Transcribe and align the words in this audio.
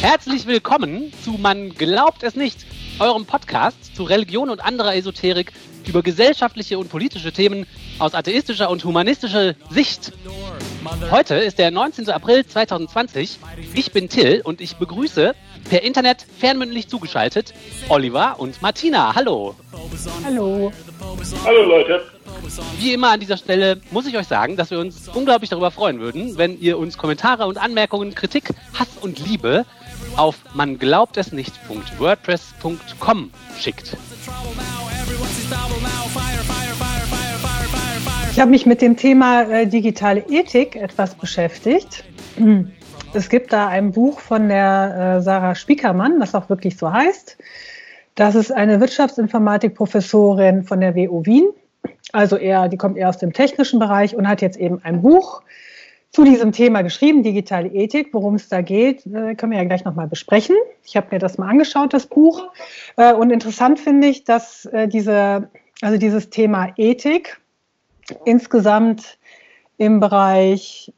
Herzlich 0.00 0.46
willkommen 0.46 1.12
zu 1.24 1.32
Man 1.32 1.70
glaubt 1.70 2.22
es 2.22 2.36
nicht, 2.36 2.66
eurem 2.98 3.26
Podcast 3.26 3.96
zu 3.96 4.04
Religion 4.04 4.50
und 4.50 4.64
anderer 4.64 4.94
Esoterik 4.94 5.52
über 5.86 6.02
gesellschaftliche 6.02 6.78
und 6.78 6.88
politische 6.90 7.32
Themen 7.32 7.66
aus 7.98 8.14
atheistischer 8.14 8.70
und 8.70 8.84
humanistischer 8.84 9.54
Sicht. 9.70 10.12
Heute 11.10 11.36
ist 11.36 11.58
der 11.58 11.70
19. 11.70 12.10
April 12.10 12.46
2020. 12.46 13.38
Ich 13.74 13.92
bin 13.92 14.08
Till 14.08 14.42
und 14.44 14.60
ich 14.60 14.76
begrüße 14.76 15.34
per 15.68 15.82
Internet 15.82 16.26
fernmündlich 16.38 16.88
zugeschaltet 16.88 17.54
Oliver 17.88 18.36
und 18.38 18.62
Martina. 18.62 19.14
Hallo. 19.14 19.54
Hallo. 20.24 20.72
Hallo 21.44 21.62
Leute. 21.64 22.02
Wie 22.78 22.92
immer 22.92 23.10
an 23.10 23.20
dieser 23.20 23.36
Stelle 23.36 23.80
muss 23.90 24.06
ich 24.06 24.16
euch 24.16 24.26
sagen, 24.26 24.56
dass 24.56 24.70
wir 24.70 24.78
uns 24.78 25.08
unglaublich 25.08 25.50
darüber 25.50 25.70
freuen 25.70 26.00
würden, 26.00 26.36
wenn 26.36 26.60
ihr 26.60 26.78
uns 26.78 26.98
Kommentare 26.98 27.46
und 27.46 27.58
Anmerkungen, 27.58 28.14
Kritik, 28.14 28.50
Hass 28.74 28.88
und 29.00 29.18
Liebe 29.26 29.64
auf 30.16 30.36
man 30.54 30.78
glaubt 30.78 31.16
es 31.16 31.32
nicht.wordpress.com 31.32 33.30
schickt. 33.58 33.96
Ich 38.32 38.40
habe 38.40 38.50
mich 38.50 38.66
mit 38.66 38.82
dem 38.82 38.96
Thema 38.96 39.42
äh, 39.42 39.66
digitale 39.66 40.24
Ethik 40.28 40.76
etwas 40.76 41.14
beschäftigt. 41.14 42.04
Es 43.14 43.30
gibt 43.30 43.52
da 43.52 43.68
ein 43.68 43.92
Buch 43.92 44.18
von 44.20 44.48
der 44.50 45.16
äh, 45.16 45.22
Sarah 45.22 45.54
Spiekermann, 45.54 46.20
das 46.20 46.34
auch 46.34 46.50
wirklich 46.50 46.76
so 46.76 46.92
heißt. 46.92 47.38
Das 48.14 48.34
ist 48.34 48.52
eine 48.52 48.78
Wirtschaftsinformatik-Professorin 48.80 50.64
von 50.64 50.80
der 50.80 50.94
WU 50.94 51.24
Wien. 51.24 51.48
Also 52.12 52.36
eher, 52.36 52.68
die 52.68 52.76
kommt 52.76 52.98
eher 52.98 53.08
aus 53.08 53.16
dem 53.16 53.32
technischen 53.32 53.78
Bereich 53.78 54.14
und 54.16 54.28
hat 54.28 54.42
jetzt 54.42 54.58
eben 54.58 54.80
ein 54.84 55.00
Buch 55.00 55.40
zu 56.10 56.24
diesem 56.24 56.52
Thema 56.52 56.82
geschrieben, 56.82 57.22
digitale 57.22 57.68
Ethik. 57.68 58.08
Worum 58.12 58.36
es 58.36 58.48
da 58.48 58.62
geht, 58.62 59.04
äh, 59.06 59.34
können 59.34 59.52
wir 59.52 59.58
ja 59.58 59.64
gleich 59.64 59.84
nochmal 59.84 60.08
besprechen. 60.08 60.56
Ich 60.84 60.96
habe 60.96 61.08
mir 61.10 61.18
das 61.18 61.38
mal 61.38 61.48
angeschaut, 61.48 61.92
das 61.92 62.06
Buch. 62.06 62.50
Äh, 62.96 63.12
und 63.12 63.30
interessant 63.30 63.78
finde 63.78 64.08
ich, 64.08 64.24
dass 64.24 64.64
äh, 64.66 64.88
diese, 64.88 65.50
also 65.82 65.98
dieses 65.98 66.30
Thema 66.30 66.72
Ethik 66.76 67.40
insgesamt 68.24 69.18
im 69.78 70.00
Bereich 70.00 70.92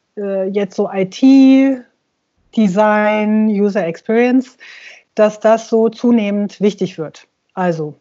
jetzt 0.50 0.74
so 0.74 0.90
IT, 0.92 1.22
Design, 2.56 3.48
User 3.48 3.86
Experience, 3.86 4.58
dass 5.14 5.38
das 5.38 5.68
so 5.68 5.88
zunehmend 5.88 6.60
wichtig 6.60 6.98
wird. 6.98 7.28
Also 7.54 7.94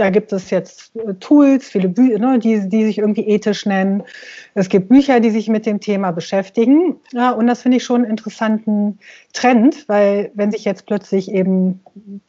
da 0.00 0.08
gibt 0.08 0.32
es 0.32 0.50
jetzt 0.50 0.96
äh, 0.96 1.14
Tools, 1.20 1.68
viele 1.68 1.88
Bü 1.88 2.18
ne, 2.18 2.38
die, 2.38 2.68
die 2.68 2.84
sich 2.84 2.98
irgendwie 2.98 3.28
ethisch 3.28 3.66
nennen. 3.66 4.02
Es 4.54 4.68
gibt 4.68 4.88
Bücher, 4.88 5.20
die 5.20 5.30
sich 5.30 5.48
mit 5.48 5.66
dem 5.66 5.80
Thema 5.80 6.10
beschäftigen. 6.10 6.96
Ja, 7.12 7.30
und 7.32 7.46
das 7.46 7.62
finde 7.62 7.76
ich 7.76 7.84
schon 7.84 8.02
einen 8.02 8.10
interessanten 8.10 8.98
Trend, 9.34 9.88
weil 9.88 10.30
wenn 10.34 10.50
sich 10.50 10.64
jetzt 10.64 10.86
plötzlich 10.86 11.30
eben 11.30 11.80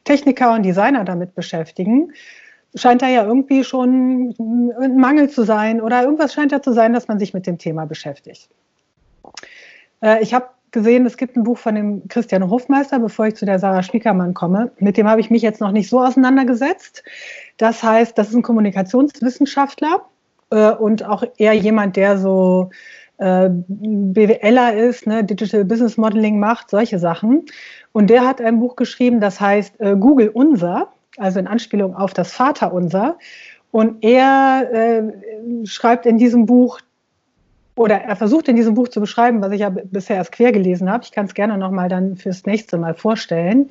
Techniker 0.03 0.53
und 0.53 0.63
Designer 0.63 1.05
damit 1.05 1.33
beschäftigen, 1.33 2.11
scheint 2.75 3.01
da 3.01 3.07
ja 3.07 3.23
irgendwie 3.23 3.63
schon 3.63 4.35
ein 4.39 4.97
Mangel 4.97 5.29
zu 5.29 5.43
sein 5.43 5.81
oder 5.81 6.03
irgendwas 6.03 6.33
scheint 6.33 6.51
da 6.51 6.61
zu 6.61 6.73
sein, 6.73 6.93
dass 6.93 7.07
man 7.07 7.19
sich 7.19 7.33
mit 7.33 7.47
dem 7.47 7.57
Thema 7.57 7.85
beschäftigt. 7.85 8.49
Äh, 10.01 10.21
ich 10.21 10.33
habe 10.33 10.49
gesehen, 10.71 11.05
es 11.05 11.17
gibt 11.17 11.35
ein 11.35 11.43
Buch 11.43 11.57
von 11.57 11.75
dem 11.75 12.07
Christian 12.07 12.49
Hofmeister, 12.49 12.99
bevor 12.99 13.27
ich 13.27 13.35
zu 13.35 13.45
der 13.45 13.59
Sarah 13.59 13.83
Spiekermann 13.83 14.33
komme. 14.33 14.71
Mit 14.79 14.97
dem 14.97 15.07
habe 15.07 15.21
ich 15.21 15.29
mich 15.29 15.41
jetzt 15.41 15.61
noch 15.61 15.71
nicht 15.71 15.89
so 15.89 16.01
auseinandergesetzt. 16.01 17.03
Das 17.57 17.83
heißt, 17.83 18.17
das 18.17 18.29
ist 18.29 18.35
ein 18.35 18.41
Kommunikationswissenschaftler 18.41 20.05
äh, 20.49 20.71
und 20.71 21.03
auch 21.05 21.23
eher 21.37 21.53
jemand, 21.53 21.95
der 21.95 22.17
so 22.17 22.69
äh, 23.17 23.49
BWLer 23.49 24.73
ist, 24.73 25.07
ne, 25.07 25.23
Digital 25.23 25.65
Business 25.65 25.97
Modeling 25.97 26.39
macht, 26.39 26.69
solche 26.69 26.99
Sachen. 26.99 27.45
Und 27.91 28.09
der 28.09 28.25
hat 28.25 28.41
ein 28.41 28.59
Buch 28.59 28.75
geschrieben, 28.75 29.19
das 29.19 29.39
heißt 29.41 29.79
äh, 29.79 29.95
Google 29.95 30.29
Unser 30.29 30.89
also 31.17 31.39
in 31.39 31.47
Anspielung 31.47 31.95
auf 31.95 32.13
das 32.13 32.33
Vaterunser. 32.33 33.17
Und 33.71 34.03
er 34.03 34.69
äh, 34.73 35.03
schreibt 35.65 36.05
in 36.05 36.17
diesem 36.17 36.45
Buch, 36.45 36.79
oder 37.75 37.95
er 37.95 38.15
versucht 38.15 38.47
in 38.47 38.55
diesem 38.55 38.73
Buch 38.73 38.89
zu 38.89 38.99
beschreiben, 38.99 39.41
was 39.41 39.51
ich 39.51 39.61
ja 39.61 39.69
bisher 39.69 40.17
erst 40.17 40.31
quer 40.31 40.51
gelesen 40.51 40.91
habe. 40.91 41.03
Ich 41.03 41.11
kann 41.11 41.25
es 41.25 41.33
gerne 41.33 41.57
nochmal 41.57 41.89
dann 41.89 42.15
fürs 42.15 42.45
nächste 42.45 42.77
Mal 42.77 42.93
vorstellen, 42.93 43.69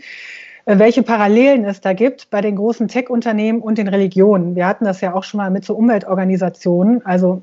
äh, 0.65 0.79
welche 0.79 1.03
Parallelen 1.03 1.65
es 1.65 1.81
da 1.81 1.93
gibt 1.93 2.31
bei 2.31 2.41
den 2.41 2.57
großen 2.57 2.89
Tech-Unternehmen 2.89 3.61
und 3.61 3.79
den 3.79 3.89
Religionen. 3.89 4.57
Wir 4.57 4.67
hatten 4.67 4.85
das 4.85 5.01
ja 5.01 5.15
auch 5.15 5.25
schon 5.25 5.39
mal 5.39 5.51
mit 5.51 5.65
so 5.65 5.75
Umweltorganisationen. 5.75 7.05
Also 7.05 7.43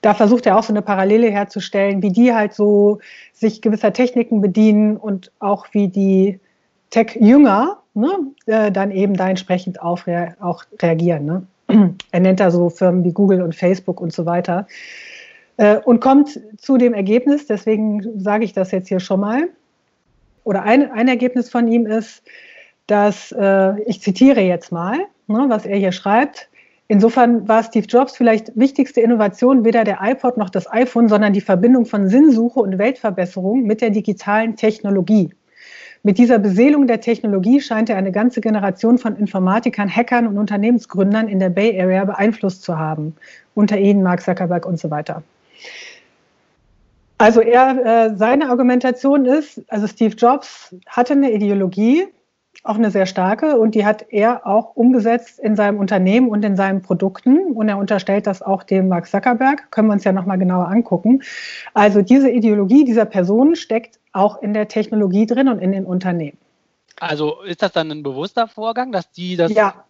da 0.00 0.14
versucht 0.14 0.46
er 0.46 0.58
auch 0.58 0.62
so 0.62 0.72
eine 0.72 0.82
Parallele 0.82 1.30
herzustellen, 1.30 2.02
wie 2.02 2.10
die 2.10 2.34
halt 2.34 2.54
so 2.54 2.98
sich 3.32 3.62
gewisser 3.62 3.92
Techniken 3.92 4.40
bedienen 4.40 4.96
und 4.96 5.32
auch 5.38 5.66
wie 5.72 5.88
die 5.88 6.40
Tech-Jünger 6.90 7.78
ne, 7.94 8.10
äh, 8.46 8.70
dann 8.70 8.90
eben 8.90 9.16
da 9.16 9.28
entsprechend 9.28 9.80
auf, 9.80 10.06
auch 10.40 10.64
reagieren. 10.80 11.24
Ne? 11.24 11.46
Er 12.12 12.20
nennt 12.20 12.40
da 12.40 12.50
so 12.50 12.68
Firmen 12.68 13.04
wie 13.04 13.12
Google 13.12 13.42
und 13.42 13.54
Facebook 13.54 14.00
und 14.00 14.12
so 14.12 14.26
weiter. 14.26 14.66
Äh, 15.56 15.78
und 15.78 16.00
kommt 16.00 16.40
zu 16.58 16.76
dem 16.78 16.94
Ergebnis, 16.94 17.46
deswegen 17.46 18.20
sage 18.20 18.44
ich 18.44 18.52
das 18.52 18.70
jetzt 18.70 18.88
hier 18.88 19.00
schon 19.00 19.20
mal, 19.20 19.48
oder 20.44 20.62
ein, 20.62 20.90
ein 20.90 21.08
Ergebnis 21.08 21.48
von 21.48 21.68
ihm 21.68 21.86
ist, 21.86 22.22
dass, 22.86 23.32
äh, 23.32 23.80
ich 23.82 24.02
zitiere 24.02 24.40
jetzt 24.40 24.72
mal, 24.72 24.98
ne, 25.26 25.46
was 25.48 25.64
er 25.66 25.76
hier 25.76 25.92
schreibt, 25.92 26.48
Insofern 26.86 27.48
war 27.48 27.62
Steve 27.62 27.86
Jobs 27.86 28.14
vielleicht 28.14 28.52
wichtigste 28.56 29.00
Innovation 29.00 29.64
weder 29.64 29.84
der 29.84 30.00
iPod 30.02 30.36
noch 30.36 30.50
das 30.50 30.70
iPhone, 30.70 31.08
sondern 31.08 31.32
die 31.32 31.40
Verbindung 31.40 31.86
von 31.86 32.08
Sinnsuche 32.08 32.60
und 32.60 32.76
Weltverbesserung 32.76 33.62
mit 33.62 33.80
der 33.80 33.88
digitalen 33.88 34.56
Technologie. 34.56 35.30
Mit 36.02 36.18
dieser 36.18 36.38
Beseelung 36.38 36.86
der 36.86 37.00
Technologie 37.00 37.62
scheint 37.62 37.88
er 37.88 37.96
eine 37.96 38.12
ganze 38.12 38.42
Generation 38.42 38.98
von 38.98 39.16
Informatikern, 39.16 39.88
Hackern 39.88 40.26
und 40.26 40.36
Unternehmensgründern 40.36 41.28
in 41.28 41.38
der 41.38 41.48
Bay 41.48 41.80
Area 41.80 42.04
beeinflusst 42.04 42.62
zu 42.62 42.78
haben. 42.78 43.16
Unter 43.54 43.78
ihnen 43.78 44.02
Mark 44.02 44.20
Zuckerberg 44.20 44.66
und 44.66 44.78
so 44.78 44.90
weiter. 44.90 45.22
Also 47.18 47.40
er, 47.40 48.10
äh, 48.10 48.16
seine 48.16 48.50
Argumentation 48.50 49.24
ist, 49.24 49.62
also 49.68 49.86
Steve 49.86 50.14
Jobs 50.16 50.74
hatte 50.86 51.12
eine 51.12 51.32
Ideologie, 51.32 52.06
auch 52.64 52.76
eine 52.76 52.90
sehr 52.90 53.06
starke 53.06 53.58
und 53.58 53.74
die 53.74 53.84
hat 53.84 54.06
er 54.10 54.46
auch 54.46 54.74
umgesetzt 54.74 55.38
in 55.38 55.54
seinem 55.54 55.78
Unternehmen 55.78 56.28
und 56.28 56.44
in 56.44 56.56
seinen 56.56 56.82
Produkten 56.82 57.52
und 57.52 57.68
er 57.68 57.78
unterstellt 57.78 58.26
das 58.26 58.42
auch 58.42 58.62
dem 58.62 58.88
Mark 58.88 59.06
Zuckerberg, 59.06 59.70
können 59.70 59.88
wir 59.88 59.92
uns 59.92 60.04
ja 60.04 60.12
nochmal 60.12 60.38
genauer 60.38 60.68
angucken. 60.68 61.22
Also 61.74 62.00
diese 62.02 62.30
Ideologie 62.30 62.84
dieser 62.84 63.04
Person 63.04 63.54
steckt 63.54 63.98
auch 64.12 64.40
in 64.42 64.54
der 64.54 64.68
Technologie 64.68 65.26
drin 65.26 65.48
und 65.48 65.58
in 65.58 65.72
den 65.72 65.84
Unternehmen. 65.84 66.38
Also 66.98 67.42
ist 67.42 67.62
das 67.62 67.72
dann 67.72 67.90
ein 67.90 68.02
bewusster 68.02 68.48
Vorgang, 68.48 68.92
dass 68.92 69.10
die 69.10 69.36
das 69.36 69.52
ja. 69.52 69.84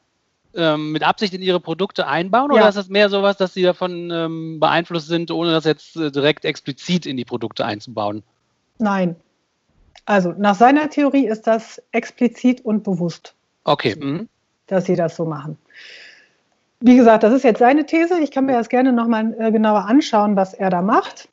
Ähm, 0.56 0.92
mit 0.92 1.02
Absicht 1.02 1.34
in 1.34 1.42
ihre 1.42 1.60
Produkte 1.60 2.06
einbauen 2.06 2.50
oder 2.50 2.62
Ja. 2.62 2.68
ist 2.68 2.76
das 2.76 2.88
mehr 2.88 3.08
sowas, 3.08 3.36
dass 3.36 3.54
sie 3.54 3.62
davon 3.62 4.10
ähm, 4.10 4.60
beeinflusst 4.60 5.08
sind, 5.08 5.30
ohne 5.30 5.52
das 5.52 5.64
jetzt 5.64 5.96
äh, 5.96 6.10
direkt 6.10 6.44
explizit 6.44 7.06
in 7.06 7.16
die 7.16 7.24
Produkte 7.24 7.64
einzubauen? 7.64 8.22
Nein. 8.78 9.16
Also 10.06 10.34
nach 10.36 10.54
seiner 10.54 10.90
Theorie 10.90 11.26
ist 11.26 11.46
das 11.46 11.80
explizit 11.92 12.64
und 12.64 12.84
bewusst, 12.84 13.34
Okay. 13.64 13.96
Mhm. 13.96 14.28
dass 14.66 14.84
sie 14.84 14.96
das 14.96 15.16
so 15.16 15.24
machen. 15.24 15.56
Wie 16.80 16.96
gesagt, 16.96 17.22
das 17.22 17.32
ist 17.32 17.44
jetzt 17.44 17.60
seine 17.60 17.86
These. 17.86 18.18
Ich 18.20 18.30
kann 18.30 18.44
mir 18.44 18.52
das 18.52 18.68
gerne 18.68 18.92
nochmal 18.92 19.34
äh, 19.38 19.50
genauer 19.50 19.86
anschauen, 19.86 20.36
was 20.36 20.52
er 20.52 20.68
da 20.68 20.82
macht. 20.82 21.28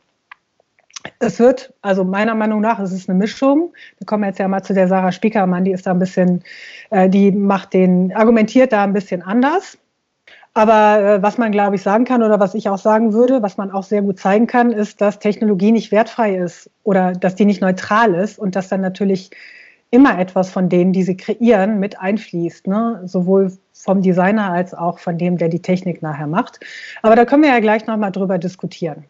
Es 1.19 1.39
wird, 1.39 1.73
also 1.81 2.03
meiner 2.03 2.35
Meinung 2.35 2.61
nach, 2.61 2.79
es 2.79 2.91
ist 2.91 3.09
eine 3.09 3.17
Mischung. 3.17 3.73
Wir 3.97 4.05
kommen 4.05 4.23
jetzt 4.23 4.39
ja 4.39 4.47
mal 4.47 4.63
zu 4.63 4.73
der 4.73 4.87
Sarah 4.87 5.11
Spiekermann, 5.11 5.65
die 5.65 5.71
ist 5.71 5.87
da 5.87 5.91
ein 5.91 5.99
bisschen, 5.99 6.43
äh, 6.89 7.09
die 7.09 7.31
macht 7.31 7.73
den, 7.73 8.13
argumentiert 8.15 8.71
da 8.71 8.83
ein 8.83 8.93
bisschen 8.93 9.21
anders. 9.21 9.77
Aber 10.53 10.99
äh, 10.99 11.21
was 11.21 11.37
man, 11.37 11.51
glaube 11.51 11.75
ich, 11.77 11.81
sagen 11.81 12.03
kann 12.05 12.23
oder 12.23 12.39
was 12.39 12.55
ich 12.55 12.67
auch 12.67 12.77
sagen 12.77 13.13
würde, 13.13 13.41
was 13.41 13.57
man 13.57 13.71
auch 13.71 13.83
sehr 13.83 14.01
gut 14.01 14.19
zeigen 14.19 14.47
kann, 14.47 14.71
ist, 14.71 14.99
dass 14.99 15.19
Technologie 15.19 15.71
nicht 15.71 15.91
wertfrei 15.91 16.35
ist 16.35 16.69
oder 16.83 17.13
dass 17.13 17.35
die 17.35 17.45
nicht 17.45 17.61
neutral 17.61 18.13
ist 18.13 18.37
und 18.37 18.55
dass 18.55 18.67
dann 18.67 18.81
natürlich 18.81 19.31
immer 19.91 20.19
etwas 20.19 20.49
von 20.49 20.69
denen, 20.69 20.93
die 20.93 21.03
sie 21.03 21.17
kreieren, 21.17 21.79
mit 21.79 21.99
einfließt. 21.99 22.67
Ne? 22.67 23.01
Sowohl 23.05 23.51
vom 23.73 24.01
Designer 24.01 24.51
als 24.51 24.73
auch 24.73 24.99
von 24.99 25.17
dem, 25.17 25.37
der 25.37 25.49
die 25.49 25.61
Technik 25.61 26.01
nachher 26.01 26.27
macht. 26.27 26.59
Aber 27.01 27.15
da 27.15 27.25
können 27.25 27.43
wir 27.43 27.49
ja 27.49 27.59
gleich 27.59 27.87
nochmal 27.87 28.11
drüber 28.11 28.37
diskutieren. 28.37 29.05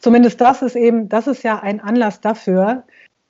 Zumindest 0.00 0.40
das 0.40 0.62
ist 0.62 0.76
eben, 0.76 1.08
das 1.08 1.26
ist 1.26 1.44
ja 1.44 1.60
ein 1.60 1.80
Anlass 1.80 2.20
dafür, 2.20 2.82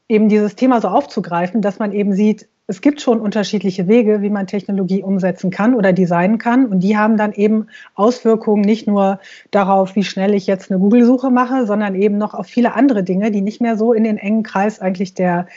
eben 0.08 0.28
dieses 0.28 0.56
Thema 0.56 0.80
so 0.80 0.88
aufzugreifen, 0.88 1.60
dass 1.60 1.78
man 1.78 1.92
eben 1.92 2.14
sieht, 2.14 2.48
es 2.70 2.80
gibt 2.80 3.00
schon 3.00 3.20
unterschiedliche 3.20 3.88
Wege, 3.88 4.22
wie 4.22 4.30
man 4.30 4.46
Technologie 4.46 5.02
umsetzen 5.02 5.50
kann 5.50 5.74
oder 5.74 5.92
designen 5.92 6.38
kann. 6.38 6.66
Und 6.66 6.80
die 6.80 6.96
haben 6.96 7.16
dann 7.16 7.32
eben 7.32 7.66
Auswirkungen 7.96 8.62
nicht 8.62 8.86
nur 8.86 9.18
darauf, 9.50 9.96
wie 9.96 10.04
schnell 10.04 10.34
ich 10.34 10.46
jetzt 10.46 10.70
eine 10.70 10.78
Google-Suche 10.78 11.30
mache, 11.30 11.66
sondern 11.66 11.96
eben 11.96 12.16
noch 12.16 12.32
auf 12.32 12.46
viele 12.46 12.74
andere 12.74 13.02
Dinge, 13.02 13.32
die 13.32 13.40
nicht 13.40 13.60
mehr 13.60 13.76
so 13.76 13.92
in 13.92 14.04
den 14.04 14.18
engen 14.18 14.44
Kreis 14.44 14.78
eigentlich 14.78 15.14
der 15.14 15.48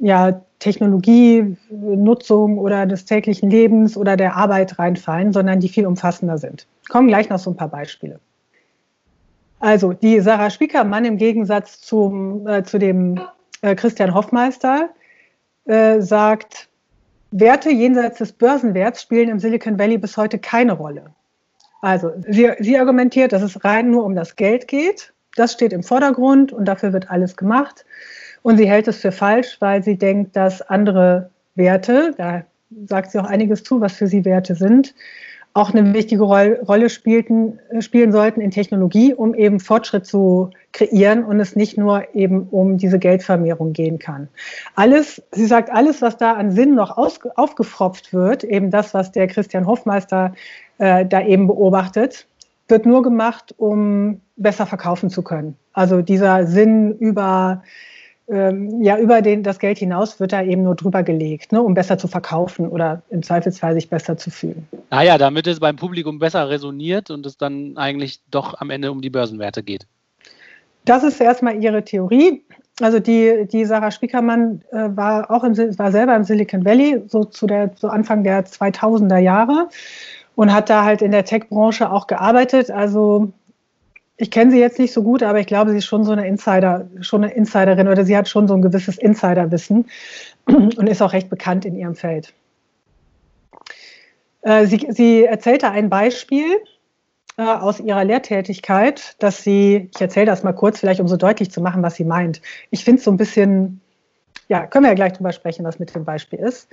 ja, 0.00 0.40
Technologienutzung 0.58 2.58
oder 2.58 2.86
des 2.86 3.04
täglichen 3.04 3.50
Lebens 3.50 3.96
oder 3.96 4.16
der 4.16 4.34
Arbeit 4.34 4.80
reinfallen, 4.80 5.32
sondern 5.32 5.60
die 5.60 5.68
viel 5.68 5.86
umfassender 5.86 6.38
sind. 6.38 6.66
Kommen 6.88 7.06
gleich 7.06 7.28
noch 7.28 7.38
so 7.38 7.50
ein 7.50 7.56
paar 7.56 7.68
Beispiele. 7.68 8.18
Also 9.60 9.92
die 9.92 10.20
Sarah 10.20 10.50
Spiekermann 10.50 11.04
im 11.04 11.16
Gegensatz 11.16 11.80
zum, 11.80 12.46
äh, 12.46 12.62
zu 12.62 12.78
dem 12.78 13.20
äh, 13.62 13.74
Christian 13.74 14.14
Hoffmeister, 14.14 14.90
äh, 15.66 16.00
sagt, 16.00 16.68
Werte 17.30 17.70
jenseits 17.70 18.18
des 18.18 18.32
Börsenwerts 18.32 19.02
spielen 19.02 19.28
im 19.28 19.38
Silicon 19.38 19.78
Valley 19.78 19.98
bis 19.98 20.16
heute 20.16 20.38
keine 20.38 20.72
Rolle. 20.72 21.10
Also 21.82 22.12
sie, 22.26 22.50
sie 22.58 22.78
argumentiert, 22.78 23.32
dass 23.32 23.42
es 23.42 23.64
rein 23.64 23.90
nur 23.90 24.04
um 24.04 24.14
das 24.14 24.36
Geld 24.36 24.66
geht. 24.66 25.12
Das 25.36 25.52
steht 25.52 25.72
im 25.72 25.82
Vordergrund 25.82 26.52
und 26.52 26.64
dafür 26.64 26.92
wird 26.92 27.10
alles 27.10 27.36
gemacht. 27.36 27.84
Und 28.42 28.56
sie 28.56 28.68
hält 28.68 28.88
es 28.88 28.98
für 28.98 29.12
falsch, 29.12 29.56
weil 29.60 29.82
sie 29.82 29.96
denkt, 29.96 30.36
dass 30.36 30.62
andere 30.62 31.30
Werte, 31.54 32.14
da 32.16 32.42
sagt 32.86 33.10
sie 33.10 33.18
auch 33.18 33.26
einiges 33.26 33.62
zu, 33.62 33.80
was 33.80 33.92
für 33.92 34.06
sie 34.06 34.24
Werte 34.24 34.54
sind, 34.54 34.94
auch 35.58 35.74
eine 35.74 35.92
wichtige 35.92 36.22
Rolle 36.22 36.88
spielten, 36.88 37.58
spielen 37.80 38.12
sollten 38.12 38.40
in 38.40 38.50
Technologie, 38.50 39.12
um 39.12 39.34
eben 39.34 39.58
Fortschritt 39.58 40.06
zu 40.06 40.50
kreieren 40.72 41.24
und 41.24 41.40
es 41.40 41.56
nicht 41.56 41.76
nur 41.76 42.14
eben 42.14 42.42
um 42.50 42.78
diese 42.78 42.98
Geldvermehrung 42.98 43.72
gehen 43.72 43.98
kann. 43.98 44.28
Alles, 44.76 45.22
sie 45.32 45.46
sagt, 45.46 45.70
alles, 45.70 46.00
was 46.00 46.16
da 46.16 46.34
an 46.34 46.52
Sinn 46.52 46.74
noch 46.74 46.96
aus, 46.96 47.18
aufgefropft 47.34 48.12
wird, 48.12 48.44
eben 48.44 48.70
das, 48.70 48.94
was 48.94 49.10
der 49.10 49.26
Christian 49.26 49.66
Hofmeister 49.66 50.32
äh, 50.78 51.04
da 51.04 51.22
eben 51.22 51.48
beobachtet, 51.48 52.26
wird 52.68 52.86
nur 52.86 53.02
gemacht, 53.02 53.54
um 53.56 54.20
besser 54.36 54.66
verkaufen 54.66 55.10
zu 55.10 55.22
können. 55.22 55.56
Also 55.72 56.02
dieser 56.02 56.46
Sinn 56.46 56.96
über 56.98 57.62
ähm, 58.30 58.82
ja, 58.82 58.98
über 58.98 59.22
den, 59.22 59.42
das 59.42 59.58
Geld 59.58 59.78
hinaus 59.78 60.20
wird 60.20 60.32
da 60.32 60.42
eben 60.42 60.62
nur 60.62 60.74
drüber 60.74 61.02
gelegt, 61.02 61.52
ne, 61.52 61.62
um 61.62 61.74
besser 61.74 61.96
zu 61.98 62.08
verkaufen 62.08 62.68
oder 62.68 63.02
im 63.10 63.22
Zweifelsfall 63.22 63.74
sich 63.74 63.88
besser 63.88 64.16
zu 64.16 64.30
fühlen. 64.30 64.66
Naja, 64.90 65.14
ah 65.14 65.18
damit 65.18 65.46
es 65.46 65.60
beim 65.60 65.76
Publikum 65.76 66.18
besser 66.18 66.48
resoniert 66.48 67.10
und 67.10 67.24
es 67.24 67.38
dann 67.38 67.76
eigentlich 67.76 68.20
doch 68.30 68.60
am 68.60 68.70
Ende 68.70 68.92
um 68.92 69.00
die 69.00 69.10
Börsenwerte 69.10 69.62
geht. 69.62 69.86
Das 70.84 71.04
ist 71.04 71.20
erstmal 71.20 71.62
ihre 71.62 71.84
Theorie. 71.84 72.42
Also 72.80 72.98
die, 73.00 73.46
die 73.50 73.64
Sarah 73.64 73.90
Spiekermann 73.90 74.62
äh, 74.70 74.88
war 74.94 75.30
auch 75.30 75.42
im, 75.42 75.56
war 75.78 75.90
selber 75.90 76.14
im 76.14 76.24
Silicon 76.24 76.64
Valley, 76.64 77.02
so 77.08 77.24
zu 77.24 77.46
der, 77.46 77.72
so 77.76 77.88
Anfang 77.88 78.24
der 78.24 78.44
2000er 78.44 79.18
Jahre 79.18 79.68
und 80.36 80.52
hat 80.52 80.70
da 80.70 80.84
halt 80.84 81.02
in 81.02 81.10
der 81.10 81.24
Tech-Branche 81.24 81.90
auch 81.90 82.06
gearbeitet. 82.06 82.70
Also 82.70 83.32
ich 84.20 84.32
kenne 84.32 84.50
sie 84.50 84.58
jetzt 84.58 84.80
nicht 84.80 84.92
so 84.92 85.02
gut, 85.02 85.22
aber 85.22 85.38
ich 85.38 85.46
glaube, 85.46 85.70
sie 85.70 85.78
ist 85.78 85.86
schon 85.86 86.04
so 86.04 86.10
eine 86.10 86.26
Insider, 86.26 86.88
schon 87.00 87.22
eine 87.22 87.32
Insiderin 87.32 87.86
oder 87.86 88.04
sie 88.04 88.16
hat 88.16 88.28
schon 88.28 88.48
so 88.48 88.54
ein 88.54 88.62
gewisses 88.62 88.98
Insiderwissen 88.98 89.86
und 90.46 90.88
ist 90.88 91.00
auch 91.00 91.12
recht 91.12 91.30
bekannt 91.30 91.64
in 91.64 91.76
ihrem 91.76 91.94
Feld. 91.94 92.34
Äh, 94.42 94.66
sie, 94.66 94.88
sie 94.90 95.24
erzählte 95.24 95.70
ein 95.70 95.88
Beispiel 95.88 96.58
äh, 97.36 97.42
aus 97.42 97.78
ihrer 97.78 98.04
Lehrtätigkeit, 98.04 99.14
dass 99.20 99.44
sie, 99.44 99.88
ich 99.94 100.00
erzähle 100.00 100.26
das 100.26 100.42
mal 100.42 100.52
kurz, 100.52 100.80
vielleicht 100.80 101.00
um 101.00 101.06
so 101.06 101.16
deutlich 101.16 101.52
zu 101.52 101.60
machen, 101.60 101.82
was 101.84 101.94
sie 101.94 102.04
meint. 102.04 102.42
Ich 102.70 102.84
finde 102.84 102.98
es 102.98 103.04
so 103.04 103.12
ein 103.12 103.16
bisschen, 103.16 103.80
ja, 104.48 104.66
können 104.66 104.84
wir 104.84 104.90
ja 104.90 104.96
gleich 104.96 105.12
drüber 105.12 105.32
sprechen, 105.32 105.64
was 105.64 105.78
mit 105.78 105.94
dem 105.94 106.04
Beispiel 106.04 106.40
ist. 106.40 106.68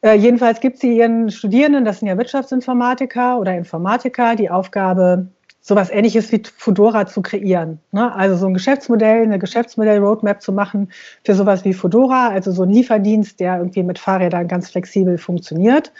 Äh, 0.00 0.14
jedenfalls 0.14 0.58
gibt 0.58 0.78
sie 0.78 0.96
ihren 0.96 1.30
Studierenden, 1.30 1.84
das 1.84 2.00
sind 2.00 2.08
ja 2.08 2.18
Wirtschaftsinformatiker 2.18 3.38
oder 3.38 3.56
Informatiker, 3.56 4.34
die 4.34 4.50
Aufgabe, 4.50 5.28
sowas 5.62 5.90
ähnliches 5.90 6.30
wie 6.32 6.42
Fedora 6.56 7.06
zu 7.06 7.22
kreieren. 7.22 7.78
Ne? 7.92 8.12
Also 8.14 8.36
so 8.36 8.46
ein 8.46 8.54
Geschäftsmodell, 8.54 9.22
eine 9.22 9.38
Geschäftsmodell-Roadmap 9.38 10.42
zu 10.42 10.52
machen 10.52 10.90
für 11.24 11.34
sowas 11.34 11.64
wie 11.64 11.72
Fedora, 11.72 12.28
also 12.28 12.50
so 12.50 12.64
ein 12.64 12.70
Lieferdienst, 12.70 13.38
der 13.40 13.58
irgendwie 13.58 13.84
mit 13.84 13.98
Fahrrädern 13.98 14.48
ganz 14.48 14.70
flexibel 14.70 15.16
funktioniert. 15.18 15.92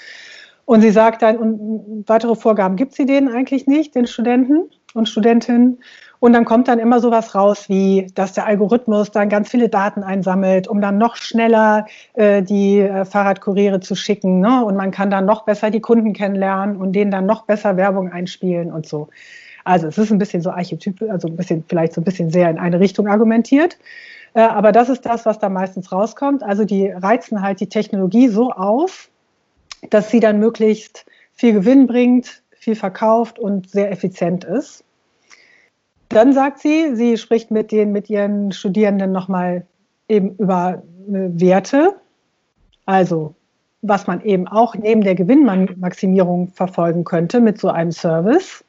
Und 0.64 0.82
sie 0.82 0.90
sagt 0.90 1.22
dann, 1.22 1.38
und 1.38 2.04
weitere 2.08 2.34
Vorgaben 2.34 2.76
gibt 2.76 2.94
sie 2.94 3.06
denen 3.06 3.28
eigentlich 3.28 3.66
nicht, 3.66 3.94
den 3.94 4.06
Studenten 4.06 4.70
und 4.94 5.08
Studentinnen. 5.08 5.78
Und 6.18 6.32
dann 6.34 6.44
kommt 6.44 6.68
dann 6.68 6.78
immer 6.78 7.00
sowas 7.00 7.34
raus, 7.34 7.68
wie 7.68 8.06
dass 8.14 8.32
der 8.32 8.46
Algorithmus 8.46 9.10
dann 9.10 9.28
ganz 9.28 9.48
viele 9.48 9.68
Daten 9.68 10.04
einsammelt, 10.04 10.68
um 10.68 10.80
dann 10.80 10.98
noch 10.98 11.16
schneller 11.16 11.86
äh, 12.14 12.42
die 12.42 12.78
äh, 12.78 13.04
Fahrradkuriere 13.04 13.80
zu 13.80 13.96
schicken. 13.96 14.40
Ne? 14.40 14.64
Und 14.64 14.76
man 14.76 14.92
kann 14.92 15.10
dann 15.10 15.26
noch 15.26 15.44
besser 15.44 15.70
die 15.70 15.80
Kunden 15.80 16.12
kennenlernen 16.12 16.76
und 16.76 16.92
denen 16.92 17.10
dann 17.10 17.26
noch 17.26 17.42
besser 17.42 17.76
Werbung 17.76 18.10
einspielen 18.12 18.72
und 18.72 18.86
so. 18.86 19.08
Also 19.64 19.88
es 19.88 19.98
ist 19.98 20.10
ein 20.10 20.18
bisschen 20.18 20.42
so 20.42 20.50
Archetyp, 20.50 21.02
also 21.10 21.28
ein 21.28 21.36
bisschen 21.36 21.64
vielleicht 21.68 21.94
so 21.94 22.00
ein 22.00 22.04
bisschen 22.04 22.30
sehr 22.30 22.50
in 22.50 22.58
eine 22.58 22.80
Richtung 22.80 23.08
argumentiert. 23.08 23.78
Äh, 24.34 24.40
aber 24.40 24.72
das 24.72 24.88
ist 24.88 25.06
das, 25.06 25.26
was 25.26 25.38
da 25.38 25.48
meistens 25.48 25.92
rauskommt. 25.92 26.42
Also 26.42 26.64
die 26.64 26.88
reizen 26.88 27.42
halt 27.42 27.60
die 27.60 27.68
Technologie 27.68 28.28
so 28.28 28.50
auf, 28.52 29.08
dass 29.90 30.10
sie 30.10 30.20
dann 30.20 30.38
möglichst 30.38 31.06
viel 31.32 31.52
Gewinn 31.52 31.86
bringt, 31.86 32.42
viel 32.50 32.76
verkauft 32.76 33.38
und 33.38 33.68
sehr 33.70 33.90
effizient 33.90 34.44
ist. 34.44 34.84
Dann 36.08 36.32
sagt 36.32 36.60
sie, 36.60 36.94
sie 36.94 37.16
spricht 37.16 37.50
mit 37.50 37.72
den, 37.72 37.90
mit 37.92 38.10
ihren 38.10 38.52
Studierenden 38.52 39.12
nochmal 39.12 39.66
eben 40.08 40.36
über 40.36 40.82
äh, 41.08 41.28
Werte, 41.40 41.94
also 42.86 43.34
was 43.80 44.06
man 44.06 44.22
eben 44.22 44.46
auch 44.46 44.76
neben 44.76 45.02
der 45.02 45.16
Gewinnmaximierung 45.16 46.48
verfolgen 46.48 47.04
könnte 47.04 47.40
mit 47.40 47.58
so 47.58 47.68
einem 47.68 47.90
Service 47.90 48.64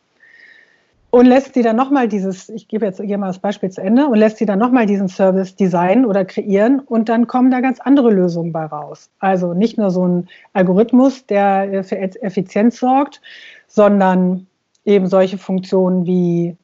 und 1.13 1.27
lässt 1.27 1.53
sie 1.53 1.61
dann 1.61 1.75
nochmal 1.75 2.07
dieses, 2.07 2.49
ich 2.49 2.67
gebe 2.67 2.87
jetzt 2.87 2.99
hier 2.99 3.19
mal 3.19 3.27
das 3.27 3.37
Beispiel 3.37 3.69
zu 3.69 3.81
Ende, 3.81 4.07
und 4.07 4.17
lässt 4.17 4.37
sie 4.37 4.47
dann 4.47 4.57
nochmal 4.57 4.87
diesen 4.87 5.07
Service 5.07 5.55
designen 5.55 6.07
oder 6.07 6.25
kreieren 6.25 6.79
und 6.79 7.07
dann 7.07 7.27
kommen 7.27 7.51
da 7.51 7.61
ganz 7.61 7.79
andere 7.79 8.09
Lösungen 8.09 8.51
bei 8.51 8.65
raus. 8.65 9.11
Also 9.19 9.53
nicht 9.53 9.77
nur 9.77 9.91
so 9.91 10.07
ein 10.07 10.27
Algorithmus, 10.53 11.27
der 11.27 11.83
für 11.83 11.99
Effizienz 11.99 12.79
sorgt, 12.79 13.21
sondern 13.67 14.47
eben 14.85 15.05
solche 15.05 15.37
Funktionen 15.37 16.07
wie, 16.07 16.57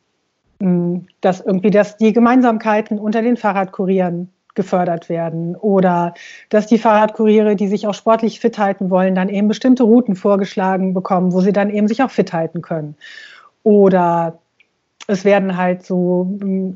hm, 0.60 1.06
dass 1.22 1.42
irgendwie 1.42 1.70
dass 1.70 1.98
die 1.98 2.12
Gemeinsamkeiten 2.12 2.98
unter 2.98 3.22
den 3.22 3.38
Fahrradkurieren 3.38 4.32
gefördert 4.56 5.10
werden 5.10 5.56
oder 5.58 6.16
dass 6.50 6.66
die 6.66 6.80
Fahrradkuriere, 6.80 7.56
die 7.56 7.68
sich 7.68 7.86
auch 7.86 7.94
sportlich 7.94 8.40
fit 8.40 8.58
halten 8.58 8.90
wollen, 8.90 9.14
dann 9.14 9.30
eben 9.30 9.48
bestimmte 9.48 9.84
Routen 9.84 10.16
vorgeschlagen 10.16 10.96
bekommen, 10.96 11.34
wo 11.34 11.42
sie 11.42 11.54
dann 11.54 11.70
eben 11.70 11.88
sich 11.88 12.02
auch 12.02 12.10
fit 12.10 12.34
halten 12.34 12.64
können. 12.64 12.96
Oder 13.64 14.40
es 15.08 15.26
werden 15.26 15.58
halt 15.58 15.84
so, 15.86 16.28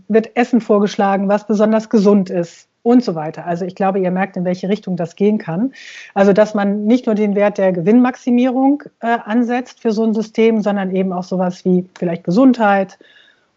wird 0.08 0.36
Essen 0.36 0.62
vorgeschlagen, 0.62 1.30
was 1.30 1.46
besonders 1.46 1.90
gesund 1.90 2.30
ist 2.30 2.68
und 2.82 3.04
so 3.04 3.16
weiter. 3.16 3.46
Also 3.46 3.66
ich 3.66 3.76
glaube, 3.76 4.00
ihr 4.00 4.12
merkt, 4.12 4.36
in 4.38 4.46
welche 4.46 4.70
Richtung 4.70 4.98
das 4.98 5.16
gehen 5.16 5.38
kann. 5.38 5.74
Also 6.14 6.34
dass 6.34 6.54
man 6.54 6.86
nicht 6.86 7.06
nur 7.06 7.16
den 7.16 7.36
Wert 7.36 7.58
der 7.58 7.72
Gewinnmaximierung 7.72 8.84
äh, 9.00 9.18
ansetzt 9.24 9.80
für 9.80 9.92
so 9.92 10.04
ein 10.04 10.14
System, 10.14 10.62
sondern 10.62 10.96
eben 10.96 11.14
auch 11.14 11.24
sowas 11.24 11.64
wie 11.64 11.88
vielleicht 11.98 12.24
Gesundheit 12.24 13.00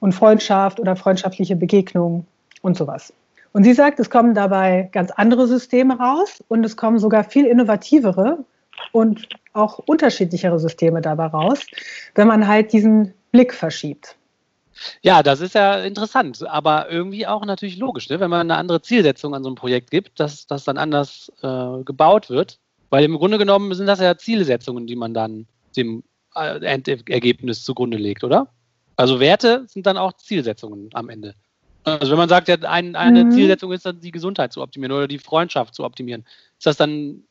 und 0.01 0.13
Freundschaft 0.13 0.79
oder 0.79 0.95
freundschaftliche 0.95 1.57
Begegnungen 1.57 2.27
und 2.63 2.77
sowas. 2.77 3.13
Und 3.53 3.65
sie 3.65 3.73
sagt, 3.73 3.99
es 3.99 4.11
kommen 4.11 4.35
dabei 4.35 4.89
ganz 4.93 5.11
andere 5.11 5.47
Systeme 5.47 5.99
raus 5.99 6.45
und 6.49 6.65
es 6.65 6.77
kommen 6.77 6.99
sogar 6.99 7.25
viel 7.25 7.47
innovativere 7.47 8.45
und 8.93 9.29
auch 9.53 9.79
unterschiedlichere 9.79 10.59
Systeme 10.59 11.01
dabei 11.01 11.27
raus, 11.27 11.61
wenn 12.15 12.29
man 12.29 12.47
halt 12.47 12.73
diesen 12.73 13.15
Blick 13.33 13.55
verschiebt. 13.55 14.17
Ja, 15.03 15.23
das 15.23 15.41
ist 15.41 15.55
ja 15.55 15.77
interessant, 15.77 16.47
aber 16.47 16.91
irgendwie 16.91 17.27
auch 17.27 17.45
natürlich 17.45 17.79
logisch, 17.79 18.11
ne? 18.11 18.21
wenn 18.21 18.31
man 18.31 18.41
eine 18.41 18.57
andere 18.57 18.83
Zielsetzung 18.83 19.35
an 19.35 19.43
so 19.43 19.51
ein 19.51 19.55
Projekt 19.55 19.91
gibt, 19.91 20.21
dass 20.21 20.47
das 20.47 20.65
dann 20.65 20.77
anders 20.77 21.33
äh, 21.43 21.83
gebaut 21.85 22.29
wird. 22.29 22.59
Weil 22.91 23.05
im 23.05 23.17
Grunde 23.17 23.39
genommen 23.39 23.75
sind 23.75 23.87
das 23.87 24.01
ja 24.01 24.17
Zielsetzungen, 24.17 24.87
die 24.87 24.97
man 24.97 25.13
dann 25.13 25.47
dem 25.77 26.05
äh, 26.35 26.65
Endergebnis 26.65 27.65
zugrunde 27.65 27.97
legt, 27.97 28.23
oder? 28.23 28.49
Also 28.97 29.19
Werte 29.19 29.65
sind 29.67 29.87
dann 29.87 29.97
auch 29.97 30.13
Zielsetzungen 30.15 30.91
am 30.93 31.09
Ende. 31.09 31.35
Also 31.85 32.11
wenn 32.11 32.19
man 32.19 32.29
sagt, 32.29 32.49
ja, 32.49 32.57
ein, 32.63 32.97
eine 32.97 33.25
mhm. 33.25 33.31
Zielsetzung 33.31 33.73
ist 33.73 33.87
dann 33.87 34.01
die 34.01 34.11
Gesundheit 34.11 34.53
zu 34.53 34.63
optimieren 34.63 34.97
oder 34.97 35.07
die 35.07 35.19
Freundschaft 35.19 35.75
zu 35.75 35.85
optimieren, 35.85 36.25
ist 36.59 36.67
das 36.67 36.77
dann 36.77 37.23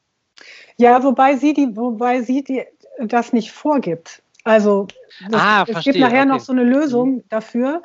ja, 0.78 1.04
wobei 1.04 1.36
sie 1.36 1.54
die, 1.54 1.76
wobei 1.76 2.22
sie 2.22 2.44
die 2.44 2.64
das 3.00 3.34
nicht 3.34 3.52
vorgibt. 3.52 4.22
Also 4.44 4.88
das, 5.30 5.42
ah, 5.42 5.64
es 5.64 5.72
verstehe, 5.72 5.94
gibt 5.94 6.06
nachher 6.06 6.22
okay. 6.22 6.30
noch 6.30 6.40
so 6.40 6.54
eine 6.54 6.64
Lösung 6.64 7.16
mhm. 7.16 7.24
dafür. 7.30 7.82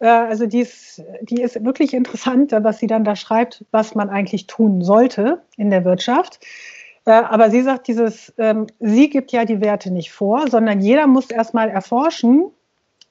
Äh, 0.00 0.08
also 0.08 0.46
die 0.46 0.60
ist, 0.60 1.02
die 1.22 1.42
ist 1.42 1.64
wirklich 1.64 1.94
interessant, 1.94 2.52
was 2.52 2.78
sie 2.78 2.86
dann 2.86 3.04
da 3.04 3.16
schreibt, 3.16 3.64
was 3.70 3.94
man 3.94 4.10
eigentlich 4.10 4.46
tun 4.46 4.82
sollte 4.82 5.42
in 5.56 5.70
der 5.70 5.84
Wirtschaft. 5.84 6.40
Äh, 7.06 7.12
aber 7.12 7.50
sie 7.50 7.62
sagt 7.62 7.88
dieses, 7.88 8.32
ähm, 8.38 8.66
sie 8.80 9.10
gibt 9.10 9.32
ja 9.32 9.44
die 9.44 9.60
Werte 9.60 9.90
nicht 9.90 10.12
vor, 10.12 10.48
sondern 10.48 10.80
jeder 10.80 11.06
muss 11.06 11.30
erstmal 11.30 11.68
erforschen, 11.68 12.50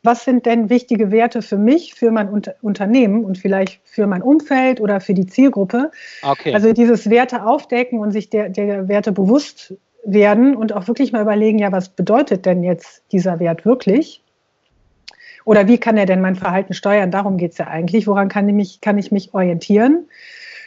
was 0.03 0.25
sind 0.25 0.45
denn 0.45 0.69
wichtige 0.69 1.11
Werte 1.11 1.41
für 1.41 1.57
mich, 1.57 1.95
für 1.95 2.11
mein 2.11 2.29
Unter 2.29 2.55
Unternehmen 2.61 3.23
und 3.23 3.37
vielleicht 3.37 3.79
für 3.85 4.05
mein 4.05 4.21
Umfeld 4.21 4.81
oder 4.81 4.99
für 4.99 5.13
die 5.13 5.25
Zielgruppe. 5.25 5.91
Okay. 6.21 6.53
Also 6.53 6.73
dieses 6.73 7.09
Werte 7.09 7.45
aufdecken 7.45 7.99
und 7.99 8.11
sich 8.11 8.29
der, 8.29 8.49
der 8.49 8.89
Werte 8.89 9.13
bewusst 9.13 9.73
werden 10.03 10.55
und 10.55 10.73
auch 10.73 10.87
wirklich 10.87 11.13
mal 11.13 11.21
überlegen, 11.21 11.59
ja, 11.59 11.71
was 11.71 11.89
bedeutet 11.89 12.45
denn 12.45 12.63
jetzt 12.63 13.03
dieser 13.13 13.39
Wert 13.39 13.65
wirklich? 13.65 14.21
Oder 15.45 15.67
wie 15.67 15.77
kann 15.77 15.97
er 15.97 16.05
denn 16.05 16.21
mein 16.21 16.35
Verhalten 16.35 16.73
steuern? 16.73 17.11
Darum 17.11 17.37
geht 17.37 17.53
es 17.53 17.57
ja 17.57 17.67
eigentlich. 17.67 18.05
Woran 18.05 18.27
kann 18.27 18.47
ich 18.47 18.55
mich, 18.55 18.81
kann 18.81 18.97
ich 18.97 19.11
mich 19.11 19.33
orientieren? 19.33 20.07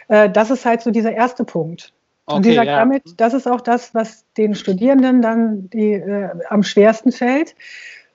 Äh, 0.09 0.31
das 0.31 0.50
ist 0.50 0.64
halt 0.64 0.81
so 0.81 0.90
dieser 0.90 1.12
erste 1.12 1.45
Punkt. 1.45 1.93
Okay, 2.26 2.37
und 2.37 2.55
sagt 2.55 2.66
ja. 2.66 2.78
damit, 2.78 3.02
das 3.19 3.35
ist 3.35 3.47
auch 3.47 3.61
das, 3.61 3.95
was 3.95 4.25
den 4.37 4.55
Studierenden 4.55 5.23
dann 5.23 5.71
die, 5.71 5.93
äh, 5.93 6.31
am 6.49 6.62
schwersten 6.62 7.12
fällt 7.12 7.55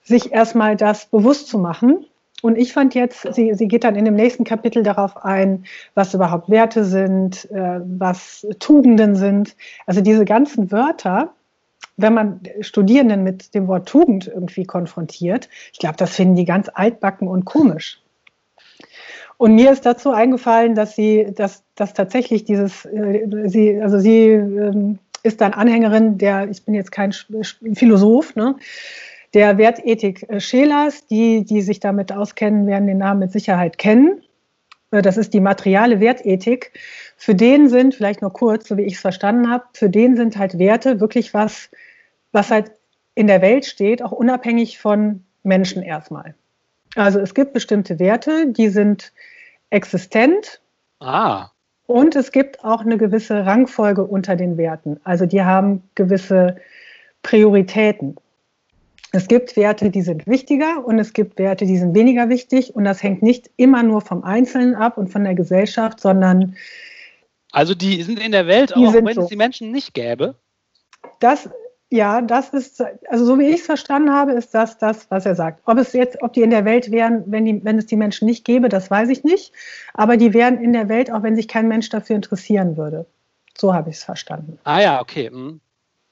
sich 0.04 0.32
erstmal 0.32 0.76
das 0.76 1.06
bewusst 1.06 1.48
zu 1.48 1.58
machen 1.60 2.06
Und 2.42 2.58
ich 2.58 2.74
fand 2.74 2.96
jetzt, 2.96 3.34
sie, 3.34 3.54
sie 3.54 3.68
geht 3.68 3.84
dann 3.84 3.96
in 3.96 4.06
dem 4.06 4.16
nächsten 4.16 4.44
Kapitel 4.44 4.84
darauf 4.84 5.24
ein, 5.24 5.66
was 5.94 6.14
überhaupt 6.14 6.50
Werte 6.50 6.84
sind, 6.84 7.50
äh, 7.52 7.80
was 7.84 8.48
Tugenden 8.60 9.16
sind. 9.16 9.56
Also 9.86 10.02
diese 10.02 10.26
ganzen 10.26 10.72
Wörter, 10.72 11.34
wenn 11.98 12.14
man 12.14 12.42
Studierenden 12.62 13.24
mit 13.24 13.54
dem 13.54 13.68
Wort 13.68 13.88
Tugend 13.88 14.28
irgendwie 14.28 14.66
konfrontiert, 14.66 15.50
ich 15.72 15.80
glaube, 15.80 15.98
das 15.98 16.16
finden 16.16 16.36
die 16.36 16.46
ganz 16.46 16.70
altbacken 16.74 17.28
und 17.28 17.46
komisch. 17.46 18.02
Und 19.38 19.56
mir 19.56 19.72
ist 19.72 19.86
dazu 19.86 20.12
eingefallen, 20.12 20.76
dass 20.76 20.96
sie, 20.96 21.34
dass, 21.36 21.64
dass 21.76 21.94
tatsächlich 21.94 22.44
dieses, 22.44 22.86
äh, 22.86 23.28
sie, 23.46 23.80
also 23.82 24.00
sie 24.00 24.30
ähm, 24.30 25.00
ist 25.24 25.42
dann 25.42 25.54
Anhängerin 25.54 26.18
der, 26.18 26.50
ich 26.50 26.64
bin 26.64 26.74
jetzt 26.74 26.92
kein 26.92 27.12
Philosoph, 27.12 28.36
ne, 28.36 28.56
der 29.34 29.58
Wertethik 29.58 30.30
äh, 30.30 30.40
Schelers. 30.40 31.08
Die, 31.08 31.44
die 31.44 31.62
sich 31.62 31.80
damit 31.80 32.12
auskennen, 32.12 32.68
werden 32.68 32.88
den 32.88 32.98
Namen 32.98 33.20
mit 33.20 33.32
Sicherheit 33.32 33.78
kennen. 33.78 34.22
Äh, 34.92 35.02
das 35.02 35.18
ist 35.18 35.34
die 35.34 35.40
materiale 35.40 36.00
Wertethik. 36.00 36.72
Für 37.18 37.36
den 37.36 37.70
sind, 37.70 37.96
vielleicht 37.96 38.22
nur 38.22 38.34
kurz, 38.34 38.68
so 38.68 38.78
wie 38.78 38.84
ich 38.84 38.96
es 38.96 39.02
verstanden 39.02 39.50
habe, 39.50 39.66
für 39.74 39.90
den 39.90 40.16
sind 40.16 40.38
halt 40.38 40.60
Werte 40.60 41.00
wirklich 41.00 41.34
was, 41.34 41.70
was 42.32 42.52
halt 42.52 42.72
in 43.16 43.28
der 43.28 43.42
Welt 43.42 43.66
steht, 43.66 44.02
auch 44.02 44.12
unabhängig 44.12 44.80
von 44.80 45.24
Menschen 45.44 45.84
erstmal. 45.84 46.36
Also 46.96 47.20
es 47.20 47.34
gibt 47.34 47.54
bestimmte 47.54 48.00
Werte, 48.00 48.48
die 48.48 48.70
sind 48.70 49.14
existent. 49.70 50.62
Ah. 51.00 51.50
Und 51.88 52.16
es 52.16 52.32
gibt 52.32 52.64
auch 52.64 52.82
eine 52.82 52.98
gewisse 52.98 53.46
Rangfolge 53.46 54.04
unter 54.04 54.36
den 54.36 54.58
Werten. 54.58 55.00
Also 55.04 55.26
die 55.26 55.44
haben 55.44 55.84
gewisse 55.96 56.58
Prioritäten. 57.22 58.16
Es 59.12 59.28
gibt 59.28 59.58
Werte, 59.58 59.90
die 59.90 60.02
sind 60.02 60.26
wichtiger 60.26 60.86
und 60.86 60.98
es 60.98 61.12
gibt 61.12 61.38
Werte, 61.38 61.66
die 61.66 61.78
sind 61.78 61.94
weniger 61.94 62.30
wichtig. 62.30 62.76
Und 62.76 62.86
das 62.86 63.04
hängt 63.04 63.22
nicht 63.22 63.52
immer 63.58 63.84
nur 63.84 64.02
vom 64.02 64.24
Einzelnen 64.24 64.74
ab 64.76 64.98
und 64.98 65.10
von 65.10 65.24
der 65.26 65.36
Gesellschaft, 65.36 66.00
sondern. 66.00 66.56
Also 67.52 67.76
die 67.76 68.02
sind 68.04 68.20
in 68.20 68.32
der 68.32 68.48
Welt, 68.48 68.74
auch 68.74 68.94
wenn 68.94 69.06
so. 69.14 69.24
es 69.24 69.28
die 69.28 69.36
Menschen 69.36 69.72
nicht 69.72 69.94
gäbe? 69.94 70.36
Das, 71.20 71.50
ja, 71.90 72.22
das 72.22 72.50
ist, 72.52 72.82
also 73.10 73.26
so 73.26 73.38
wie 73.38 73.48
ich 73.48 73.56
es 73.56 73.66
verstanden 73.66 74.12
habe, 74.12 74.32
ist 74.32 74.54
das 74.54 74.78
das, 74.78 75.12
was 75.12 75.26
er 75.26 75.36
sagt. 75.36 75.62
Ob 75.66 75.78
es 75.78 75.92
jetzt, 75.92 76.24
ob 76.24 76.32
die 76.32 76.42
in 76.42 76.50
der 76.50 76.64
Welt 76.64 76.90
wären, 76.90 77.24
wenn, 77.26 77.44
die, 77.44 77.62
wenn 77.66 77.78
es 77.78 77.88
die 77.88 77.98
Menschen 77.98 78.28
nicht 78.28 78.46
gäbe, 78.46 78.70
das 78.70 78.90
weiß 78.90 79.10
ich 79.10 79.26
nicht. 79.26 79.52
Aber 79.94 80.16
die 80.16 80.34
wären 80.34 80.58
in 80.64 80.72
der 80.72 80.88
Welt, 80.88 81.12
auch 81.12 81.22
wenn 81.22 81.36
sich 81.36 81.50
kein 81.50 81.68
Mensch 81.68 81.90
dafür 81.90 82.16
interessieren 82.16 82.78
würde. 82.78 83.06
So 83.58 83.74
habe 83.74 83.90
ich 83.90 83.98
es 83.98 84.06
verstanden. 84.06 84.58
Ah 84.64 84.80
ja, 84.80 85.02
okay. 85.02 85.28
Hm. 85.30 85.60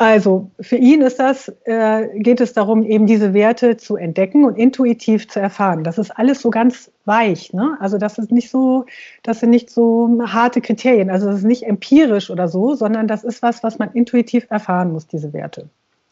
Also 0.01 0.49
für 0.61 0.77
ihn 0.77 1.01
ist 1.01 1.19
das, 1.19 1.51
äh, 1.65 2.07
geht 2.19 2.39
es 2.39 2.53
darum, 2.53 2.83
eben 2.83 3.05
diese 3.05 3.33
Werte 3.33 3.75
zu 3.75 3.97
entdecken 3.97 4.45
und 4.45 4.57
intuitiv 4.57 5.27
zu 5.27 5.41
erfahren. 5.41 5.83
Das 5.83 5.97
ist 5.97 6.11
alles 6.11 6.41
so 6.41 6.49
ganz 6.51 6.89
weich. 7.03 7.51
Ne? 7.51 7.75
Also 7.81 7.97
das 7.97 8.17
ist 8.17 8.31
nicht 8.31 8.49
so, 8.49 8.85
das 9.23 9.41
sind 9.41 9.49
nicht 9.49 9.69
so 9.69 10.21
harte 10.25 10.61
Kriterien. 10.61 11.09
Also 11.09 11.25
das 11.25 11.39
ist 11.39 11.43
nicht 11.43 11.63
empirisch 11.63 12.29
oder 12.29 12.47
so, 12.47 12.75
sondern 12.75 13.09
das 13.09 13.25
ist 13.25 13.41
was, 13.41 13.61
was 13.61 13.77
man 13.77 13.91
intuitiv 13.91 14.47
erfahren 14.49 14.93
muss, 14.93 15.05
diese 15.05 15.33
Werte. 15.33 15.67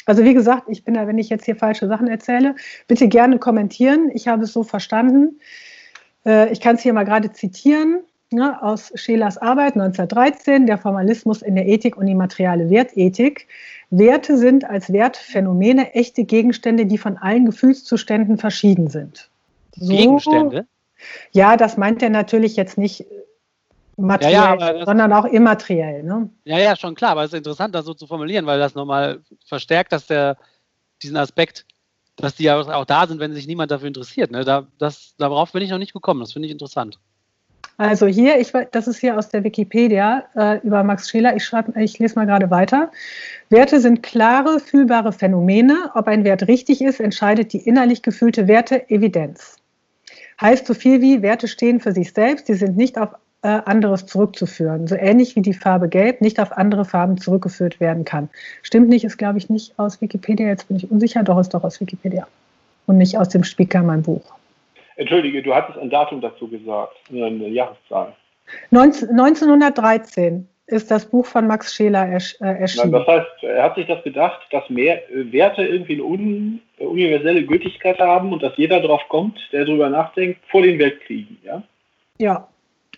Also 0.05 0.25
wie 0.25 0.33
gesagt, 0.33 0.63
ich 0.67 0.83
bin 0.83 0.95
da, 0.95 1.07
wenn 1.07 1.17
ich 1.17 1.29
jetzt 1.29 1.45
hier 1.45 1.55
falsche 1.55 1.87
Sachen 1.87 2.07
erzähle, 2.07 2.55
bitte 2.89 3.07
gerne 3.07 3.39
kommentieren. 3.39 4.11
Ich 4.13 4.27
habe 4.27 4.43
es 4.43 4.51
so 4.51 4.63
verstanden. 4.63 5.39
Äh, 6.25 6.51
ich 6.51 6.59
kann 6.59 6.75
es 6.75 6.81
hier 6.81 6.91
mal 6.91 7.05
gerade 7.05 7.31
zitieren 7.31 7.99
ne, 8.31 8.61
aus 8.61 8.91
Schelers 8.95 9.37
Arbeit 9.37 9.73
1913, 9.73 10.65
der 10.67 10.77
Formalismus 10.77 11.41
in 11.41 11.55
der 11.55 11.67
Ethik 11.67 11.97
und 11.97 12.05
die 12.05 12.15
materiale 12.15 12.69
Wertethik. 12.69 13.47
Werte 13.89 14.37
sind 14.37 14.65
als 14.65 14.91
Wertphänomene 14.91 15.93
echte 15.93 16.25
Gegenstände, 16.25 16.85
die 16.85 16.97
von 16.97 17.17
allen 17.17 17.45
Gefühlszuständen 17.45 18.37
verschieden 18.37 18.89
sind. 18.89 19.29
So, 19.75 19.93
Gegenstände? 19.95 20.67
Ja, 21.31 21.55
das 21.57 21.77
meint 21.77 22.01
er 22.01 22.09
natürlich 22.09 22.55
jetzt 22.55 22.77
nicht 22.77 23.05
materiell, 23.95 24.33
ja, 24.33 24.73
ja, 24.73 24.85
sondern 24.85 25.13
auch 25.13 25.25
immateriell. 25.25 26.03
Ne? 26.03 26.29
Ja, 26.43 26.59
ja, 26.59 26.75
schon 26.75 26.95
klar, 26.95 27.11
aber 27.11 27.23
es 27.23 27.31
ist 27.31 27.37
interessant, 27.37 27.73
das 27.73 27.85
so 27.85 27.93
zu 27.93 28.07
formulieren, 28.07 28.45
weil 28.45 28.59
das 28.59 28.75
nochmal 28.75 29.21
verstärkt, 29.45 29.91
dass 29.91 30.07
der 30.07 30.37
diesen 31.01 31.17
Aspekt, 31.17 31.65
dass 32.15 32.35
die 32.35 32.43
ja 32.43 32.59
auch 32.59 32.85
da 32.85 33.07
sind, 33.07 33.19
wenn 33.19 33.33
sich 33.33 33.47
niemand 33.47 33.71
dafür 33.71 33.87
interessiert. 33.87 34.31
Ne? 34.31 34.43
Da, 34.43 34.67
das, 34.79 35.13
darauf 35.17 35.51
bin 35.51 35.61
ich 35.61 35.69
noch 35.69 35.77
nicht 35.77 35.93
gekommen, 35.93 36.19
das 36.19 36.33
finde 36.33 36.47
ich 36.47 36.51
interessant. 36.51 36.99
Also 37.77 38.07
hier, 38.07 38.39
ich, 38.39 38.51
das 38.71 38.87
ist 38.87 38.97
hier 38.97 39.17
aus 39.17 39.29
der 39.29 39.43
Wikipedia 39.43 40.23
äh, 40.35 40.59
über 40.65 40.83
Max 40.83 41.09
Scheler. 41.09 41.35
Ich, 41.35 41.45
schreib, 41.45 41.75
ich 41.77 41.99
lese 41.99 42.15
mal 42.15 42.25
gerade 42.25 42.49
weiter. 42.49 42.91
Werte 43.49 43.79
sind 43.79 44.01
klare, 44.01 44.59
fühlbare 44.59 45.13
Phänomene. 45.13 45.91
Ob 45.93 46.07
ein 46.07 46.23
Wert 46.23 46.47
richtig 46.47 46.81
ist, 46.81 46.99
entscheidet 46.99 47.53
die 47.53 47.59
innerlich 47.59 48.01
gefühlte 48.01 48.47
Werte-Evidenz. 48.47 49.57
Heißt 50.41 50.65
so 50.65 50.73
viel 50.73 51.01
wie, 51.01 51.21
Werte 51.21 51.47
stehen 51.47 51.79
für 51.79 51.91
sich 51.91 52.13
selbst, 52.13 52.47
sie 52.47 52.55
sind 52.55 52.77
nicht 52.77 52.97
auf 52.97 53.09
äh, 53.43 53.61
anderes 53.65 54.07
zurückzuführen. 54.07 54.87
So 54.87 54.95
ähnlich 54.95 55.35
wie 55.35 55.41
die 55.41 55.53
Farbe 55.53 55.87
Gelb 55.87 56.21
nicht 56.21 56.39
auf 56.39 56.51
andere 56.57 56.83
Farben 56.83 57.17
zurückgeführt 57.17 57.79
werden 57.79 58.05
kann. 58.05 58.29
Stimmt 58.63 58.89
nicht, 58.89 59.05
ist 59.05 59.17
glaube 59.17 59.37
ich 59.37 59.49
nicht 59.49 59.77
aus 59.77 60.01
Wikipedia, 60.01 60.47
jetzt 60.47 60.67
bin 60.67 60.77
ich 60.77 60.89
unsicher, 60.89 61.23
doch 61.23 61.39
ist 61.39 61.53
doch 61.53 61.63
aus 61.63 61.79
Wikipedia. 61.79 62.27
Und 62.87 62.97
nicht 62.97 63.17
aus 63.17 63.29
dem 63.29 63.43
Spieker, 63.43 63.83
mein 63.83 64.01
Buch. 64.01 64.36
Entschuldige, 64.97 65.41
du 65.41 65.53
hattest 65.53 65.77
ein 65.77 65.89
Datum 65.89 66.21
dazu 66.21 66.47
gesagt, 66.47 66.95
eine 67.09 67.47
Jahreszahl. 67.47 68.13
19, 68.71 69.09
1913 69.09 70.47
ist 70.67 70.91
das 70.91 71.05
Buch 71.05 71.25
von 71.25 71.47
Max 71.47 71.73
Scheler 71.73 72.05
ersch, 72.07 72.35
äh, 72.41 72.59
erschienen. 72.59 72.91
das 72.91 73.07
heißt, 73.07 73.43
er 73.43 73.63
hat 73.63 73.75
sich 73.75 73.87
das 73.87 74.03
gedacht, 74.03 74.41
dass 74.51 74.69
mehr 74.69 75.09
äh, 75.09 75.31
Werte 75.31 75.63
irgendwie 75.63 75.93
eine 75.93 76.03
un, 76.03 76.61
äh, 76.77 76.83
universelle 76.83 77.45
Gültigkeit 77.45 77.99
haben 77.99 78.33
und 78.33 78.43
dass 78.43 78.57
jeder 78.57 78.81
drauf 78.81 79.01
kommt, 79.07 79.39
der 79.53 79.65
darüber 79.65 79.89
nachdenkt, 79.89 80.39
vor 80.49 80.61
den 80.61 80.77
Weltkriegen, 80.77 81.37
ja? 81.43 81.63
Ja. 82.19 82.47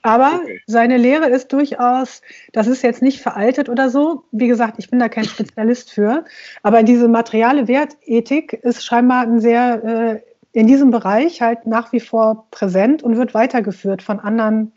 Aber 0.02 0.40
okay. 0.42 0.62
seine 0.66 0.96
Lehre 0.96 1.28
ist 1.28 1.52
durchaus, 1.52 2.22
das 2.54 2.68
ist 2.68 2.84
jetzt 2.84 3.02
nicht 3.02 3.20
veraltet 3.22 3.68
oder 3.68 3.90
so. 3.90 4.24
Wie 4.32 4.48
gesagt, 4.48 4.76
ich 4.78 4.90
bin 4.90 5.00
da 5.00 5.10
kein 5.10 5.26
Spezialist 5.26 5.92
für. 5.92 6.24
Aber 6.64 6.84
diese 6.84 7.10
materiale 7.10 7.68
Wertethik 7.68 8.54
ist 8.54 8.86
scheinbar 8.86 9.24
ein 9.24 9.42
sehr 9.42 10.24
in 10.52 10.68
diesem 10.68 10.92
Bereich 10.92 11.42
halt 11.42 11.68
nach 11.68 11.92
wie 11.92 12.00
vor 12.00 12.48
präsent 12.52 13.04
und 13.04 13.18
wird 13.18 13.34
weitergeführt 13.34 14.02
von 14.02 14.20
anderen 14.20 14.72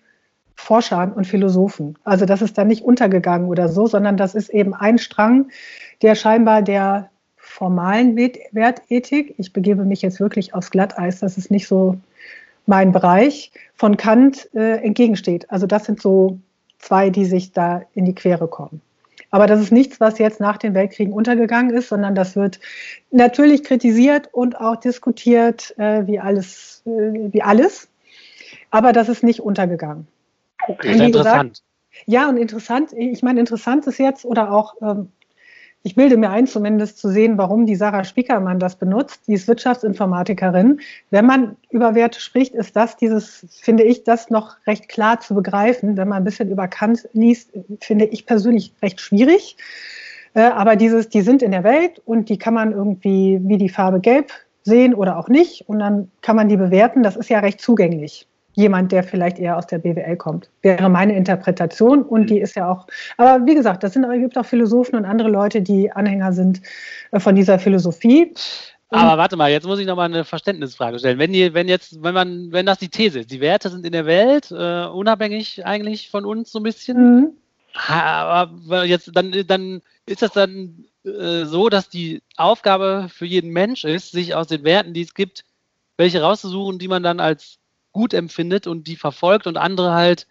Forschern 0.55 1.13
und 1.13 1.27
Philosophen. 1.27 1.97
Also 2.05 2.27
das 2.27 2.43
ist 2.43 2.59
da 2.59 2.65
nicht 2.65 2.85
untergegangen 2.85 3.49
oder 3.49 3.69
so, 3.69 3.87
sondern 3.87 4.17
das 4.17 4.35
ist 4.35 4.51
eben 4.51 4.75
ein 4.75 4.99
Strang, 4.99 5.51
der 6.03 6.15
scheinbar 6.15 6.63
der 6.63 7.11
formalen 7.37 8.17
Wertethik, 8.17 9.35
ich 9.39 9.53
begebe 9.53 9.85
mich 9.85 10.03
jetzt 10.03 10.21
wirklich 10.21 10.55
aufs 10.55 10.71
Glatteis, 10.71 11.21
das 11.21 11.37
ist 11.37 11.51
nicht 11.51 11.67
so 11.67 11.99
mein 12.67 12.93
Bereich, 12.93 13.51
von 13.75 13.97
Kant 13.97 14.49
äh, 14.55 14.77
entgegensteht. 14.85 15.51
Also 15.51 15.67
das 15.67 15.85
sind 15.85 16.01
so 16.01 16.39
zwei, 16.79 17.11
die 17.11 17.25
sich 17.25 17.53
da 17.53 17.83
in 17.95 18.05
die 18.05 18.15
Quere 18.15 18.47
kommen. 18.47 18.81
Aber 19.31 19.47
das 19.47 19.61
ist 19.61 19.73
nichts, 19.73 19.99
was 19.99 20.19
jetzt 20.19 20.41
nach 20.41 20.59
den 20.59 20.75
Weltkriegen 20.75 21.13
untergegangen 21.13 21.75
ist, 21.75 21.89
sondern 21.89 22.15
das 22.15 22.37
wird 22.37 22.61
natürlich 23.11 23.65
kritisiert 23.65 24.29
und 24.33 24.61
auch 24.61 24.77
diskutiert, 24.77 25.75
äh, 25.79 26.07
wie, 26.07 26.21
alles, 26.21 26.83
äh, 26.85 27.33
wie 27.33 27.43
alles. 27.43 27.89
Aber 28.71 28.93
das 28.93 29.09
ist 29.09 29.23
nicht 29.23 29.41
untergegangen. 29.41 30.07
Okay, 30.67 30.97
sehr 30.97 31.07
interessant. 31.07 31.63
ja, 32.07 32.29
und 32.29 32.37
interessant, 32.37 32.93
ich 32.93 33.23
meine, 33.23 33.41
interessant 33.41 33.87
ist 33.87 33.99
jetzt 33.99 34.25
oder 34.25 34.53
auch 34.53 34.75
ähm, 34.83 35.11
ich 35.85 35.97
bilde 35.97 36.17
mir 36.17 36.31
ein, 36.31 36.47
zumindest 36.47 36.99
zu 36.99 37.09
sehen, 37.09 37.39
warum 37.39 37.67
die 37.67 37.75
Sarah 37.75 38.05
Spiekermann 38.05 38.61
das 38.61 38.77
benutzt. 38.77 39.23
Die 39.27 39.35
ist 39.35 39.49
Wirtschaftsinformatikerin. 39.49 40.81
Wenn 41.11 41.27
man 41.27 41.57
über 41.71 41.95
Werte 41.97 42.21
spricht, 42.21 42.55
ist 42.55 42.77
das 42.77 42.97
dieses, 42.97 43.47
finde 43.61 43.83
ich, 43.83 44.05
das 44.05 44.31
noch 44.31 44.57
recht 44.67 44.89
klar 44.89 45.19
zu 45.19 45.35
begreifen. 45.35 45.97
Wenn 45.97 46.09
man 46.09 46.19
ein 46.19 46.25
bisschen 46.25 46.51
über 46.51 46.69
Kant 46.69 47.09
liest, 47.13 47.51
finde 47.81 48.05
ich 48.05 48.27
persönlich 48.27 48.73
recht 48.81 49.01
schwierig. 49.01 49.57
Äh, 50.35 50.43
aber 50.43 50.77
dieses, 50.77 51.09
die 51.09 51.23
sind 51.23 51.43
in 51.43 51.51
der 51.51 51.65
Welt 51.65 52.01
und 52.05 52.29
die 52.29 52.39
kann 52.39 52.55
man 52.55 52.73
irgendwie 52.73 53.41
wie 53.43 53.59
die 53.59 53.69
Farbe 53.69 53.99
Gelb 53.99 54.31
sehen 54.63 54.95
oder 54.95 55.19
auch 55.19 55.29
nicht. 55.29 55.69
Und 55.69 55.81
dann 55.81 56.13
kann 56.21 56.37
man 56.37 56.49
die 56.49 56.57
bewerten. 56.57 57.03
Das 57.03 57.17
ist 57.17 57.29
ja 57.29 57.41
recht 57.41 57.61
zugänglich 57.61 58.29
jemand, 58.55 58.93
der 58.93 59.03
vielleicht 59.03 59.39
eher 59.39 59.57
aus 59.57 59.67
der 59.67 59.79
BWL 59.79 60.17
kommt. 60.17 60.51
Wäre 60.63 60.89
meine 60.89 61.17
Interpretation 61.17 62.03
und 62.03 62.29
die 62.29 62.39
ist 62.39 62.57
ja 62.57 62.71
auch, 62.71 62.87
aber 63.17 63.47
wie 63.47 63.55
gesagt, 63.55 63.83
das 63.83 63.95
sind, 63.95 64.07
gibt 64.21 64.37
auch 64.37 64.47
Philosophen 64.47 64.97
und 64.97 65.05
andere 65.05 65.31
Leute, 65.31 65.63
die 65.63 65.91
Anhänger 65.91 66.33
sind 66.33 66.61
äh, 67.13 67.21
von 67.21 67.35
dieser 67.35 67.59
Philosophie. 67.59 68.33
Aber 68.91 69.17
warte 69.17 69.37
mal, 69.37 69.51
jetzt 69.51 69.67
muss 69.67 69.79
ich 69.79 69.87
nochmal 69.87 70.11
eine 70.11 70.25
Verständnisfrage 70.25 70.99
stellen. 70.99 71.19
Wenn, 71.19 71.33
die, 71.33 71.55
wenn 71.55 71.67
jetzt, 71.67 72.03
wenn 72.03 72.13
man, 72.13 72.53
wenn 72.53 72.67
das 72.67 72.79
die 72.79 72.91
These 72.91 73.21
ist, 73.21 73.31
die 73.31 73.41
Werte 73.41 73.71
sind 73.71 73.87
in 73.87 73.93
der 73.93 74.05
Welt, 74.05 74.51
äh, 74.51 74.85
unabhängig 74.85 75.65
eigentlich 75.65 76.11
von 76.11 76.27
uns 76.27 76.53
so 76.53 76.61
ein 76.61 76.63
bisschen, 76.63 77.21
mhm. 77.21 77.31
aber 77.89 78.85
jetzt 78.85 79.11
dann, 79.15 79.33
dann 79.47 79.81
ist 80.05 80.21
das 80.21 80.33
dann 80.33 80.85
äh, 81.05 81.45
so, 81.47 81.71
dass 81.71 81.89
die 81.89 82.23
Aufgabe 82.37 83.09
für 83.09 83.25
jeden 83.25 83.51
Mensch 83.51 83.85
ist, 83.85 84.13
sich 84.13 84.35
aus 84.35 84.49
den 84.49 84.63
Werten, 84.63 84.93
die 84.93 85.03
es 85.03 85.15
gibt, 85.15 85.45
welche 85.97 86.21
rauszusuchen, 86.21 86.79
die 86.79 86.89
man 86.89 87.03
dann 87.03 87.19
als 87.19 87.59
gut 87.93 88.15
empfindet 88.15 88.67
und 88.67 88.87
die 88.87 88.97
verfolgt 88.97 89.47
und 89.47 89.57
andere 89.57 89.93
halt 89.93 90.27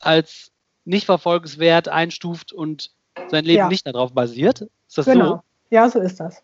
als 0.00 0.50
nicht 0.84 1.06
verfolgenswert 1.06 1.88
einstuft 1.88 2.52
und 2.52 2.90
sein 3.28 3.44
Leben 3.44 3.58
ja. 3.58 3.68
nicht 3.68 3.86
darauf 3.86 4.12
basiert. 4.12 4.62
Ist 4.88 4.98
das 4.98 5.06
genau. 5.06 5.28
so? 5.28 5.40
Ja, 5.70 5.88
so 5.88 6.00
ist 6.00 6.20
das. 6.20 6.42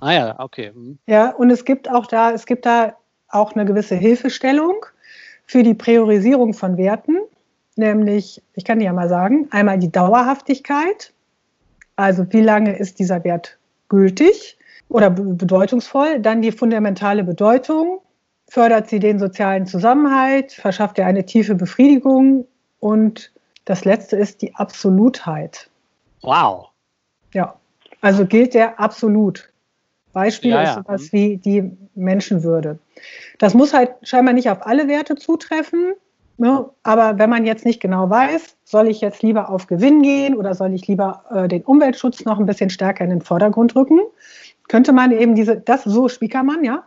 Ah 0.00 0.12
ja, 0.12 0.40
okay. 0.40 0.72
Mhm. 0.74 0.98
Ja, 1.06 1.30
und 1.30 1.50
es 1.50 1.64
gibt 1.64 1.90
auch 1.90 2.06
da, 2.06 2.32
es 2.32 2.46
gibt 2.46 2.66
da 2.66 2.94
auch 3.28 3.54
eine 3.54 3.64
gewisse 3.64 3.94
Hilfestellung 3.94 4.86
für 5.46 5.62
die 5.62 5.74
Priorisierung 5.74 6.54
von 6.54 6.76
Werten, 6.76 7.18
nämlich, 7.76 8.42
ich 8.54 8.64
kann 8.64 8.78
dir 8.78 8.86
ja 8.86 8.92
mal 8.92 9.08
sagen, 9.08 9.48
einmal 9.50 9.78
die 9.78 9.90
Dauerhaftigkeit, 9.90 11.12
also 11.96 12.30
wie 12.32 12.42
lange 12.42 12.76
ist 12.76 12.98
dieser 12.98 13.24
Wert 13.24 13.58
gültig 13.88 14.58
oder 14.88 15.10
bedeutungsvoll, 15.10 16.20
dann 16.20 16.42
die 16.42 16.52
fundamentale 16.52 17.24
Bedeutung, 17.24 18.00
fördert 18.48 18.88
sie 18.88 18.98
den 18.98 19.18
sozialen 19.18 19.66
Zusammenhalt, 19.66 20.52
verschafft 20.52 20.98
er 20.98 21.06
eine 21.06 21.24
tiefe 21.24 21.54
Befriedigung 21.54 22.46
und 22.80 23.30
das 23.64 23.84
letzte 23.84 24.16
ist 24.16 24.40
die 24.42 24.54
Absolutheit. 24.54 25.68
Wow. 26.22 26.70
Ja, 27.34 27.54
also 28.00 28.26
gilt 28.26 28.54
der 28.54 28.80
absolut. 28.80 29.50
Beispiel 30.12 30.52
ja, 30.52 30.62
ist 30.62 30.74
sowas 30.74 31.06
ja. 31.06 31.12
wie 31.12 31.36
die 31.36 31.70
Menschenwürde. 31.94 32.78
Das 33.38 33.54
muss 33.54 33.74
halt 33.74 33.90
scheinbar 34.02 34.34
nicht 34.34 34.50
auf 34.50 34.66
alle 34.66 34.88
Werte 34.88 35.14
zutreffen, 35.16 35.94
ne? 36.38 36.68
aber 36.82 37.18
wenn 37.18 37.30
man 37.30 37.44
jetzt 37.44 37.66
nicht 37.66 37.80
genau 37.80 38.08
weiß, 38.08 38.56
soll 38.64 38.88
ich 38.88 39.00
jetzt 39.00 39.22
lieber 39.22 39.50
auf 39.50 39.66
Gewinn 39.66 40.02
gehen 40.02 40.34
oder 40.34 40.54
soll 40.54 40.72
ich 40.72 40.88
lieber 40.88 41.24
äh, 41.30 41.46
den 41.46 41.62
Umweltschutz 41.62 42.24
noch 42.24 42.40
ein 42.40 42.46
bisschen 42.46 42.70
stärker 42.70 43.04
in 43.04 43.10
den 43.10 43.20
Vordergrund 43.20 43.76
rücken, 43.76 44.00
könnte 44.68 44.92
man 44.92 45.12
eben 45.12 45.34
diese, 45.34 45.56
das 45.56 45.84
so 45.84 46.08
Spiekermann, 46.08 46.62
ja, 46.62 46.84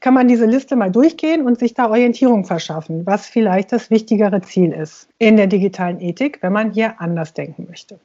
kann 0.00 0.14
man 0.14 0.28
diese 0.28 0.46
Liste 0.46 0.76
mal 0.76 0.90
durchgehen 0.90 1.46
und 1.46 1.58
sich 1.58 1.74
da 1.74 1.88
Orientierung 1.88 2.44
verschaffen, 2.44 3.06
was 3.06 3.26
vielleicht 3.26 3.72
das 3.72 3.90
wichtigere 3.90 4.40
Ziel 4.42 4.72
ist 4.72 5.08
in 5.18 5.36
der 5.36 5.46
digitalen 5.46 6.00
Ethik, 6.00 6.38
wenn 6.42 6.52
man 6.52 6.72
hier 6.72 7.00
anders 7.00 7.34
denken 7.34 7.66
möchte. 7.68 7.98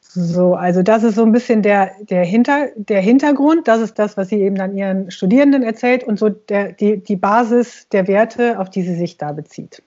So, 0.00 0.54
also 0.54 0.82
das 0.82 1.02
ist 1.02 1.16
so 1.16 1.24
ein 1.24 1.32
bisschen 1.32 1.60
der, 1.60 1.90
der, 2.00 2.24
Hinter, 2.24 2.68
der 2.76 3.02
Hintergrund. 3.02 3.68
Das 3.68 3.82
ist 3.82 3.98
das, 3.98 4.16
was 4.16 4.30
sie 4.30 4.40
eben 4.40 4.56
dann 4.56 4.74
ihren 4.74 5.10
Studierenden 5.10 5.62
erzählt 5.62 6.04
und 6.04 6.18
so 6.18 6.30
der, 6.30 6.72
die, 6.72 6.96
die 6.96 7.16
Basis 7.16 7.86
der 7.90 8.08
Werte, 8.08 8.58
auf 8.58 8.70
die 8.70 8.80
sie 8.80 8.94
sich 8.94 9.18
da 9.18 9.32
bezieht. 9.32 9.82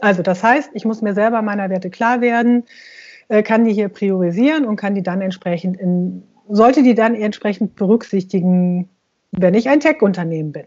Also 0.00 0.22
das 0.22 0.42
heißt, 0.42 0.70
ich 0.74 0.84
muss 0.84 1.02
mir 1.02 1.14
selber 1.14 1.40
meiner 1.42 1.70
Werte 1.70 1.88
klar 1.88 2.20
werden, 2.20 2.64
äh, 3.28 3.44
kann 3.44 3.64
die 3.64 3.72
hier 3.72 3.88
priorisieren 3.88 4.66
und 4.66 4.74
kann 4.74 4.96
die 4.96 5.04
dann 5.04 5.20
entsprechend 5.20 5.78
in, 5.78 6.24
sollte 6.50 6.82
die 6.82 6.94
dann 6.94 7.14
entsprechend 7.14 7.76
berücksichtigen, 7.76 8.88
wenn 9.32 9.54
ich 9.54 9.68
ein 9.68 9.80
Tech-Unternehmen 9.80 10.52
bin. 10.52 10.64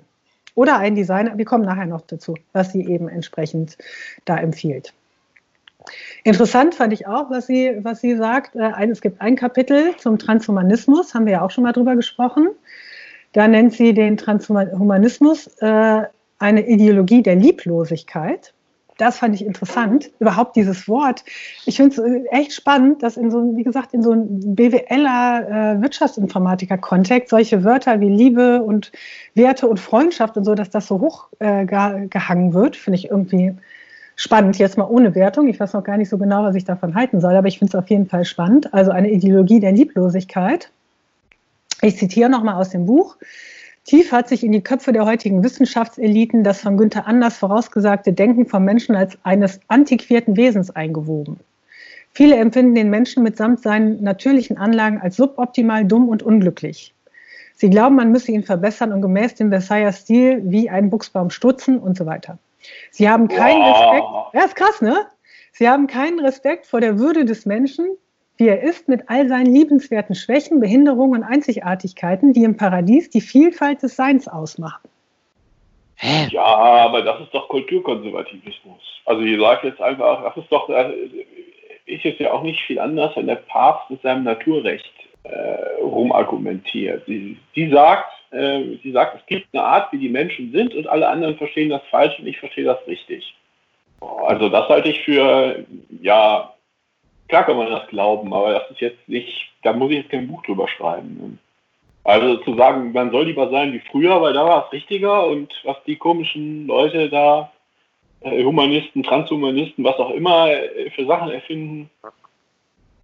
Oder 0.56 0.78
ein 0.78 0.96
Designer, 0.96 1.38
wir 1.38 1.46
kommen 1.46 1.66
nachher 1.66 1.86
noch 1.86 2.02
dazu, 2.02 2.36
was 2.54 2.72
sie 2.72 2.86
eben 2.88 3.10
entsprechend 3.10 3.78
da 4.26 4.38
empfiehlt. 4.38 4.94
Interessant 6.24 6.76
fand 6.76 6.94
ich 6.94 7.08
auch, 7.08 7.30
was 7.30 7.48
sie, 7.48 7.78
was 7.82 8.00
sie 8.00 8.16
sagt. 8.16 8.56
Äh, 8.56 8.72
es 8.90 9.02
gibt 9.02 9.20
ein 9.20 9.36
Kapitel 9.36 9.96
zum 9.98 10.18
Transhumanismus, 10.18 11.14
haben 11.14 11.26
wir 11.26 11.34
ja 11.34 11.42
auch 11.42 11.52
schon 11.52 11.64
mal 11.64 11.74
drüber 11.74 11.96
gesprochen. 11.96 12.50
Da 13.34 13.48
nennt 13.48 13.74
sie 13.74 13.94
den 13.94 14.16
Transhumanismus 14.16 15.48
äh, 15.60 16.04
eine 16.40 16.68
Ideologie 16.68 17.24
der 17.24 17.36
Lieblosigkeit. 17.36 18.54
Das 18.98 19.18
fand 19.18 19.34
ich 19.36 19.46
interessant, 19.46 20.12
überhaupt 20.20 20.56
dieses 20.56 20.88
Wort. 20.88 21.24
Ich 21.66 21.78
finde 21.78 21.96
es 21.96 21.98
äh, 22.00 22.24
echt 22.30 22.54
spannend, 22.54 23.02
dass 23.02 23.18
in 23.18 23.32
so, 23.32 23.56
wie 23.56 23.64
gesagt, 23.64 23.94
in 23.94 24.04
so 24.04 24.12
einem 24.12 24.56
BWLer 24.56 25.78
äh, 25.78 25.82
Wirtschaftsinformatiker-Kontext 25.82 27.30
solche 27.30 27.64
Wörter 27.64 28.00
wie 28.00 28.10
Liebe 28.10 28.62
und 28.62 28.92
Werte 29.34 29.68
und 29.68 29.80
Freundschaft 29.80 30.38
und 30.38 30.46
so, 30.46 30.54
dass 30.56 30.70
das 30.70 30.88
so 30.88 31.00
hoch 31.00 31.28
äh, 31.40 31.66
gehangen 31.66 32.54
wird, 32.54 32.76
finde 32.76 33.00
ich 33.00 33.10
irgendwie 33.10 33.56
spannend, 34.16 34.58
jetzt 34.60 34.78
mal 34.78 34.86
ohne 34.86 35.16
Wertung. 35.16 35.48
Ich 35.48 35.60
weiß 35.60 35.74
noch 35.74 35.84
gar 35.84 35.98
nicht 35.98 36.10
so 36.10 36.18
genau, 36.18 36.44
was 36.44 36.56
ich 36.56 36.66
davon 36.66 36.96
halten 36.96 37.20
soll, 37.20 37.36
aber 37.36 37.48
ich 37.48 37.60
finde 37.60 37.76
es 37.76 37.84
auf 37.84 37.90
jeden 37.90 38.08
Fall 38.08 38.26
spannend. 38.26 38.74
Also 38.74 38.92
eine 38.92 39.10
Ideologie 39.10 39.60
der 39.60 39.72
Lieblosigkeit. 39.72 40.70
Ich 41.82 41.98
zitiere 41.98 42.30
nochmal 42.30 42.56
aus 42.56 42.70
dem 42.70 42.86
Buch. 42.86 43.18
Tief 43.86 44.14
hat 44.14 44.30
sich 44.30 44.44
in 44.44 44.54
die 44.54 44.64
Köpfe 44.64 44.94
der 44.94 45.06
heutigen 45.06 45.44
Wissenschaftseliten 45.44 46.44
das 46.44 46.62
von 46.62 46.78
Günther 46.78 47.06
Anders 47.06 47.38
vorausgesagte 47.38 48.14
Denken 48.14 48.46
vom 48.46 48.64
Menschen 48.64 48.96
als 48.96 49.18
eines 49.24 49.60
antiquierten 49.68 50.38
Wesens 50.38 50.72
eingewoben. 50.72 51.40
Viele 52.12 52.36
empfinden 52.38 52.76
den 52.76 52.90
Menschen 52.90 53.24
mitsamt 53.24 53.62
seinen 53.62 54.02
natürlichen 54.02 54.58
Anlagen 54.58 55.02
als 55.02 55.18
suboptimal, 55.18 55.84
dumm 55.84 56.08
und 56.08 56.24
unglücklich. 56.24 56.94
Sie 57.56 57.70
glauben, 57.70 57.96
man 57.96 58.12
müsse 58.12 58.32
ihn 58.32 58.44
verbessern 58.44 58.94
und 58.94 59.02
gemäß 59.02 59.36
dem 59.36 59.50
Versailler 59.50 59.92
Stil 59.92 60.42
wie 60.46 60.70
einen 60.70 60.90
Buchsbaum 60.90 61.30
stutzen 61.30 61.80
und 61.80 61.98
so 61.98 62.06
weiter. 62.06 62.38
Sie 62.92 63.10
haben 63.10 63.28
keinen 63.28 63.62
wow. 63.62 63.76
Respekt. 63.76 64.08
Ja, 64.34 64.44
ist 64.46 64.56
krass, 64.56 64.82
ne? 64.82 64.96
Sie 65.52 65.68
haben 65.68 65.88
keinen 65.88 66.20
Respekt 66.20 66.66
vor 66.66 66.82
der 66.82 67.00
Würde 67.00 67.26
des 67.26 67.46
Menschen, 67.46 67.88
wie 68.38 68.48
er 68.48 68.62
ist, 68.62 68.88
mit 68.88 69.04
all 69.08 69.28
seinen 69.28 69.54
liebenswerten 69.54 70.16
Schwächen, 70.16 70.60
Behinderungen 70.60 71.22
und 71.22 71.24
Einzigartigkeiten, 71.24 72.34
die 72.34 72.44
im 72.44 72.58
Paradies 72.58 73.10
die 73.10 73.22
Vielfalt 73.22 73.84
des 73.84 73.96
Seins 73.96 74.28
ausmachen. 74.28 74.90
Hä? 75.96 76.28
Ja, 76.32 76.44
aber 76.44 77.04
das 77.04 77.22
ist 77.22 77.34
doch 77.34 77.48
Kulturkonservativismus. 77.50 78.82
Also 79.06 79.22
ihr 79.22 79.40
sagt 79.40 79.64
jetzt 79.64 79.82
einfach, 79.82 80.24
das 80.24 80.38
ist 80.44 80.52
doch, 80.52 80.70
ist 81.86 82.04
jetzt 82.04 82.20
ja 82.20 82.32
auch 82.32 82.44
nicht 82.44 82.62
viel 82.64 82.80
anders, 82.80 83.16
wenn 83.16 83.28
der 83.28 83.36
Papst 83.36 83.90
mit 83.90 84.02
seinem 84.02 84.24
Naturrecht 84.24 84.92
äh, 85.24 85.82
rumargumentiert. 85.82 87.04
Sie, 87.06 87.38
sie 87.54 87.70
sagt, 87.70 88.12
äh, 88.32 88.78
sie 88.82 88.92
sagt, 88.92 89.20
es 89.20 89.26
gibt 89.28 89.48
eine 89.54 89.64
Art, 89.64 89.94
wie 89.94 90.00
die 90.00 90.10
Menschen 90.10 90.52
sind 90.52 90.74
und 90.74 90.88
alle 90.88 91.08
anderen 91.08 91.38
verstehen 91.38 91.70
das 91.70 91.82
falsch 91.90 92.18
und 92.20 92.28
ich 92.28 92.40
verstehe 92.40 92.66
das 92.66 92.80
richtig. 92.88 93.36
Also 94.02 94.50
das 94.50 94.68
halte 94.68 94.90
ich 94.90 95.02
für, 95.04 95.64
ja, 96.02 96.54
klar 97.34 97.46
kann 97.46 97.58
man 97.58 97.72
das 97.72 97.88
glauben, 97.88 98.32
aber 98.32 98.54
das 98.54 98.70
ist 98.70 98.80
jetzt 98.80 99.10
nicht, 99.10 99.50
da 99.64 99.74
muss 99.74 99.90
ich 99.90 99.98
jetzt 99.98 100.12
kein 100.12 100.28
Buch 100.28 100.44
drüber 100.44 100.68
schreiben. 100.68 101.40
Also 102.04 102.38
zu 102.38 102.56
sagen, 102.56 102.92
man 102.92 103.10
soll 103.10 103.26
lieber 103.26 103.50
sein 103.50 103.74
wie 103.74 103.82
früher, 103.90 104.22
weil 104.22 104.34
da 104.34 104.46
war 104.46 104.66
es 104.68 104.72
richtiger 104.72 105.26
und 105.26 105.52
was 105.64 105.78
die 105.88 105.96
komischen 105.96 106.68
Leute 106.68 107.10
da, 107.10 107.52
äh, 108.22 108.44
Humanisten, 108.44 109.02
Transhumanisten, 109.02 109.84
was 109.84 109.96
auch 109.96 110.12
immer 110.12 110.52
äh, 110.52 110.92
für 110.92 111.08
Sachen 111.08 111.32
erfinden, 111.32 111.90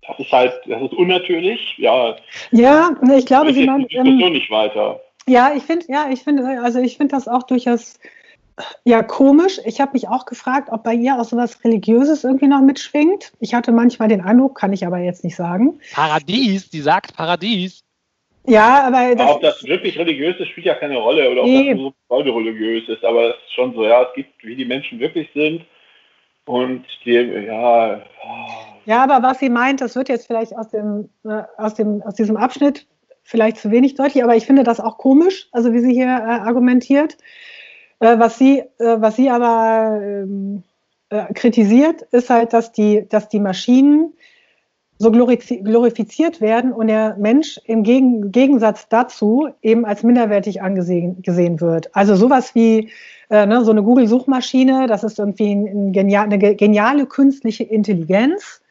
das 0.07 0.19
ist 0.19 0.31
halt, 0.31 0.53
das 0.67 0.79
ist 0.79 0.93
unnatürlich. 0.93 1.75
Ja, 1.79 2.15
ja 2.51 2.91
ich 3.17 3.25
glaube, 3.25 3.51
Sie 3.51 3.65
meinen. 3.65 3.87
Ähm, 3.89 4.17
nicht 4.17 4.51
weiter. 4.51 4.99
Ja, 5.27 5.53
ich 5.55 5.63
finde, 5.63 5.85
ja, 5.87 6.07
ich 6.11 6.21
finde, 6.21 6.43
also 6.61 6.79
ich 6.79 6.97
finde 6.97 7.15
das 7.15 7.27
auch 7.27 7.43
durchaus 7.43 7.99
ja 8.83 9.03
komisch. 9.03 9.59
Ich 9.65 9.79
habe 9.81 9.93
mich 9.93 10.07
auch 10.07 10.25
gefragt, 10.25 10.69
ob 10.71 10.83
bei 10.83 10.93
ihr 10.93 11.19
auch 11.19 11.25
so 11.25 11.37
was 11.37 11.63
Religiöses 11.63 12.23
irgendwie 12.23 12.47
noch 12.47 12.61
mitschwingt. 12.61 13.31
Ich 13.39 13.53
hatte 13.53 13.71
manchmal 13.71 14.07
den 14.07 14.21
Eindruck, 14.21 14.57
kann 14.57 14.73
ich 14.73 14.85
aber 14.85 14.99
jetzt 14.99 15.23
nicht 15.23 15.35
sagen. 15.35 15.79
Paradies, 15.93 16.69
die 16.69 16.81
sagt 16.81 17.15
Paradies. 17.15 17.83
Ja, 18.45 18.87
aber. 18.87 19.15
Das 19.15 19.29
ob 19.29 19.41
das 19.41 19.63
wirklich 19.63 19.97
religiös 19.97 20.39
ist, 20.39 20.49
spielt 20.49 20.65
ja 20.65 20.75
keine 20.75 20.97
Rolle. 20.97 21.29
Oder 21.29 21.41
ob 21.41 21.47
nee. 21.47 21.73
das 21.73 22.25
so 22.25 22.37
religiös 22.37 22.87
ist. 22.89 23.03
Aber 23.03 23.29
es 23.29 23.35
ist 23.35 23.53
schon 23.53 23.73
so, 23.73 23.83
ja, 23.83 24.03
es 24.03 24.13
gibt, 24.15 24.43
wie 24.43 24.55
die 24.55 24.65
Menschen 24.65 24.99
wirklich 24.99 25.29
sind. 25.33 25.65
Und 26.45 26.85
die, 27.05 27.11
ja. 27.11 28.01
Ja, 28.85 29.03
aber 29.03 29.21
was 29.21 29.39
sie 29.39 29.49
meint, 29.49 29.81
das 29.81 29.95
wird 29.95 30.09
jetzt 30.09 30.25
vielleicht 30.25 30.55
aus 30.55 30.69
dem, 30.69 31.09
äh, 31.23 31.43
aus 31.57 31.75
dem, 31.75 32.01
aus 32.01 32.15
diesem 32.15 32.37
Abschnitt 32.37 32.87
vielleicht 33.21 33.57
zu 33.57 33.69
wenig 33.69 33.93
deutlich, 33.93 34.23
aber 34.23 34.35
ich 34.35 34.47
finde 34.47 34.63
das 34.63 34.79
auch 34.79 34.97
komisch, 34.97 35.47
also 35.51 35.71
wie 35.71 35.79
sie 35.79 35.93
hier 35.93 36.07
äh, 36.07 36.47
argumentiert. 36.47 37.17
Äh, 37.99 38.19
was, 38.19 38.37
sie, 38.37 38.59
äh, 38.59 39.01
was 39.01 39.15
sie 39.15 39.29
aber 39.29 39.99
ähm, 40.01 40.63
äh, 41.09 41.33
kritisiert, 41.33 42.01
ist 42.11 42.29
halt, 42.29 42.53
dass 42.53 42.71
die, 42.71 43.07
dass 43.09 43.29
die 43.29 43.39
Maschinen 43.39 44.13
so 45.01 45.11
glorifiziert 45.11 46.41
werden 46.41 46.73
und 46.73 46.87
der 46.87 47.15
Mensch 47.17 47.57
im 47.63 47.83
Gegen 47.83 48.33
Gegensatz 48.33 48.89
dazu 48.89 49.47
eben 49.61 49.85
als 49.85 50.03
minderwertig 50.03 50.61
angesehen 50.61 51.21
gesehen 51.21 51.61
wird. 51.61 51.95
Also 51.95 52.17
sowas 52.17 52.53
wie 52.53 52.91
äh, 53.29 53.45
ne, 53.45 53.63
so 53.63 53.71
eine 53.71 53.81
Google-Suchmaschine, 53.81 54.87
das 54.87 55.05
ist 55.05 55.17
irgendwie 55.17 55.53
ein 55.53 55.93
genial, 55.93 56.25
eine 56.25 56.37
geniale 56.37 57.05
künstliche 57.05 57.63
Intelligenz 57.63 58.61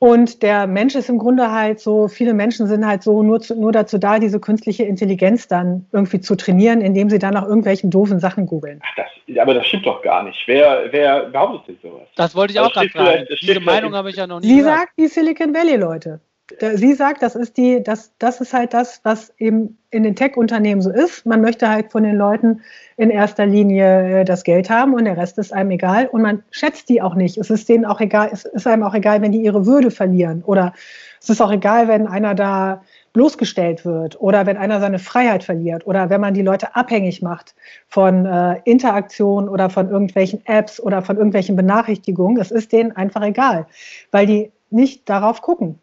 und 0.00 0.42
der 0.42 0.66
Mensch 0.66 0.94
ist 0.94 1.10
im 1.10 1.18
Grunde 1.18 1.52
halt 1.52 1.78
so, 1.78 2.08
viele 2.08 2.32
Menschen 2.32 2.66
sind 2.66 2.86
halt 2.86 3.02
so 3.02 3.22
nur, 3.22 3.40
zu, 3.40 3.54
nur 3.54 3.70
dazu 3.70 3.98
da, 3.98 4.18
diese 4.18 4.40
künstliche 4.40 4.84
Intelligenz 4.84 5.46
dann 5.46 5.86
irgendwie 5.92 6.20
zu 6.20 6.36
trainieren, 6.36 6.80
indem 6.80 7.10
sie 7.10 7.18
dann 7.18 7.34
nach 7.34 7.44
irgendwelchen 7.44 7.90
doofen 7.90 8.18
Sachen 8.18 8.46
googeln. 8.46 8.80
Ach, 8.82 8.96
das, 8.96 9.38
aber 9.38 9.52
das 9.52 9.66
stimmt 9.66 9.84
doch 9.84 10.00
gar 10.00 10.22
nicht. 10.22 10.42
Wer, 10.46 10.88
wer 10.90 11.24
behauptet 11.26 11.68
denn 11.68 11.90
sowas? 11.90 12.08
Das 12.16 12.34
wollte 12.34 12.54
ich 12.54 12.60
auch 12.60 12.72
gerade 12.72 12.88
fragen. 12.88 13.26
Diese 13.42 13.60
Meinung 13.60 13.94
habe 13.94 14.08
ich 14.08 14.16
ja 14.16 14.26
noch 14.26 14.40
nie 14.40 14.46
Sie 14.48 14.56
gehört. 14.56 14.78
sagt 14.78 14.92
die 14.98 15.06
Silicon 15.06 15.54
Valley-Leute 15.54 16.20
sie 16.58 16.94
sagt, 16.94 17.22
das 17.22 17.34
ist 17.34 17.56
die, 17.56 17.82
das, 17.82 18.12
das 18.18 18.40
ist 18.40 18.52
halt 18.52 18.74
das, 18.74 19.00
was 19.04 19.32
eben 19.38 19.78
in 19.90 20.02
den 20.02 20.16
Tech-Unternehmen 20.16 20.82
so 20.82 20.90
ist. 20.90 21.26
Man 21.26 21.40
möchte 21.40 21.68
halt 21.68 21.90
von 21.92 22.02
den 22.02 22.16
Leuten 22.16 22.62
in 22.96 23.10
erster 23.10 23.46
Linie 23.46 24.20
äh, 24.20 24.24
das 24.24 24.44
Geld 24.44 24.70
haben 24.70 24.94
und 24.94 25.04
der 25.04 25.16
Rest 25.16 25.38
ist 25.38 25.52
einem 25.52 25.70
egal 25.70 26.06
und 26.06 26.22
man 26.22 26.42
schätzt 26.50 26.88
die 26.88 27.02
auch 27.02 27.14
nicht. 27.14 27.38
Es 27.38 27.50
ist 27.50 27.68
denen 27.68 27.84
auch 27.84 28.00
egal, 28.00 28.30
es 28.32 28.44
ist 28.44 28.66
einem 28.66 28.82
auch 28.82 28.94
egal, 28.94 29.22
wenn 29.22 29.32
die 29.32 29.42
ihre 29.42 29.66
Würde 29.66 29.90
verlieren 29.90 30.42
oder 30.44 30.72
es 31.20 31.28
ist 31.28 31.40
auch 31.40 31.52
egal, 31.52 31.88
wenn 31.88 32.06
einer 32.06 32.34
da 32.34 32.82
bloßgestellt 33.12 33.84
wird 33.84 34.20
oder 34.20 34.46
wenn 34.46 34.56
einer 34.56 34.80
seine 34.80 34.98
Freiheit 34.98 35.44
verliert 35.44 35.86
oder 35.86 36.10
wenn 36.10 36.20
man 36.20 36.34
die 36.34 36.42
Leute 36.42 36.76
abhängig 36.76 37.22
macht 37.22 37.54
von 37.88 38.24
äh, 38.24 38.60
Interaktionen 38.64 39.48
oder 39.48 39.68
von 39.68 39.90
irgendwelchen 39.90 40.46
Apps 40.46 40.80
oder 40.80 41.02
von 41.02 41.16
irgendwelchen 41.16 41.56
Benachrichtigungen. 41.56 42.40
Es 42.40 42.50
ist 42.50 42.72
denen 42.72 42.92
einfach 42.92 43.22
egal, 43.22 43.66
weil 44.12 44.26
die 44.26 44.52
nicht 44.70 45.08
darauf 45.08 45.42
gucken. 45.42 45.80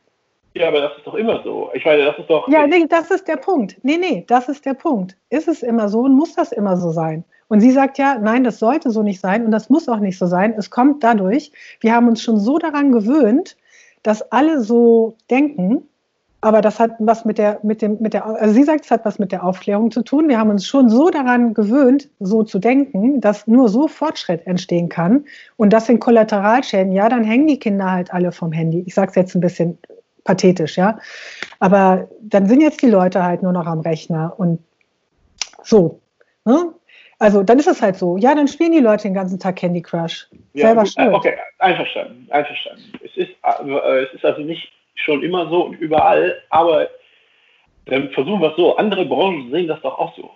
Ja, 0.58 0.70
aber 0.70 0.82
das 0.82 0.98
ist 0.98 1.06
doch 1.06 1.16
immer 1.16 1.42
so. 1.44 1.70
Ich 1.74 1.86
meine, 1.86 2.06
das 2.06 2.18
ist 2.18 2.30
doch. 2.30 2.48
Ja, 2.48 2.66
nee, 2.66 2.86
das 2.88 3.12
ist 3.12 3.28
der 3.28 3.38
Punkt. 3.38 3.78
Nee, 3.84 3.98
nee, 3.98 4.26
das 4.28 4.50
ist 4.50 4.66
der 4.66 4.74
Punkt. 4.74 5.16
Ist 5.30 5.48
es 5.48 5.64
immer 5.64 5.90
so 5.90 6.02
und 6.02 6.16
muss 6.16 6.34
das 6.34 6.52
immer 6.52 6.78
so 6.78 6.92
sein? 6.92 7.24
Und 7.48 7.62
sie 7.62 7.72
sagt 7.72 7.98
ja, 7.98 8.18
nein, 8.20 8.44
das 8.44 8.60
sollte 8.60 8.92
so 8.92 9.04
nicht 9.04 9.22
sein 9.22 9.46
und 9.46 9.52
das 9.52 9.70
muss 9.70 9.88
auch 9.88 10.00
nicht 10.00 10.18
so 10.18 10.26
sein. 10.26 10.54
Es 10.58 10.70
kommt 10.70 11.04
dadurch, 11.04 11.52
wir 11.80 11.94
haben 11.94 12.08
uns 12.08 12.22
schon 12.22 12.40
so 12.40 12.58
daran 12.58 12.92
gewöhnt, 12.92 13.56
dass 14.04 14.32
alle 14.32 14.62
so 14.62 15.16
denken, 15.30 15.88
aber 16.42 16.62
das 16.62 16.80
hat 16.80 16.92
was 17.00 17.26
mit 17.26 17.38
der, 17.38 17.60
mit 17.64 17.82
dem, 17.82 17.98
mit 18.00 18.14
der, 18.14 18.26
also 18.26 18.54
sie 18.54 18.64
sagt, 18.64 18.86
es 18.86 18.92
hat 18.92 19.06
was 19.06 19.18
mit 19.18 19.32
der 19.32 19.44
Aufklärung 19.44 19.92
zu 19.92 20.04
tun. 20.04 20.30
Wir 20.30 20.38
haben 20.38 20.50
uns 20.50 20.66
schon 20.68 20.90
so 20.90 21.10
daran 21.10 21.54
gewöhnt, 21.54 22.10
so 22.20 22.44
zu 22.44 22.60
denken, 22.60 23.22
dass 23.22 23.48
nur 23.48 23.70
so 23.70 23.88
Fortschritt 23.88 24.46
entstehen 24.46 24.88
kann. 24.88 25.26
Und 25.56 25.74
das 25.74 25.88
sind 25.88 26.00
Kollateralschäden. 26.00 26.92
Ja, 26.92 27.10
dann 27.10 27.24
hängen 27.24 27.48
die 27.48 27.60
Kinder 27.60 27.92
halt 27.92 28.14
alle 28.14 28.32
vom 28.32 28.52
Handy. 28.52 28.84
Ich 28.86 28.94
sage 28.94 29.10
es 29.10 29.16
jetzt 29.16 29.36
ein 29.36 29.42
bisschen 29.42 29.80
pathetisch, 30.28 30.78
ja. 30.78 31.00
Aber 31.60 32.08
dann 32.22 32.48
sind 32.48 32.62
jetzt 32.62 32.82
die 32.84 32.90
Leute 32.90 33.24
halt 33.24 33.42
nur 33.42 33.54
noch 33.54 33.66
am 33.66 33.80
Rechner 33.80 34.34
und 34.38 34.60
so. 35.64 36.00
Ne? 36.46 36.74
Also 37.18 37.42
dann 37.42 37.58
ist 37.58 37.68
es 37.68 37.82
halt 37.82 37.96
so. 37.96 38.18
Ja, 38.18 38.36
dann 38.36 38.48
spielen 38.48 38.74
die 38.74 38.80
Leute 38.80 39.04
den 39.04 39.16
ganzen 39.16 39.40
Tag 39.40 39.56
Candy 39.56 39.82
Crush. 39.82 40.28
Ja, 40.54 40.68
Selber 40.68 40.86
schuld. 40.86 41.14
Okay, 41.14 41.34
einverstanden, 41.58 42.28
einverstanden. 42.30 42.94
Es 43.04 43.18
ist, 43.18 43.32
äh, 43.44 44.04
es 44.04 44.14
ist 44.14 44.24
also 44.24 44.42
nicht 44.42 44.72
schon 44.96 45.24
immer 45.24 45.50
so 45.50 45.66
und 45.66 45.76
überall, 45.80 46.40
aber 46.50 46.90
dann 47.86 48.10
versuchen 48.12 48.42
wir 48.42 48.52
es 48.52 48.58
so. 48.58 48.76
Andere 48.76 49.06
Branchen 49.06 49.50
sehen 49.52 49.68
das 49.68 49.82
doch 49.82 49.98
auch 49.98 50.16
so. 50.16 50.30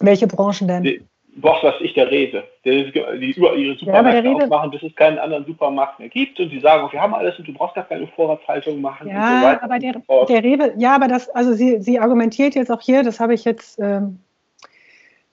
Welche 0.00 0.26
Branchen 0.26 0.66
denn? 0.66 0.82
Die, 0.82 1.02
was 1.36 1.62
weiß 1.62 1.74
ich, 1.80 1.94
der 1.94 2.10
Rewe, 2.10 2.44
die 2.64 3.32
über 3.32 3.54
ihre 3.54 3.76
Supermärkte 3.76 4.28
ja, 4.28 4.34
aufmachen, 4.36 4.70
bis 4.70 4.82
es 4.82 4.94
keinen 4.94 5.18
anderen 5.18 5.44
Supermarkt 5.44 5.98
mehr 5.98 6.08
gibt 6.08 6.38
und 6.38 6.50
die 6.50 6.60
sagen, 6.60 6.90
wir 6.92 7.00
haben 7.00 7.14
alles 7.14 7.38
und 7.38 7.48
du 7.48 7.52
brauchst 7.52 7.74
gar 7.74 7.84
keine 7.84 8.06
Vorratshaltung 8.08 8.80
machen. 8.80 9.08
Ja, 9.08 9.58
so 9.58 9.64
aber 9.64 9.78
der, 9.78 9.94
der 10.28 10.44
Rewe, 10.44 10.74
ja, 10.76 10.94
aber 10.94 11.08
das, 11.08 11.28
also 11.30 11.52
sie, 11.52 11.80
sie 11.80 11.98
argumentiert 11.98 12.54
jetzt 12.54 12.70
auch 12.70 12.80
hier, 12.80 13.02
das 13.02 13.18
habe 13.18 13.34
ich 13.34 13.44
jetzt, 13.44 13.78
ähm, 13.80 14.20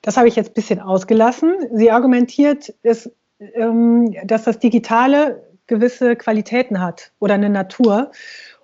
das 0.01 0.17
habe 0.17 0.27
ich 0.27 0.35
jetzt 0.35 0.51
ein 0.51 0.53
bisschen 0.55 0.79
ausgelassen. 0.79 1.53
Sie 1.73 1.91
argumentiert, 1.91 2.73
dass, 2.83 3.11
ähm, 3.53 4.15
dass 4.25 4.45
das 4.45 4.57
Digitale 4.57 5.43
gewisse 5.67 6.15
Qualitäten 6.15 6.81
hat 6.81 7.11
oder 7.19 7.35
eine 7.35 7.49
Natur. 7.49 8.11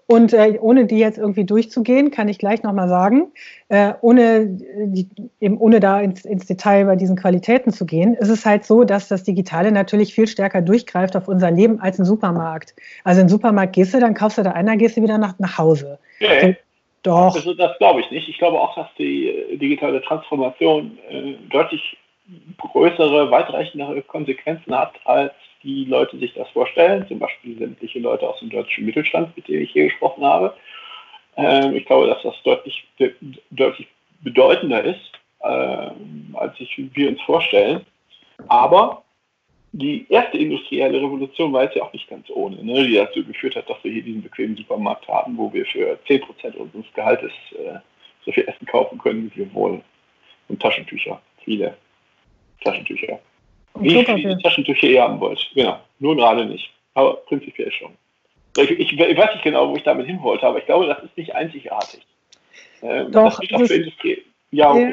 Und 0.08 0.32
äh, 0.32 0.58
ohne 0.62 0.86
die 0.86 1.00
jetzt 1.00 1.18
irgendwie 1.18 1.44
durchzugehen, 1.44 2.12
kann 2.12 2.30
ich 2.30 2.40
gleich 2.40 2.64
nochmal 2.64 2.88
sagen, 2.88 3.34
äh, 3.68 3.94
ohne, 4.00 4.48
die, 4.48 5.08
eben 5.42 5.58
ohne 5.58 5.82
da 5.82 6.00
ins, 6.00 6.24
ins 6.24 6.46
Detail 6.46 6.86
bei 6.86 6.96
diesen 6.96 7.18
Qualitäten 7.18 7.72
zu 7.72 7.86
gehen, 7.86 8.14
ist 8.14 8.30
es 8.30 8.46
halt 8.46 8.64
so, 8.64 8.86
dass 8.86 9.10
das 9.10 9.24
Digitale 9.24 9.72
natürlich 9.72 10.14
viel 10.14 10.28
stärker 10.28 10.62
durchgreift 10.62 11.18
auf 11.18 11.28
unser 11.28 11.52
Leben 11.52 11.82
als 11.82 12.00
ein 12.00 12.06
Supermarkt. 12.06 12.74
Also 13.04 13.20
in 13.20 13.28
den 13.28 13.32
Supermarkt 13.32 13.74
gehst 13.74 13.94
du, 13.94 14.00
dann 14.00 14.14
kaufst 14.14 14.38
du 14.38 14.44
da 14.44 14.52
einer, 14.52 14.78
gehst 14.78 14.96
du 14.96 15.04
wieder 15.04 15.18
nach, 15.18 15.38
nach 15.40 15.58
Hause. 15.58 16.00
Okay. 16.22 16.56
Doch. 17.04 17.36
Also 17.36 17.54
das 17.54 17.78
glaube 17.78 18.00
ich 18.00 18.10
nicht. 18.10 18.28
Ich 18.28 18.38
glaube 18.38 18.60
auch, 18.60 18.76
dass 18.76 18.88
die 18.98 19.28
äh, 19.28 19.58
digitale 19.58 20.02
Transformation 20.02 20.98
äh, 21.10 21.34
deutlich 21.50 21.98
größere, 22.58 23.32
weitreichendere 23.32 24.02
Konsequenzen 24.02 24.78
hat 24.78 24.94
als 25.06 25.34
die 25.64 25.86
Leute 25.86 26.18
sich 26.18 26.34
das 26.34 26.50
vorstellen, 26.50 27.08
zum 27.08 27.20
Beispiel 27.20 27.58
sämtliche 27.58 28.00
Leute 28.00 28.28
aus 28.28 28.40
dem 28.40 28.50
deutschen 28.50 28.86
Mittelstand, 28.86 29.36
mit 29.36 29.48
denen 29.48 29.64
ich 29.64 29.72
hier 29.72 29.86
gesprochen 29.86 30.24
habe. 30.24 30.54
Ähm, 31.36 31.76
ich 31.76 31.86
glaube, 31.86 32.08
dass 32.08 32.22
das 32.24 32.36
deutlich, 32.44 32.88
deutlich 33.52 33.88
bedeutender 34.22 34.84
ist, 34.84 35.12
ähm, 35.44 36.36
als 36.38 36.58
sich 36.58 36.82
wir 36.94 37.10
uns 37.10 37.22
vorstellen. 37.22 37.86
Aber 38.48 39.04
die 39.72 40.08
erste 40.10 40.38
industrielle 40.38 40.98
Revolution 40.98 41.54
war 41.54 41.64
jetzt 41.64 41.76
ja 41.76 41.84
auch 41.84 41.94
nicht 41.94 42.10
ganz 42.10 42.30
ohne, 42.30 42.64
ne, 42.64 42.88
die 42.88 42.96
dazu 42.96 43.24
geführt 43.24 43.56
hat, 43.56 43.70
dass 43.70 43.84
wir 43.84 43.92
hier 43.92 44.04
diesen 44.04 44.24
bequemen 44.24 44.56
Supermarkt 44.56 45.08
haben, 45.08 45.38
wo 45.38 45.52
wir 45.54 45.66
für 45.66 46.00
10% 46.08 46.56
unseres 46.56 46.86
Gehaltes 46.94 47.32
äh, 47.52 47.80
so 48.26 48.32
viel 48.32 48.48
Essen 48.48 48.66
kaufen 48.66 48.98
können, 48.98 49.32
wie 49.32 49.42
wir 49.42 49.54
wollen. 49.54 49.84
Und 50.48 50.62
Taschentücher, 50.62 51.22
viele 51.44 51.78
Taschentücher. 52.64 53.20
Wie 53.80 54.04
viele 54.04 54.38
Taschentücher 54.40 54.88
ihr 54.88 55.04
haben 55.04 55.20
wollt. 55.20 55.40
Genau. 55.54 55.80
Nur 56.00 56.16
gerade 56.16 56.46
nicht. 56.46 56.70
Aber 56.94 57.16
prinzipiell 57.28 57.72
schon. 57.72 57.92
Ich, 58.58 58.72
ich, 58.72 59.00
ich, 59.00 59.18
weiß 59.18 59.34
nicht 59.34 59.44
genau, 59.44 59.70
wo 59.70 59.76
ich 59.76 59.84
damit 59.84 60.08
hin 60.08 60.22
wollte, 60.22 60.48
aber 60.48 60.58
ich 60.58 60.66
glaube, 60.66 60.88
das 60.88 61.04
ist 61.04 61.16
nicht 61.16 61.36
einzigartig. 61.36 62.02
Ähm, 62.82 63.12
Doch. 63.12 63.40
Das 63.50 63.70
ist. 63.70 63.94
Ja, 64.50 64.72
okay. 64.72 64.90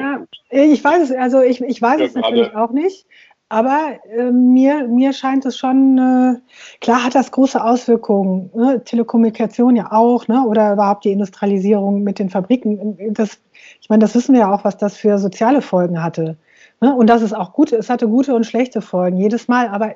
ja, 0.51 0.63
ich 0.63 0.83
weiß 0.83 1.09
es, 1.09 1.11
also 1.15 1.41
ich, 1.41 1.61
ich 1.61 1.81
weiß 1.81 1.99
ja, 1.99 2.05
es 2.05 2.13
natürlich 2.13 2.53
auch 2.53 2.71
nicht. 2.71 3.05
Aber 3.47 3.99
äh, 4.11 4.31
mir, 4.31 4.87
mir 4.87 5.13
scheint 5.13 5.45
es 5.45 5.57
schon, 5.57 5.97
äh, 5.97 6.39
klar 6.81 7.05
hat 7.05 7.13
das 7.13 7.31
große 7.31 7.63
Auswirkungen, 7.63 8.49
ne? 8.55 8.83
Telekommunikation 8.83 9.75
ja 9.75 9.91
auch, 9.91 10.27
ne? 10.27 10.43
oder 10.47 10.73
überhaupt 10.73 11.05
die 11.05 11.11
Industrialisierung 11.11 12.03
mit 12.03 12.17
den 12.17 12.29
Fabriken. 12.29 12.97
Das, 13.13 13.39
ich 13.81 13.87
meine, 13.87 14.01
das 14.01 14.15
wissen 14.15 14.33
wir 14.33 14.41
ja 14.41 14.53
auch, 14.53 14.63
was 14.63 14.77
das 14.77 14.97
für 14.97 15.19
soziale 15.19 15.61
Folgen 15.61 16.01
hatte. 16.01 16.37
Ne? 16.81 16.95
Und 16.95 17.07
das 17.07 17.21
ist 17.21 17.33
auch 17.33 17.53
gut, 17.53 17.71
es 17.71 17.89
hatte 17.89 18.07
gute 18.07 18.35
und 18.35 18.45
schlechte 18.45 18.81
Folgen 18.81 19.17
jedes 19.17 19.47
Mal. 19.47 19.69
Aber 19.69 19.95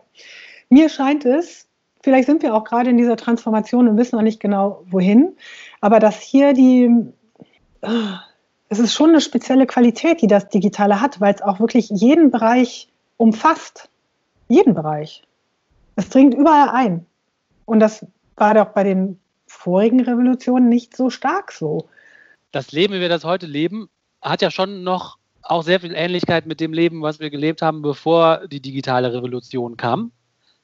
mir 0.69 0.89
scheint 0.89 1.25
es, 1.25 1.67
vielleicht 2.01 2.27
sind 2.27 2.41
wir 2.41 2.55
auch 2.55 2.63
gerade 2.63 2.89
in 2.89 2.97
dieser 2.97 3.17
Transformation 3.17 3.87
und 3.87 3.97
wissen 3.97 4.15
noch 4.15 4.23
nicht 4.23 4.39
genau 4.39 4.83
wohin, 4.89 5.35
aber 5.81 5.99
dass 5.99 6.19
hier 6.19 6.53
die, 6.53 6.89
es 8.69 8.79
ist 8.79 8.93
schon 8.93 9.09
eine 9.09 9.21
spezielle 9.21 9.65
Qualität, 9.65 10.21
die 10.21 10.27
das 10.27 10.49
Digitale 10.49 11.01
hat, 11.01 11.19
weil 11.19 11.33
es 11.33 11.41
auch 11.41 11.59
wirklich 11.59 11.89
jeden 11.89 12.31
Bereich 12.31 12.89
umfasst. 13.17 13.89
Jeden 14.47 14.73
Bereich. 14.73 15.23
Es 15.95 16.09
dringt 16.09 16.33
überall 16.33 16.69
ein. 16.69 17.05
Und 17.65 17.79
das 17.79 18.05
war 18.35 18.55
doch 18.55 18.69
bei 18.69 18.83
den 18.83 19.19
vorigen 19.45 19.99
Revolutionen 19.99 20.69
nicht 20.69 20.95
so 20.95 21.09
stark 21.09 21.51
so. 21.51 21.87
Das 22.51 22.71
Leben, 22.71 22.95
wie 22.95 22.99
wir 22.99 23.09
das 23.09 23.23
heute 23.25 23.45
leben, 23.45 23.89
hat 24.21 24.41
ja 24.41 24.49
schon 24.49 24.83
noch 24.83 25.18
auch 25.41 25.63
sehr 25.63 25.79
viel 25.79 25.93
Ähnlichkeit 25.95 26.45
mit 26.45 26.59
dem 26.59 26.73
Leben, 26.73 27.01
was 27.01 27.19
wir 27.19 27.29
gelebt 27.29 27.61
haben, 27.61 27.81
bevor 27.81 28.47
die 28.47 28.61
digitale 28.61 29.13
Revolution 29.13 29.77
kam. 29.77 30.11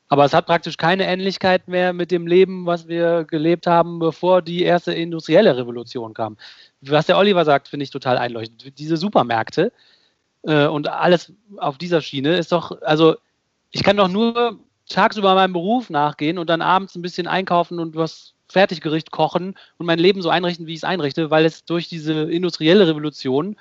Aber 0.08 0.26
es 0.26 0.34
hat 0.34 0.46
praktisch 0.46 0.78
keine 0.78 1.08
Ähnlichkeit 1.08 1.68
mehr 1.68 1.92
mit 1.92 2.12
dem 2.12 2.28
Leben, 2.28 2.66
was 2.66 2.88
wir 2.88 3.24
gelebt 3.24 3.66
haben, 3.66 3.98
bevor 4.00 4.42
die 4.42 4.62
erste 4.62 4.94
industrielle 4.94 5.58
Revolution 5.58 6.14
kam. 6.14 6.38
Was 6.82 7.08
der 7.08 7.18
Oliver 7.18 7.44
sagt, 7.44 7.68
finde 7.68 7.86
ich 7.86 7.90
total 7.90 8.18
einleuchtend. 8.18 8.78
Diese 8.78 8.98
Supermärkte 8.98 9.72
äh, 10.44 10.68
und 10.68 10.88
alles 10.88 11.34
auf 11.58 11.78
dieser 11.80 12.02
Schiene 12.02 12.38
ist 12.38 12.52
doch, 12.52 12.82
also 12.84 13.16
ich 13.72 13.84
kann 13.84 13.98
doch 13.98 14.08
nur 14.08 14.60
tagsüber 14.88 15.34
meinem 15.34 15.54
Beruf 15.54 15.90
nachgehen 15.90 16.38
und 16.38 16.50
dann 16.50 16.62
abends 16.62 16.96
ein 16.96 17.02
bisschen 17.02 17.26
einkaufen 17.28 17.80
und 17.80 17.96
was 17.96 18.34
Fertiggericht 18.48 19.10
kochen 19.10 19.56
und 19.78 19.88
mein 19.88 19.98
Leben 19.98 20.22
so 20.22 20.30
einrichten, 20.30 20.68
wie 20.68 20.74
ich 20.74 20.80
es 20.80 20.84
einrichte, 20.84 21.32
weil 21.32 21.46
es 21.46 21.66
durch 21.66 21.90
diese 21.90 22.32
industrielle 22.32 22.88
Revolution 22.88 23.56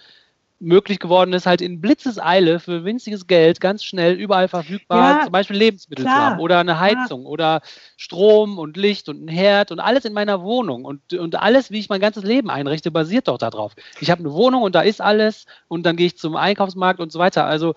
möglich 0.65 0.99
geworden 0.99 1.33
ist, 1.33 1.47
halt 1.47 1.61
in 1.61 1.81
Blitzeseile 1.81 2.59
für 2.59 2.85
winziges 2.85 3.27
Geld 3.27 3.61
ganz 3.61 3.85
schnell 3.85 4.15
überall 4.15 4.49
verfügbar, 4.49 5.19
ja, 5.19 5.23
zum 5.25 5.33
Beispiel 5.33 5.57
Lebensmittel 5.57 6.05
klar. 6.05 6.15
zu 6.15 6.23
haben 6.23 6.41
oder 6.41 6.59
eine 6.59 6.81
Heizung 6.81 7.23
ja. 7.23 7.29
oder 7.29 7.61
Strom 7.97 8.59
und 8.59 8.77
Licht 8.77 9.09
und 9.09 9.25
ein 9.25 9.29
Herd 9.29 9.71
und 9.71 9.81
alles 9.81 10.05
in 10.05 10.13
meiner 10.13 10.43
Wohnung 10.43 10.85
und, 10.85 11.13
und 11.15 11.37
alles, 11.37 11.71
wie 11.71 11.79
ich 11.79 11.89
mein 11.89 12.01
ganzes 12.01 12.25
Leben 12.25 12.51
einrichte, 12.51 12.91
basiert 12.91 13.29
doch 13.29 13.39
darauf. 13.39 13.75
Ich 14.01 14.11
habe 14.11 14.21
eine 14.21 14.33
Wohnung 14.33 14.63
und 14.63 14.75
da 14.75 14.81
ist 14.81 15.01
alles 15.01 15.47
und 15.69 15.85
dann 15.85 15.97
gehe 15.97 16.07
ich 16.07 16.19
zum 16.19 16.37
Einkaufsmarkt 16.37 17.01
und 17.01 17.13
so 17.13 17.19
weiter. 17.19 17.45
Also 17.45 17.75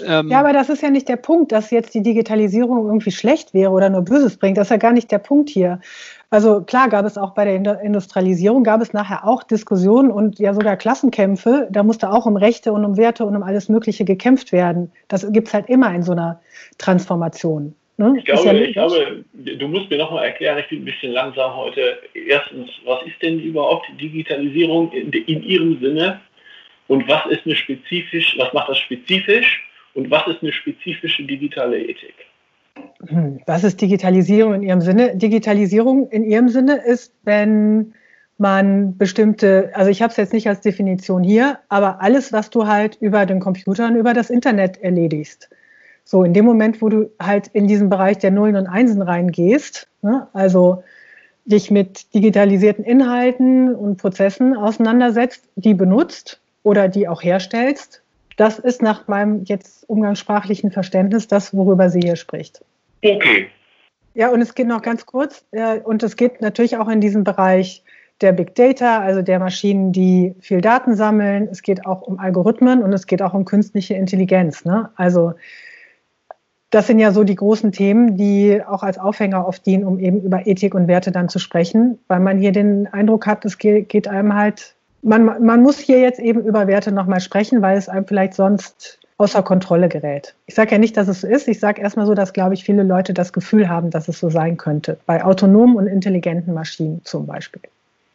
ähm, 0.00 0.28
ja, 0.28 0.40
aber 0.40 0.52
das 0.52 0.68
ist 0.68 0.82
ja 0.82 0.90
nicht 0.90 1.08
der 1.08 1.16
Punkt, 1.16 1.52
dass 1.52 1.70
jetzt 1.70 1.94
die 1.94 2.02
Digitalisierung 2.02 2.86
irgendwie 2.86 3.10
schlecht 3.10 3.52
wäre 3.52 3.70
oder 3.70 3.90
nur 3.90 4.02
Böses 4.02 4.36
bringt. 4.36 4.56
Das 4.56 4.66
ist 4.66 4.70
ja 4.70 4.76
gar 4.76 4.92
nicht 4.92 5.10
der 5.10 5.18
Punkt 5.18 5.50
hier. 5.50 5.80
Also 6.30 6.62
klar 6.62 6.88
gab 6.88 7.04
es 7.04 7.18
auch 7.18 7.34
bei 7.34 7.44
der 7.44 7.80
Industrialisierung, 7.82 8.64
gab 8.64 8.80
es 8.80 8.94
nachher 8.94 9.26
auch 9.26 9.42
Diskussionen 9.42 10.10
und 10.10 10.38
ja 10.38 10.54
sogar 10.54 10.76
Klassenkämpfe. 10.76 11.68
Da 11.70 11.82
musste 11.82 12.10
auch 12.10 12.24
um 12.24 12.36
Rechte 12.36 12.72
und 12.72 12.84
um 12.84 12.96
Werte 12.96 13.26
und 13.26 13.36
um 13.36 13.42
alles 13.42 13.68
Mögliche 13.68 14.04
gekämpft 14.04 14.50
werden. 14.50 14.90
Das 15.08 15.30
gibt 15.30 15.48
es 15.48 15.54
halt 15.54 15.68
immer 15.68 15.94
in 15.94 16.02
so 16.02 16.12
einer 16.12 16.40
Transformation. 16.78 17.74
Ne? 17.98 18.14
Ich, 18.16 18.24
glaube, 18.24 18.46
ja 18.46 18.54
ich 18.54 18.72
glaube, 18.72 19.24
du 19.34 19.68
musst 19.68 19.90
mir 19.90 19.98
nochmal 19.98 20.24
erklären, 20.24 20.58
ich 20.58 20.68
bin 20.68 20.80
ein 20.80 20.84
bisschen 20.86 21.12
langsam 21.12 21.54
heute. 21.54 21.98
Erstens, 22.14 22.70
was 22.86 23.02
ist 23.06 23.20
denn 23.20 23.38
überhaupt 23.38 23.86
Digitalisierung 24.00 24.90
in, 24.92 25.12
in 25.12 25.42
Ihrem 25.42 25.78
Sinne? 25.80 26.20
Und 26.88 27.06
was 27.08 27.26
ist 27.26 27.44
eine 27.44 27.54
spezifisch, 27.54 28.36
was 28.38 28.52
macht 28.54 28.70
das 28.70 28.78
spezifisch? 28.78 29.62
Und 29.94 30.10
was 30.10 30.26
ist 30.26 30.42
eine 30.42 30.52
spezifische 30.52 31.24
digitale 31.24 31.78
Ethik? 31.80 32.14
Hm, 33.06 33.40
was 33.46 33.64
ist 33.64 33.80
Digitalisierung 33.80 34.54
in 34.54 34.62
Ihrem 34.62 34.80
Sinne? 34.80 35.16
Digitalisierung 35.16 36.08
in 36.10 36.24
Ihrem 36.24 36.48
Sinne 36.48 36.76
ist, 36.84 37.12
wenn 37.24 37.94
man 38.38 38.96
bestimmte, 38.96 39.70
also 39.74 39.90
ich 39.90 40.02
habe 40.02 40.10
es 40.10 40.16
jetzt 40.16 40.32
nicht 40.32 40.48
als 40.48 40.60
Definition 40.60 41.22
hier, 41.22 41.58
aber 41.68 42.00
alles, 42.00 42.32
was 42.32 42.50
du 42.50 42.66
halt 42.66 42.96
über 43.00 43.26
den 43.26 43.40
Computer 43.40 43.86
und 43.86 43.96
über 43.96 44.14
das 44.14 44.30
Internet 44.30 44.78
erledigst. 44.82 45.50
So, 46.04 46.24
in 46.24 46.34
dem 46.34 46.44
Moment, 46.44 46.82
wo 46.82 46.88
du 46.88 47.10
halt 47.20 47.48
in 47.48 47.68
diesen 47.68 47.88
Bereich 47.88 48.18
der 48.18 48.32
Nullen 48.32 48.56
und 48.56 48.66
Einsen 48.66 49.02
reingehst, 49.02 49.86
ne, 50.02 50.26
also 50.32 50.82
dich 51.44 51.70
mit 51.70 52.12
digitalisierten 52.14 52.84
Inhalten 52.84 53.74
und 53.74 53.98
Prozessen 53.98 54.56
auseinandersetzt, 54.56 55.48
die 55.56 55.74
benutzt 55.74 56.40
oder 56.62 56.88
die 56.88 57.08
auch 57.08 57.22
herstellst, 57.22 58.01
das 58.36 58.58
ist 58.58 58.82
nach 58.82 59.08
meinem 59.08 59.44
jetzt 59.44 59.88
umgangssprachlichen 59.88 60.70
Verständnis 60.70 61.28
das, 61.28 61.54
worüber 61.54 61.90
sie 61.90 62.00
hier 62.00 62.16
spricht. 62.16 62.64
Okay. 63.04 63.48
Ja, 64.14 64.30
und 64.30 64.42
es 64.42 64.54
geht 64.54 64.66
noch 64.66 64.82
ganz 64.82 65.06
kurz, 65.06 65.44
äh, 65.52 65.80
und 65.80 66.02
es 66.02 66.16
geht 66.16 66.40
natürlich 66.40 66.76
auch 66.76 66.88
in 66.88 67.00
diesen 67.00 67.24
Bereich 67.24 67.82
der 68.20 68.32
Big 68.32 68.54
Data, 68.54 69.00
also 69.00 69.22
der 69.22 69.38
Maschinen, 69.38 69.92
die 69.92 70.34
viel 70.40 70.60
Daten 70.60 70.94
sammeln. 70.94 71.48
Es 71.50 71.62
geht 71.62 71.86
auch 71.86 72.02
um 72.02 72.18
Algorithmen 72.18 72.82
und 72.82 72.92
es 72.92 73.06
geht 73.06 73.22
auch 73.22 73.34
um 73.34 73.44
künstliche 73.44 73.94
Intelligenz. 73.94 74.64
Ne? 74.64 74.90
Also 74.96 75.34
das 76.70 76.86
sind 76.86 76.98
ja 76.98 77.12
so 77.12 77.24
die 77.24 77.34
großen 77.34 77.72
Themen, 77.72 78.16
die 78.16 78.62
auch 78.64 78.82
als 78.82 78.98
Aufhänger 78.98 79.46
oft 79.46 79.66
dienen, 79.66 79.84
um 79.84 79.98
eben 79.98 80.22
über 80.22 80.46
Ethik 80.46 80.74
und 80.74 80.88
Werte 80.88 81.12
dann 81.12 81.28
zu 81.28 81.38
sprechen, 81.38 81.98
weil 82.08 82.20
man 82.20 82.38
hier 82.38 82.52
den 82.52 82.86
Eindruck 82.86 83.26
hat, 83.26 83.44
es 83.44 83.58
geht 83.58 84.08
einem 84.08 84.34
halt, 84.34 84.74
man, 85.02 85.44
man 85.44 85.62
muss 85.62 85.78
hier 85.78 86.00
jetzt 86.00 86.20
eben 86.20 86.44
über 86.44 86.66
Werte 86.66 86.92
nochmal 86.92 87.20
sprechen, 87.20 87.60
weil 87.60 87.76
es 87.76 87.88
einem 87.88 88.06
vielleicht 88.06 88.34
sonst 88.34 88.98
außer 89.18 89.42
Kontrolle 89.42 89.88
gerät. 89.88 90.34
Ich 90.46 90.54
sage 90.54 90.72
ja 90.72 90.78
nicht, 90.78 90.96
dass 90.96 91.08
es 91.08 91.20
so 91.20 91.26
ist. 91.28 91.46
Ich 91.48 91.60
sage 91.60 91.80
erstmal 91.80 92.06
so, 92.06 92.14
dass, 92.14 92.32
glaube 92.32 92.54
ich, 92.54 92.64
viele 92.64 92.82
Leute 92.82 93.12
das 93.12 93.32
Gefühl 93.32 93.68
haben, 93.68 93.90
dass 93.90 94.08
es 94.08 94.18
so 94.18 94.30
sein 94.30 94.56
könnte. 94.56 94.98
Bei 95.06 95.24
autonomen 95.24 95.76
und 95.76 95.86
intelligenten 95.86 96.54
Maschinen 96.54 97.04
zum 97.04 97.26
Beispiel. 97.26 97.62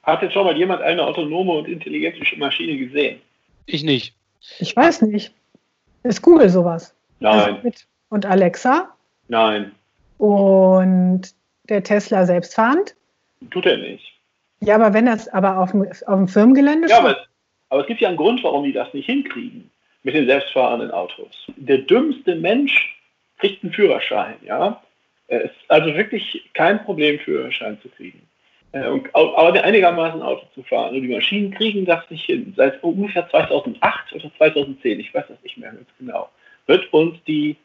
Hat 0.04 0.22
jetzt 0.22 0.34
schon 0.34 0.46
mal 0.46 0.58
jemand 0.58 0.82
eine 0.82 1.04
autonome 1.04 1.52
und 1.54 1.68
intelligente 1.68 2.24
Maschine 2.38 2.78
gesehen? 2.78 3.20
Ich 3.66 3.84
nicht. 3.84 4.16
Ich 4.60 4.76
weiß 4.76 5.02
nicht. 5.04 5.34
Ist 6.04 6.22
Google 6.22 6.50
sowas? 6.50 6.94
Nein. 7.20 7.58
Also 7.64 7.72
und 8.10 8.26
Alexa? 8.26 8.90
Nein. 9.28 9.74
Und 10.18 11.34
der 11.70 11.84
Tesla 11.84 12.26
selbstfahrend? 12.26 12.96
Tut 13.52 13.66
er 13.66 13.78
nicht. 13.78 14.17
Ja, 14.62 14.76
aber 14.76 14.94
wenn 14.94 15.06
das 15.06 15.28
aber 15.30 15.60
auf 15.60 15.72
dem, 15.72 15.84
auf 15.84 16.16
dem 16.16 16.28
Firmengelände 16.28 16.90
Ja, 16.90 17.00
aber, 17.00 17.18
aber 17.70 17.82
es 17.82 17.88
gibt 17.88 18.02
ja 18.02 18.08
einen 18.08 18.18
Grund, 18.18 18.44
warum 18.44 18.64
die 18.64 18.74
das 18.74 18.94
nicht 18.94 19.06
hinkriegen 19.06 19.70
mit 20.04 20.16
den 20.16 20.28
selbstfahrenden 20.28 20.92
Autos. 20.92 21.48
Der 21.58 21.80
dümmste 21.80 22.36
Mensch 22.36 22.98
kriegt 23.40 23.64
einen 23.64 23.74
Führerschein, 23.74 24.36
ja. 24.46 24.82
Es 25.28 25.52
ist 25.52 25.56
also 25.68 25.94
wirklich 25.94 26.50
kein 26.54 26.84
Problem, 26.86 27.20
Führerschein 27.20 27.78
zu 27.82 27.90
kriegen. 27.90 28.22
Äh, 28.72 28.88
und 28.88 29.14
aber 29.14 29.64
einigermaßen 29.64 30.22
Auto 30.22 30.46
zu 30.54 30.64
fahren. 30.64 30.96
Und 30.96 31.02
die 31.02 31.14
Maschinen 31.14 31.52
kriegen 31.52 31.86
das 31.86 32.10
nicht 32.10 32.26
hin. 32.26 32.54
Seit 32.56 32.82
ungefähr 32.84 33.30
2008 33.30 34.14
oder 34.14 34.32
2010, 34.38 35.00
ich 35.00 35.14
weiß 35.14 35.26
das 35.28 35.42
nicht 35.44 35.58
mehr 35.58 35.72
ganz 35.72 35.88
genau, 36.00 36.30
wird 36.66 36.92
uns 36.94 37.18
die, 37.26 37.58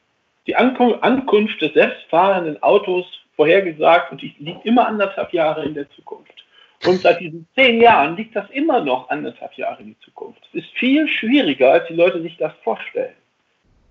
die 0.46 0.56
Ankunft 0.56 1.60
des 1.60 1.72
selbstfahrenden 1.74 2.62
Autos 2.62 3.06
vorhergesagt 3.36 4.12
und 4.12 4.22
die 4.22 4.34
liegt 4.38 4.64
immer 4.66 4.86
anderthalb 4.86 5.32
Jahre 5.32 5.64
in 5.64 5.74
der 5.74 5.88
Zukunft. 5.90 6.44
Und 6.84 7.00
seit 7.00 7.20
diesen 7.20 7.46
zehn 7.54 7.80
Jahren 7.80 8.16
liegt 8.16 8.34
das 8.34 8.50
immer 8.50 8.80
noch 8.80 9.08
anderthalb 9.08 9.54
Jahre 9.54 9.82
in 9.82 9.88
die 9.88 9.98
Zukunft. 10.00 10.40
Es 10.52 10.64
ist 10.64 10.70
viel 10.78 11.06
schwieriger, 11.06 11.72
als 11.72 11.86
die 11.86 11.94
Leute 11.94 12.20
sich 12.22 12.36
das 12.36 12.52
vorstellen. 12.64 13.14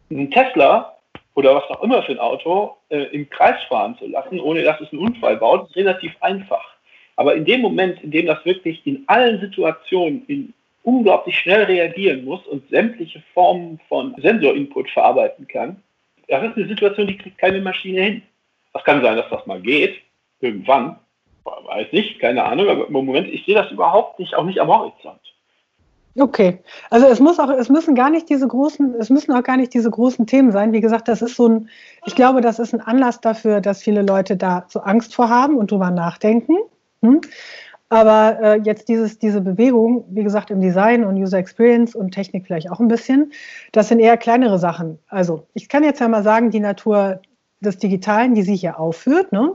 Ein 0.10 0.30
Tesla 0.30 0.97
oder 1.36 1.56
was 1.56 1.63
auch 1.69 1.84
immer 1.84 2.04
für 2.04 2.12
ein 2.12 2.19
Auto 2.19 2.75
äh, 2.89 3.04
im 3.13 3.30
Kreis 3.30 3.63
fahren 3.69 3.97
zu 3.97 4.08
lassen, 4.08 4.39
ohne 4.41 4.63
dass 4.63 4.82
es 4.82 4.91
einen 4.91 5.01
Unfall 5.01 5.38
baut, 5.38 5.69
ist 5.69 5.75
relativ 5.77 6.13
einfach. 6.19 6.75
Aber 7.15 7.36
in 7.36 7.45
dem 7.45 7.62
Moment, 7.62 8.04
in 8.04 8.12
dem 8.12 8.25
das 8.25 8.43
wirklich 8.43 8.86
in 8.86 9.04
allen 9.08 9.39
Situationen 9.39 10.25
in 10.27 10.54
unglaublich 10.84 11.38
schnell 11.39 11.63
reagieren 11.63 12.25
muss 12.25 12.45
und 12.47 12.67
sämtliche 12.69 13.23
Formen 13.34 13.80
von 13.88 14.15
Sensorinput 14.21 14.89
verarbeiten 14.89 15.47
kann, 15.47 15.82
das 16.27 16.43
ist 16.43 16.58
eine 16.58 16.67
Situation, 16.67 17.08
die 17.08 17.17
kriegt 17.17 17.38
keine 17.38 17.62
Maschine 17.62 18.01
hin. 18.01 18.21
Das 18.73 18.84
kann 18.84 19.01
sein, 19.01 19.17
dass 19.17 19.30
das 19.30 19.45
mal 19.45 19.62
geht, 19.62 20.01
irgendwann, 20.39 20.97
weiß 21.43 21.91
nicht, 21.91 22.19
keine 22.19 22.43
Ahnung, 22.43 22.69
aber 22.69 22.88
im 22.88 22.93
Moment, 22.93 23.27
ich 23.27 23.45
sehe 23.45 23.56
das 23.56 23.71
überhaupt 23.71 24.19
nicht, 24.19 24.36
auch 24.36 24.45
nicht 24.45 24.60
am 24.60 24.67
Horizont. 24.67 25.19
Okay, 26.19 26.60
also 26.89 27.08
es 27.08 27.21
muss 27.21 27.39
auch, 27.39 27.49
es 27.49 27.69
müssen 27.69 27.95
gar 27.95 28.10
nicht 28.10 28.30
diese 28.30 28.45
großen, 28.45 28.95
es 28.95 29.10
müssen 29.10 29.32
auch 29.32 29.43
gar 29.43 29.56
nicht 29.56 29.73
diese 29.73 29.89
großen 29.89 30.27
Themen 30.27 30.51
sein. 30.51 30.73
Wie 30.73 30.82
gesagt, 30.82 31.08
das 31.08 31.21
ist 31.21 31.38
so 31.38 31.47
ein, 31.47 31.69
ich 32.06 32.15
glaube, 32.15 32.41
das 32.41 32.60
ist 32.60 32.73
ein 32.73 32.82
Anlass 32.82 33.21
dafür, 33.21 33.62
dass 33.62 33.82
viele 33.82 34.01
Leute 34.01 34.36
da 34.36 34.65
so 34.67 34.82
Angst 34.82 35.15
vor 35.15 35.30
haben 35.30 35.56
und 35.56 35.71
drüber 35.71 35.89
nachdenken. 35.89 36.58
Hm? 37.01 37.21
Aber 37.88 38.39
äh, 38.41 38.62
jetzt 38.63 38.89
dieses, 38.89 39.19
diese 39.19 39.41
Bewegung, 39.41 40.06
wie 40.10 40.23
gesagt, 40.23 40.51
im 40.51 40.60
Design 40.60 41.06
und 41.06 41.15
User 41.15 41.38
Experience 41.38 41.95
und 41.95 42.12
Technik 42.12 42.45
vielleicht 42.45 42.69
auch 42.69 42.80
ein 42.80 42.88
bisschen, 42.89 43.32
das 43.71 43.88
sind 43.88 43.99
eher 43.99 44.17
kleinere 44.17 44.60
Sachen. 44.60 44.99
Also 45.08 45.47
ich 45.54 45.69
kann 45.69 45.84
jetzt 45.84 46.01
ja 46.01 46.08
mal 46.10 46.23
sagen, 46.23 46.51
die 46.51 46.60
Natur 46.60 47.21
des 47.62 47.77
Digitalen, 47.77 48.34
die 48.34 48.43
sie 48.43 48.56
hier 48.56 48.80
aufführt, 48.80 49.32
ne? 49.32 49.54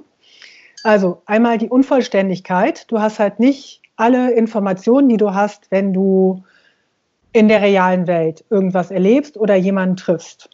Also 0.86 1.20
einmal 1.26 1.58
die 1.58 1.68
Unvollständigkeit. 1.68 2.88
Du 2.92 3.00
hast 3.00 3.18
halt 3.18 3.40
nicht 3.40 3.82
alle 3.96 4.30
Informationen, 4.30 5.08
die 5.08 5.16
du 5.16 5.34
hast, 5.34 5.68
wenn 5.72 5.92
du 5.92 6.44
in 7.32 7.48
der 7.48 7.60
realen 7.60 8.06
Welt 8.06 8.44
irgendwas 8.50 8.92
erlebst 8.92 9.36
oder 9.36 9.56
jemanden 9.56 9.96
triffst. 9.96 10.48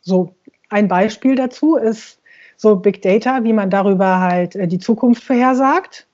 So 0.00 0.34
ein 0.68 0.88
Beispiel 0.88 1.36
dazu 1.36 1.76
ist 1.76 2.20
so 2.56 2.74
Big 2.74 3.02
Data, 3.02 3.44
wie 3.44 3.52
man 3.52 3.70
darüber 3.70 4.18
halt 4.18 4.56
äh, 4.56 4.66
die 4.66 4.80
Zukunft 4.80 5.22
vorhersagt. 5.22 6.07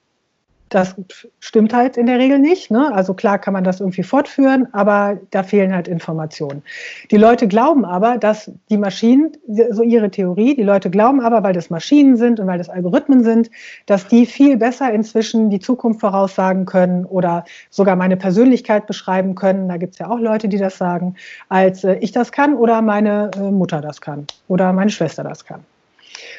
Das 0.74 0.96
stimmt 1.38 1.72
halt 1.72 1.96
in 1.96 2.06
der 2.06 2.18
Regel 2.18 2.40
nicht. 2.40 2.72
Ne? 2.72 2.92
Also 2.92 3.14
klar 3.14 3.38
kann 3.38 3.52
man 3.52 3.62
das 3.62 3.78
irgendwie 3.78 4.02
fortführen, 4.02 4.66
aber 4.72 5.20
da 5.30 5.44
fehlen 5.44 5.72
halt 5.72 5.86
Informationen. 5.86 6.64
Die 7.12 7.16
Leute 7.16 7.46
glauben 7.46 7.84
aber, 7.84 8.18
dass 8.18 8.50
die 8.70 8.76
Maschinen, 8.76 9.36
so 9.46 9.84
ihre 9.84 10.10
Theorie, 10.10 10.56
die 10.56 10.64
Leute 10.64 10.90
glauben 10.90 11.20
aber, 11.20 11.44
weil 11.44 11.52
das 11.52 11.70
Maschinen 11.70 12.16
sind 12.16 12.40
und 12.40 12.48
weil 12.48 12.58
das 12.58 12.68
Algorithmen 12.68 13.22
sind, 13.22 13.52
dass 13.86 14.08
die 14.08 14.26
viel 14.26 14.56
besser 14.56 14.92
inzwischen 14.92 15.48
die 15.48 15.60
Zukunft 15.60 16.00
voraussagen 16.00 16.64
können 16.64 17.04
oder 17.04 17.44
sogar 17.70 17.94
meine 17.94 18.16
Persönlichkeit 18.16 18.88
beschreiben 18.88 19.36
können. 19.36 19.68
Da 19.68 19.76
gibt 19.76 19.92
es 19.92 20.00
ja 20.00 20.10
auch 20.10 20.18
Leute, 20.18 20.48
die 20.48 20.58
das 20.58 20.76
sagen, 20.76 21.14
als 21.48 21.84
äh, 21.84 21.98
ich 22.00 22.10
das 22.10 22.32
kann 22.32 22.52
oder 22.54 22.82
meine 22.82 23.30
äh, 23.36 23.52
Mutter 23.52 23.80
das 23.80 24.00
kann 24.00 24.26
oder 24.48 24.72
meine 24.72 24.90
Schwester 24.90 25.22
das 25.22 25.44
kann. 25.44 25.60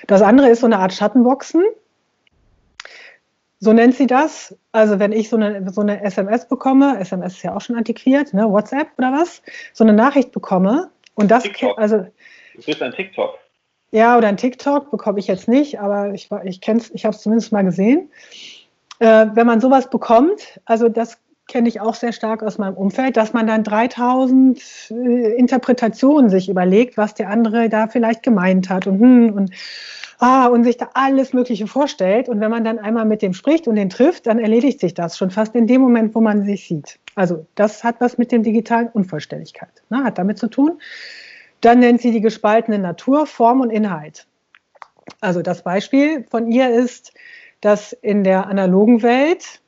Das 0.08 0.22
andere 0.22 0.50
ist 0.50 0.60
so 0.60 0.66
eine 0.66 0.80
Art 0.80 0.92
Schattenboxen. 0.92 1.64
So 3.60 3.74
nennt 3.74 3.96
sie 3.96 4.08
das. 4.08 4.56
Also 4.72 5.00
wenn 5.00 5.12
ich 5.12 5.30
so 5.30 5.38
eine, 5.38 5.70
so 5.72 5.82
eine 5.82 6.04
SMS 6.04 6.48
bekomme, 6.48 7.00
SMS 7.00 7.36
ist 7.36 7.44
ja 7.44 7.56
auch 7.56 7.62
schon 7.62 7.76
antiquiert, 7.76 8.34
ne? 8.34 8.50
WhatsApp 8.50 8.88
oder 8.98 9.12
was, 9.12 9.42
so 9.74 9.84
eine 9.84 9.94
Nachricht 9.94 10.32
bekomme 10.32 10.90
und 11.16 11.32
das, 11.32 11.44
TikTok. 11.44 11.78
also 11.78 12.06
Du 12.56 12.62
bist 12.66 12.82
ein 12.82 12.92
TikTok. 12.92 13.38
Ja, 13.92 14.18
oder 14.18 14.28
ein 14.28 14.38
TikTok 14.38 14.92
bekomme 14.92 15.20
ich 15.20 15.28
jetzt 15.28 15.48
nicht, 15.48 15.80
aber 15.80 16.14
ich, 16.14 16.30
ich 16.44 16.62
kenne 16.62 16.80
es, 16.80 16.92
ich 16.92 17.06
habe 17.06 17.16
es 17.16 17.22
zumindest 17.22 17.52
mal 17.52 17.64
gesehen. 17.64 18.10
Äh, 19.00 19.28
wenn 19.34 19.48
man 19.48 19.62
sowas 19.62 19.90
bekommt, 19.90 20.60
also 20.66 20.90
das 20.90 21.18
kenne 21.48 21.70
ich 21.70 21.80
auch 21.80 21.96
sehr 21.96 22.12
stark 22.12 22.42
aus 22.44 22.58
meinem 22.58 22.76
Umfeld, 22.76 23.18
dass 23.18 23.34
man 23.34 23.48
dann 23.48 23.64
3000 23.64 24.60
äh, 24.90 25.36
Interpretationen 25.36 26.30
sich 26.30 26.50
überlegt, 26.50 26.98
was 26.98 27.14
der 27.14 27.30
andere 27.30 27.70
da 27.70 27.88
vielleicht 27.88 28.24
gemeint 28.24 28.70
hat 28.70 28.88
und, 28.88 29.00
hm, 29.00 29.34
und 29.34 29.52
ah, 30.20 30.48
und 30.48 30.64
sich 30.64 30.78
da 30.78 30.90
alles 30.94 31.34
Mögliche 31.34 31.68
vorstellt. 31.68 32.30
Und 32.30 32.40
wenn 32.40 32.52
man 32.52 32.64
dann 32.64 32.80
einmal 32.80 33.06
mit 33.06 33.22
dem 33.22 33.34
spricht 33.34 33.68
und 33.68 33.76
den 33.76 33.90
trifft, 33.90 34.28
dann 34.28 34.40
erledigt 34.40 34.80
sich 34.80 34.94
das 34.94 35.18
schon 35.18 35.32
fast 35.32 35.56
in 35.56 35.68
dem 35.68 35.82
Moment, 35.82 36.16
wo 36.16 36.22
man 36.22 36.44
sich 36.44 36.68
sieht. 36.68 37.00
Also 37.16 37.46
das 37.56 37.84
hat 37.84 38.00
was 38.00 38.18
mit 38.18 38.32
dem 38.32 38.44
digitalen 38.44 38.90
Unvollständigkeit, 38.90 39.84
ne, 39.90 40.04
hat 40.04 40.18
damit 40.18 40.38
zu 40.38 40.48
tun. 40.48 40.80
Dann 41.62 41.80
nennt 41.80 42.02
sie 42.02 42.12
die 42.12 42.22
gespaltene 42.22 42.80
Natur, 42.80 43.26
Form 43.26 43.62
und 43.62 43.70
Inhalt. 43.70 44.28
Also 45.22 45.42
das 45.42 45.64
Beispiel 45.64 46.26
von 46.30 46.52
ihr 46.52 46.70
ist, 46.70 47.14
dass 47.62 47.94
in 47.94 48.24
der 48.24 48.48
analogen 48.48 49.02
Welt 49.02 49.62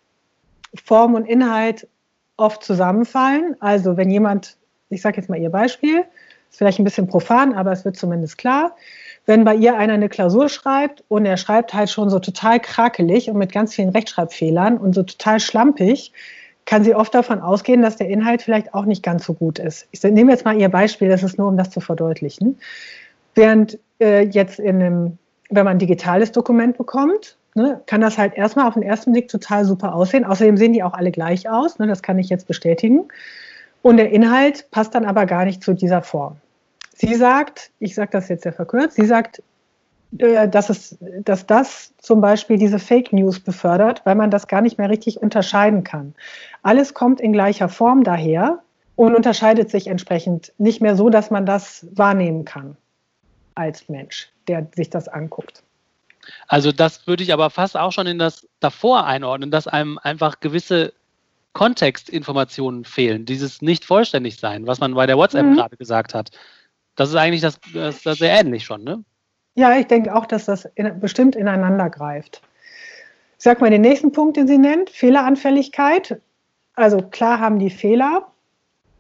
Form 0.84 1.16
und 1.16 1.26
Inhalt 1.26 1.88
oft 2.36 2.64
zusammenfallen. 2.64 3.56
Also 3.60 3.98
wenn 3.98 4.10
jemand, 4.10 4.58
ich 4.90 5.02
sage 5.02 5.18
jetzt 5.18 5.30
mal 5.30 5.40
ihr 5.40 5.50
Beispiel, 5.50 6.06
ist 6.50 6.58
vielleicht 6.58 6.80
ein 6.80 6.84
bisschen 6.84 7.08
profan, 7.08 7.54
aber 7.54 7.72
es 7.72 7.86
wird 7.86 7.96
zumindest 7.96 8.38
klar 8.38 8.76
wenn 9.28 9.44
bei 9.44 9.56
ihr 9.56 9.78
einer 9.78 9.94
eine 9.94 10.10
Klausur 10.10 10.50
schreibt 10.50 11.04
und 11.10 11.26
er 11.26 11.38
schreibt 11.38 11.74
halt 11.74 11.90
schon 11.90 12.10
so 12.10 12.18
total 12.18 12.60
krakelig 12.60 13.30
und 13.30 13.38
mit 13.38 13.52
ganz 13.52 13.76
vielen 13.76 13.90
Rechtschreibfehlern 13.90 14.78
und 14.78 14.96
so 14.96 15.04
total 15.04 15.40
schlampig, 15.40 16.14
kann 16.66 16.84
sie 16.84 16.96
oft 16.96 17.14
davon 17.14 17.42
ausgehen, 17.42 17.82
dass 17.82 17.98
der 17.98 18.10
Inhalt 18.10 18.42
vielleicht 18.42 18.74
auch 18.74 18.86
nicht 18.86 19.04
ganz 19.04 19.26
so 19.26 19.34
gut 19.34 19.60
ist. 19.60 19.88
Ich 19.92 20.02
nehme 20.02 20.32
jetzt 20.32 20.46
mal 20.46 20.60
ihr 20.60 20.70
Beispiel, 20.70 21.10
das 21.10 21.24
ist 21.24 21.38
nur, 21.38 21.48
um 21.50 21.58
das 21.58 21.70
zu 21.70 21.82
verdeutlichen. 21.82 22.58
Während 23.36 23.78
äh, 24.00 24.26
jetzt 24.26 24.60
in 24.60 24.82
einem, 24.82 25.18
wenn 25.50 25.66
man 25.66 25.76
ein 25.76 25.80
digitales 25.80 26.32
Dokument 26.32 26.78
bekommt, 26.78 27.38
ne, 27.54 27.82
kann 27.86 28.02
das 28.02 28.18
halt 28.18 28.34
erstmal 28.36 28.68
auf 28.68 28.76
den 28.76 28.84
ersten 28.84 29.12
Blick 29.12 29.28
total 29.28 29.66
super 29.66 29.94
aussehen. 29.94 30.24
Außerdem 30.24 30.56
sehen 30.56 30.74
die 30.74 30.84
auch 30.84 30.94
alle 30.94 31.12
gleich 31.12 31.50
aus, 31.50 31.80
ne, 31.80 31.88
das 31.88 32.02
kann 32.02 32.18
ich 32.18 32.30
jetzt 32.30 32.48
bestätigen. 32.48 33.10
Und 33.82 33.98
der 33.98 34.12
Inhalt 34.12 34.72
passt 34.72 34.96
dann 34.96 35.06
aber 35.06 35.26
gar 35.26 35.46
nicht 35.46 35.64
zu 35.64 35.74
dieser 35.74 36.02
Form. 36.02 36.38
Sie 36.98 37.14
sagt, 37.14 37.70
ich 37.80 37.94
sage 37.94 38.10
das 38.12 38.28
jetzt 38.28 38.42
sehr 38.44 38.54
verkürzt, 38.54 38.96
sie 38.96 39.06
sagt, 39.06 39.44
äh, 40.18 40.50
dass, 40.50 40.70
es, 40.70 40.98
dass 41.00 41.46
das 41.46 41.94
zum 41.98 42.22
Beispiel 42.22 42.58
diese 42.58 42.80
Fake 42.80 43.14
News 43.14 43.40
befördert, 43.40 44.02
weil 44.04 44.16
man 44.16 44.32
das 44.32 44.48
gar 44.48 44.62
nicht 44.62 44.80
mehr 44.80 44.90
richtig 44.90 45.22
unterscheiden 45.22 45.84
kann. 45.84 46.16
Alles 46.64 46.96
kommt 46.96 47.22
in 47.22 47.34
gleicher 47.34 47.70
Form 47.70 48.04
daher 48.04 48.64
und 48.96 49.16
unterscheidet 49.16 49.70
sich 49.70 49.88
entsprechend 49.88 50.54
nicht 50.58 50.82
mehr 50.82 50.96
so, 50.96 51.10
dass 51.10 51.30
man 51.30 51.46
das 51.46 51.86
wahrnehmen 51.92 52.46
kann 52.46 52.78
als 53.54 53.88
Mensch, 53.90 54.30
der 54.48 54.68
sich 54.76 54.90
das 54.90 55.08
anguckt. 55.08 55.62
Also 56.48 56.72
das 56.72 57.06
würde 57.06 57.22
ich 57.22 57.32
aber 57.32 57.52
fast 57.52 57.78
auch 57.78 57.92
schon 57.92 58.08
in 58.08 58.18
das 58.18 58.48
davor 58.60 59.06
einordnen, 59.06 59.52
dass 59.52 59.68
einem 59.68 60.00
einfach 60.00 60.40
gewisse 60.40 60.94
Kontextinformationen 61.54 62.86
fehlen, 62.86 63.26
dieses 63.26 63.62
nicht 63.62 63.86
vollständig 63.86 64.40
sein, 64.40 64.66
was 64.66 64.80
man 64.80 64.96
bei 64.96 65.06
der 65.06 65.18
WhatsApp 65.18 65.46
mhm. 65.46 65.56
gerade 65.56 65.78
gesagt 65.78 66.14
hat. 66.14 66.32
Das 66.98 67.10
ist 67.10 67.16
eigentlich 67.16 67.42
das, 67.42 67.60
das, 67.74 68.02
das 68.02 68.18
sehr 68.18 68.38
ähnlich 68.38 68.66
schon, 68.66 68.84
ne? 68.84 69.04
Ja, 69.56 69.76
ich 69.78 69.88
denke 69.88 70.14
auch, 70.14 70.26
dass 70.26 70.46
das 70.46 70.66
in, 70.76 71.00
bestimmt 71.00 71.36
ineinander 71.36 71.90
greift. 71.90 72.42
Ich 73.38 73.44
sag 73.44 73.62
mal 73.62 73.70
den 73.70 73.82
nächsten 73.82 74.12
Punkt, 74.12 74.36
den 74.36 74.48
sie 74.48 74.58
nennt, 74.58 74.90
Fehleranfälligkeit. 74.90 76.20
Also 76.76 76.98
klar 76.98 77.40
haben 77.40 77.60
die 77.60 77.70
Fehler, 77.70 78.28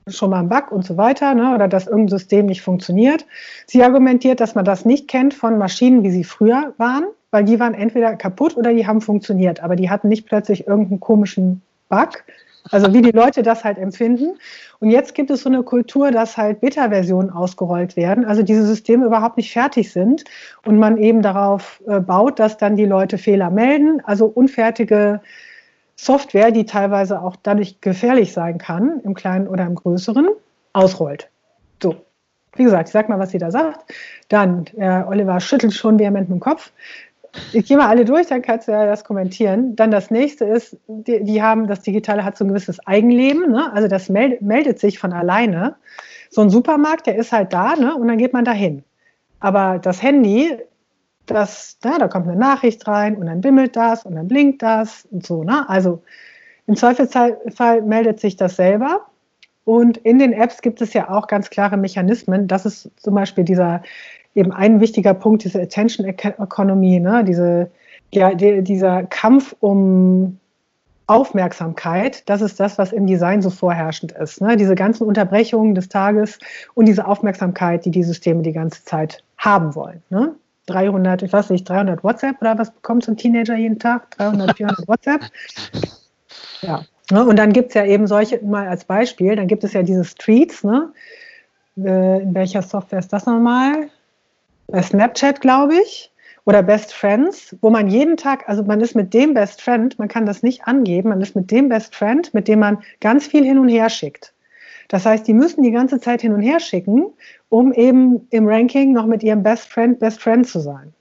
schon 0.07 0.29
mal 0.29 0.39
ein 0.39 0.49
Bug 0.49 0.71
und 0.71 0.85
so 0.85 0.95
weiter, 0.97 1.33
ne, 1.33 1.53
oder 1.53 1.67
dass 1.67 1.87
irgendein 1.87 2.17
System 2.19 2.45
nicht 2.45 2.61
funktioniert. 2.61 3.25
Sie 3.65 3.83
argumentiert, 3.83 4.39
dass 4.39 4.55
man 4.55 4.65
das 4.65 4.85
nicht 4.85 5.07
kennt 5.07 5.33
von 5.33 5.57
Maschinen, 5.57 6.03
wie 6.03 6.11
sie 6.11 6.23
früher 6.23 6.73
waren, 6.77 7.05
weil 7.31 7.43
die 7.43 7.59
waren 7.59 7.73
entweder 7.73 8.15
kaputt 8.15 8.55
oder 8.57 8.73
die 8.73 8.87
haben 8.87 9.01
funktioniert, 9.01 9.59
aber 9.61 9.75
die 9.75 9.89
hatten 9.89 10.07
nicht 10.07 10.27
plötzlich 10.27 10.67
irgendeinen 10.67 10.99
komischen 10.99 11.61
Bug, 11.89 12.23
also 12.71 12.93
wie 12.93 13.01
die 13.01 13.11
Leute 13.11 13.43
das 13.43 13.63
halt 13.63 13.77
empfinden. 13.77 14.37
Und 14.79 14.91
jetzt 14.91 15.15
gibt 15.15 15.29
es 15.29 15.41
so 15.41 15.49
eine 15.49 15.63
Kultur, 15.63 16.11
dass 16.11 16.37
halt 16.37 16.61
Beta-Versionen 16.61 17.29
ausgerollt 17.29 17.95
werden, 17.95 18.25
also 18.25 18.43
diese 18.43 18.65
Systeme 18.65 19.05
überhaupt 19.05 19.37
nicht 19.37 19.51
fertig 19.51 19.91
sind 19.91 20.23
und 20.65 20.77
man 20.77 20.97
eben 20.97 21.21
darauf 21.21 21.81
äh, 21.87 21.99
baut, 21.99 22.39
dass 22.39 22.57
dann 22.57 22.75
die 22.75 22.85
Leute 22.85 23.17
Fehler 23.17 23.49
melden, 23.49 24.01
also 24.03 24.25
unfertige 24.25 25.21
Software, 25.95 26.51
die 26.51 26.65
teilweise 26.65 27.21
auch 27.21 27.35
dadurch 27.41 27.81
gefährlich 27.81 28.31
sein 28.31 28.59
kann, 28.59 29.01
im 29.03 29.15
Kleinen 29.15 29.47
oder 29.47 29.65
im 29.65 29.75
Größeren, 29.75 30.29
ausrollt. 30.73 31.29
So, 31.81 31.95
wie 32.55 32.63
gesagt, 32.63 32.89
ich 32.89 32.93
sag 32.93 33.09
mal, 33.09 33.19
was 33.19 33.31
sie 33.31 33.39
da 33.39 33.51
sagt. 33.51 33.91
Dann, 34.29 34.65
äh, 34.77 35.03
Oliver 35.07 35.39
schüttelt 35.39 35.73
schon 35.73 35.99
vehement 35.99 36.29
mit 36.29 36.37
dem 36.37 36.39
Kopf. 36.39 36.71
Ich 37.53 37.65
gehe 37.65 37.77
mal 37.77 37.87
alle 37.87 38.05
durch, 38.05 38.27
dann 38.27 38.41
kannst 38.41 38.67
du 38.67 38.71
ja 38.71 38.85
das 38.85 39.03
kommentieren. 39.03 39.75
Dann 39.75 39.91
das 39.91 40.11
nächste 40.11 40.45
ist, 40.45 40.77
die, 40.87 41.23
die 41.23 41.41
haben, 41.41 41.67
das 41.67 41.81
Digitale 41.81 42.23
hat 42.23 42.37
so 42.37 42.45
ein 42.45 42.49
gewisses 42.49 42.85
Eigenleben, 42.85 43.51
ne? 43.51 43.71
also 43.73 43.87
das 43.87 44.09
meldet, 44.09 44.41
meldet 44.41 44.79
sich 44.79 44.99
von 44.99 45.13
alleine. 45.13 45.75
So 46.29 46.41
ein 46.41 46.49
Supermarkt, 46.49 47.07
der 47.07 47.15
ist 47.15 47.31
halt 47.31 47.53
da 47.53 47.75
ne? 47.75 47.95
und 47.95 48.07
dann 48.07 48.17
geht 48.17 48.33
man 48.33 48.45
dahin. 48.45 48.83
Aber 49.39 49.79
das 49.79 50.01
Handy, 50.01 50.57
das, 51.25 51.77
na, 51.83 51.97
da 51.97 52.07
kommt 52.07 52.27
eine 52.27 52.37
Nachricht 52.37 52.87
rein 52.87 53.15
und 53.15 53.27
dann 53.27 53.41
bimmelt 53.41 53.75
das 53.75 54.05
und 54.05 54.15
dann 54.15 54.27
blinkt 54.27 54.61
das 54.61 55.07
und 55.11 55.25
so. 55.25 55.43
Ne? 55.43 55.67
Also 55.69 56.01
im 56.67 56.75
Zweifelsfall 56.75 57.81
meldet 57.81 58.19
sich 58.19 58.35
das 58.35 58.55
selber. 58.55 59.05
Und 59.63 59.97
in 59.97 60.17
den 60.17 60.31
Apps 60.31 60.61
gibt 60.61 60.81
es 60.81 60.93
ja 60.93 61.09
auch 61.09 61.27
ganz 61.27 61.49
klare 61.49 61.75
Mechanismen. 61.75 62.47
Das 62.47 62.65
ist 62.65 62.89
zum 62.95 63.15
Beispiel 63.15 63.43
dieser 63.43 63.81
eben 64.37 64.51
ein 64.51 64.79
wichtiger 64.79 65.13
Punkt, 65.13 65.43
diese 65.43 65.61
Attention 65.61 66.07
Economy, 66.07 66.99
ne? 66.99 67.23
diese, 67.23 67.69
ja, 68.13 68.33
die, 68.33 68.61
dieser 68.61 69.03
Kampf 69.03 69.55
um 69.59 70.39
Aufmerksamkeit, 71.07 72.29
das 72.29 72.41
ist 72.41 72.59
das, 72.59 72.77
was 72.77 72.91
im 72.91 73.07
Design 73.07 73.41
so 73.41 73.49
vorherrschend 73.49 74.11
ist. 74.11 74.41
Ne? 74.41 74.57
Diese 74.57 74.75
ganzen 74.75 75.07
Unterbrechungen 75.07 75.73
des 75.73 75.89
Tages 75.89 76.37
und 76.75 76.85
diese 76.85 77.07
Aufmerksamkeit, 77.07 77.85
die 77.85 77.91
die 77.91 78.03
Systeme 78.03 78.43
die 78.43 78.51
ganze 78.51 78.83
Zeit 78.83 79.23
haben 79.37 79.73
wollen. 79.73 80.03
Ne? 80.09 80.35
300, 80.67 81.23
ich 81.23 81.31
weiß 81.31 81.49
nicht, 81.49 81.67
300 81.67 82.03
WhatsApp 82.03 82.41
oder 82.41 82.57
was 82.57 82.71
bekommt 82.71 83.05
so 83.05 83.11
ein 83.11 83.17
Teenager 83.17 83.55
jeden 83.55 83.79
Tag? 83.79 84.11
300, 84.17 84.57
400 84.57 84.87
WhatsApp? 84.87 85.21
Ja. 86.61 86.81
Ne? 87.09 87.25
Und 87.25 87.39
dann 87.39 87.53
gibt 87.53 87.69
es 87.69 87.75
ja 87.75 87.85
eben 87.85 88.05
solche, 88.05 88.43
mal 88.43 88.67
als 88.67 88.83
Beispiel, 88.83 89.35
dann 89.37 89.47
gibt 89.47 89.63
es 89.63 89.71
ja 89.71 89.81
diese 89.81 90.03
Streets, 90.03 90.65
ne? 90.65 90.91
Äh, 91.77 92.21
in 92.21 92.35
welcher 92.35 92.61
Software 92.61 92.99
ist 92.99 93.13
das 93.13 93.25
nochmal? 93.25 93.89
Bei 94.67 94.81
Snapchat, 94.81 95.41
glaube 95.41 95.75
ich, 95.75 96.11
oder 96.45 96.63
Best 96.63 96.93
Friends, 96.93 97.55
wo 97.61 97.69
man 97.69 97.87
jeden 97.89 98.15
Tag, 98.15 98.47
also 98.47 98.63
man 98.63 98.79
ist 98.79 98.95
mit 98.95 99.13
dem 99.13 99.33
Best 99.33 99.61
Friend, 99.61 99.97
man 99.99 100.07
kann 100.07 100.25
das 100.25 100.43
nicht 100.43 100.65
angeben, 100.65 101.09
man 101.09 101.21
ist 101.21 101.35
mit 101.35 101.51
dem 101.51 101.69
Best 101.69 101.95
Friend, 101.95 102.33
mit 102.33 102.47
dem 102.47 102.59
man 102.59 102.77
ganz 103.01 103.27
viel 103.27 103.43
hin 103.43 103.59
und 103.59 103.67
her 103.67 103.89
schickt. 103.89 104.33
Das 104.87 105.05
heißt, 105.05 105.27
die 105.27 105.33
müssen 105.33 105.63
die 105.63 105.71
ganze 105.71 105.99
Zeit 105.99 106.21
hin 106.21 106.33
und 106.33 106.41
her 106.41 106.59
schicken, 106.59 107.07
um 107.49 107.73
eben 107.73 108.27
im 108.29 108.47
Ranking 108.47 108.93
noch 108.93 109.05
mit 109.05 109.23
ihrem 109.23 109.43
Best 109.43 109.67
Friend 109.67 109.99
Best 109.99 110.21
Friend 110.21 110.47
zu 110.47 110.59
sein. 110.59 110.93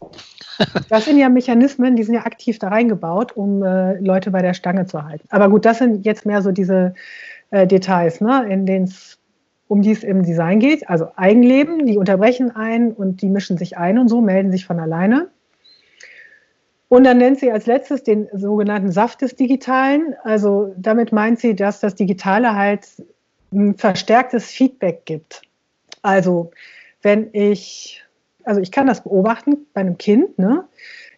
Das 0.88 1.04
sind 1.04 1.18
ja 1.18 1.28
Mechanismen, 1.28 1.94
die 1.94 2.02
sind 2.02 2.14
ja 2.14 2.26
aktiv 2.26 2.58
da 2.58 2.66
reingebaut, 2.66 3.36
um 3.36 3.62
äh, 3.62 3.96
Leute 4.00 4.32
bei 4.32 4.42
der 4.42 4.54
Stange 4.54 4.86
zu 4.86 5.04
halten. 5.04 5.24
Aber 5.30 5.48
gut, 5.48 5.64
das 5.64 5.78
sind 5.78 6.04
jetzt 6.04 6.26
mehr 6.26 6.42
so 6.42 6.50
diese 6.50 6.94
äh, 7.52 7.64
Details, 7.64 8.20
ne, 8.20 8.44
in 8.50 8.66
denen 8.66 8.86
es 8.86 9.17
um 9.68 9.82
die 9.82 9.92
es 9.92 10.02
im 10.02 10.22
Design 10.22 10.60
geht, 10.60 10.88
also 10.88 11.08
Eigenleben, 11.16 11.86
die 11.86 11.98
unterbrechen 11.98 12.54
ein 12.56 12.92
und 12.92 13.22
die 13.22 13.28
mischen 13.28 13.58
sich 13.58 13.76
ein 13.76 13.98
und 13.98 14.08
so, 14.08 14.20
melden 14.20 14.50
sich 14.50 14.64
von 14.66 14.80
alleine. 14.80 15.28
Und 16.88 17.04
dann 17.04 17.18
nennt 17.18 17.38
sie 17.38 17.52
als 17.52 17.66
letztes 17.66 18.02
den 18.02 18.28
sogenannten 18.32 18.90
Saft 18.90 19.20
des 19.20 19.36
Digitalen. 19.36 20.14
Also 20.24 20.74
damit 20.78 21.12
meint 21.12 21.38
sie, 21.38 21.54
dass 21.54 21.80
das 21.80 21.94
Digitale 21.94 22.54
halt 22.54 22.86
ein 23.52 23.76
verstärktes 23.76 24.46
Feedback 24.46 25.04
gibt. 25.04 25.42
Also 26.00 26.50
wenn 27.02 27.28
ich, 27.32 28.02
also 28.44 28.62
ich 28.62 28.72
kann 28.72 28.86
das 28.86 29.02
beobachten 29.02 29.66
bei 29.74 29.82
einem 29.82 29.98
Kind, 29.98 30.38
ne? 30.38 30.64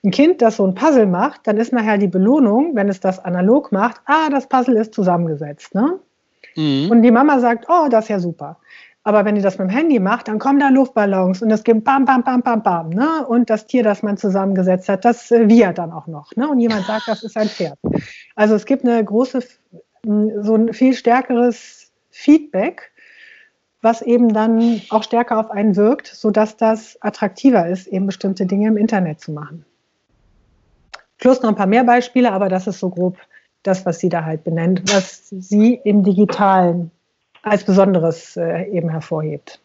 Ein 0.03 0.11
Kind, 0.13 0.41
das 0.41 0.57
so 0.57 0.67
ein 0.67 0.75
Puzzle 0.75 1.07
macht, 1.07 1.47
dann 1.47 1.59
ist 1.59 1.75
nachher 1.75 1.99
die 1.99 2.09
Belohnung, 2.09 2.75
wenn 2.75 2.89
es 2.89 3.01
das 3.01 3.23
analog 3.23 3.71
macht, 3.71 4.01
ah, 4.07 4.31
das 4.31 4.49
Puzzle 4.49 4.77
ist 4.77 4.95
zusammengesetzt, 4.95 5.75
ne? 5.75 6.01
Mhm. 6.57 6.91
Und 6.91 7.03
die 7.03 7.11
Mama 7.11 7.41
sagt, 7.41 7.67
oh, 7.69 7.89
das 7.89 8.05
ist 8.05 8.09
ja 8.09 8.21
super. 8.21 8.59
Aber 9.03 9.25
wenn 9.25 9.35
die 9.35 9.41
das 9.41 9.59
mit 9.59 9.69
dem 9.69 9.75
Handy 9.75 9.99
macht, 9.99 10.29
dann 10.29 10.39
kommen 10.39 10.61
da 10.61 10.69
Luftballons 10.69 11.41
und 11.41 11.51
es 11.51 11.65
gibt 11.65 11.85
bam, 11.85 12.05
bam, 12.05 12.23
bam, 12.23 12.43
bam, 12.43 12.63
bam. 12.63 12.91
Ne? 12.91 13.27
Und 13.27 13.49
das 13.49 13.67
Tier, 13.67 13.83
das 13.83 14.03
man 14.03 14.19
zusammengesetzt 14.19 14.89
hat, 14.89 15.05
das 15.05 15.31
äh, 15.31 15.49
wiehert 15.49 15.79
dann 15.79 15.91
auch 15.91 16.07
noch. 16.07 16.37
Ne? 16.37 16.49
Und 16.49 16.61
jemand 16.61 16.87
sagt, 16.87 17.09
das 17.09 17.23
ist 17.23 17.37
ein 17.37 17.49
Pferd. 17.49 17.79
Also 18.37 18.55
es 18.55 18.67
gibt 18.67 18.85
eine 18.85 19.03
große, 19.03 19.43
so 20.03 20.55
ein 20.55 20.73
viel 20.75 20.93
stärkeres 20.93 21.91
Feedback, 22.11 22.93
was 23.81 24.03
eben 24.03 24.35
dann 24.35 24.83
auch 24.91 25.03
stärker 25.03 25.39
auf 25.39 25.51
einen 25.51 25.77
wirkt, 25.77 26.07
sodass 26.07 26.59
das 26.59 27.01
attraktiver 27.01 27.67
ist, 27.67 27.87
eben 27.87 28.05
bestimmte 28.05 28.45
Dinge 28.45 28.69
im 28.69 28.77
Internet 28.77 29.21
zu 29.21 29.33
machen. 29.33 29.65
Plus 31.17 31.41
noch 31.41 31.51
ein 31.51 31.57
paar 31.57 31.67
mehr 31.67 31.85
Beispiele, 31.85 32.33
aber 32.33 32.51
das 32.51 32.67
ist 32.67 32.81
so 32.81 32.91
grob 32.91 33.17
das, 33.63 33.85
was 33.87 33.99
sie 33.99 34.09
da 34.09 34.25
halt 34.25 34.45
benennt, 34.45 34.83
was 34.93 35.29
sie 35.29 35.81
im 35.85 36.03
Digitalen 36.03 36.91
als 37.43 37.65
Besonderes 37.65 38.37
äh, 38.37 38.65
eben 38.71 38.89
hervorhebt. 38.89 39.61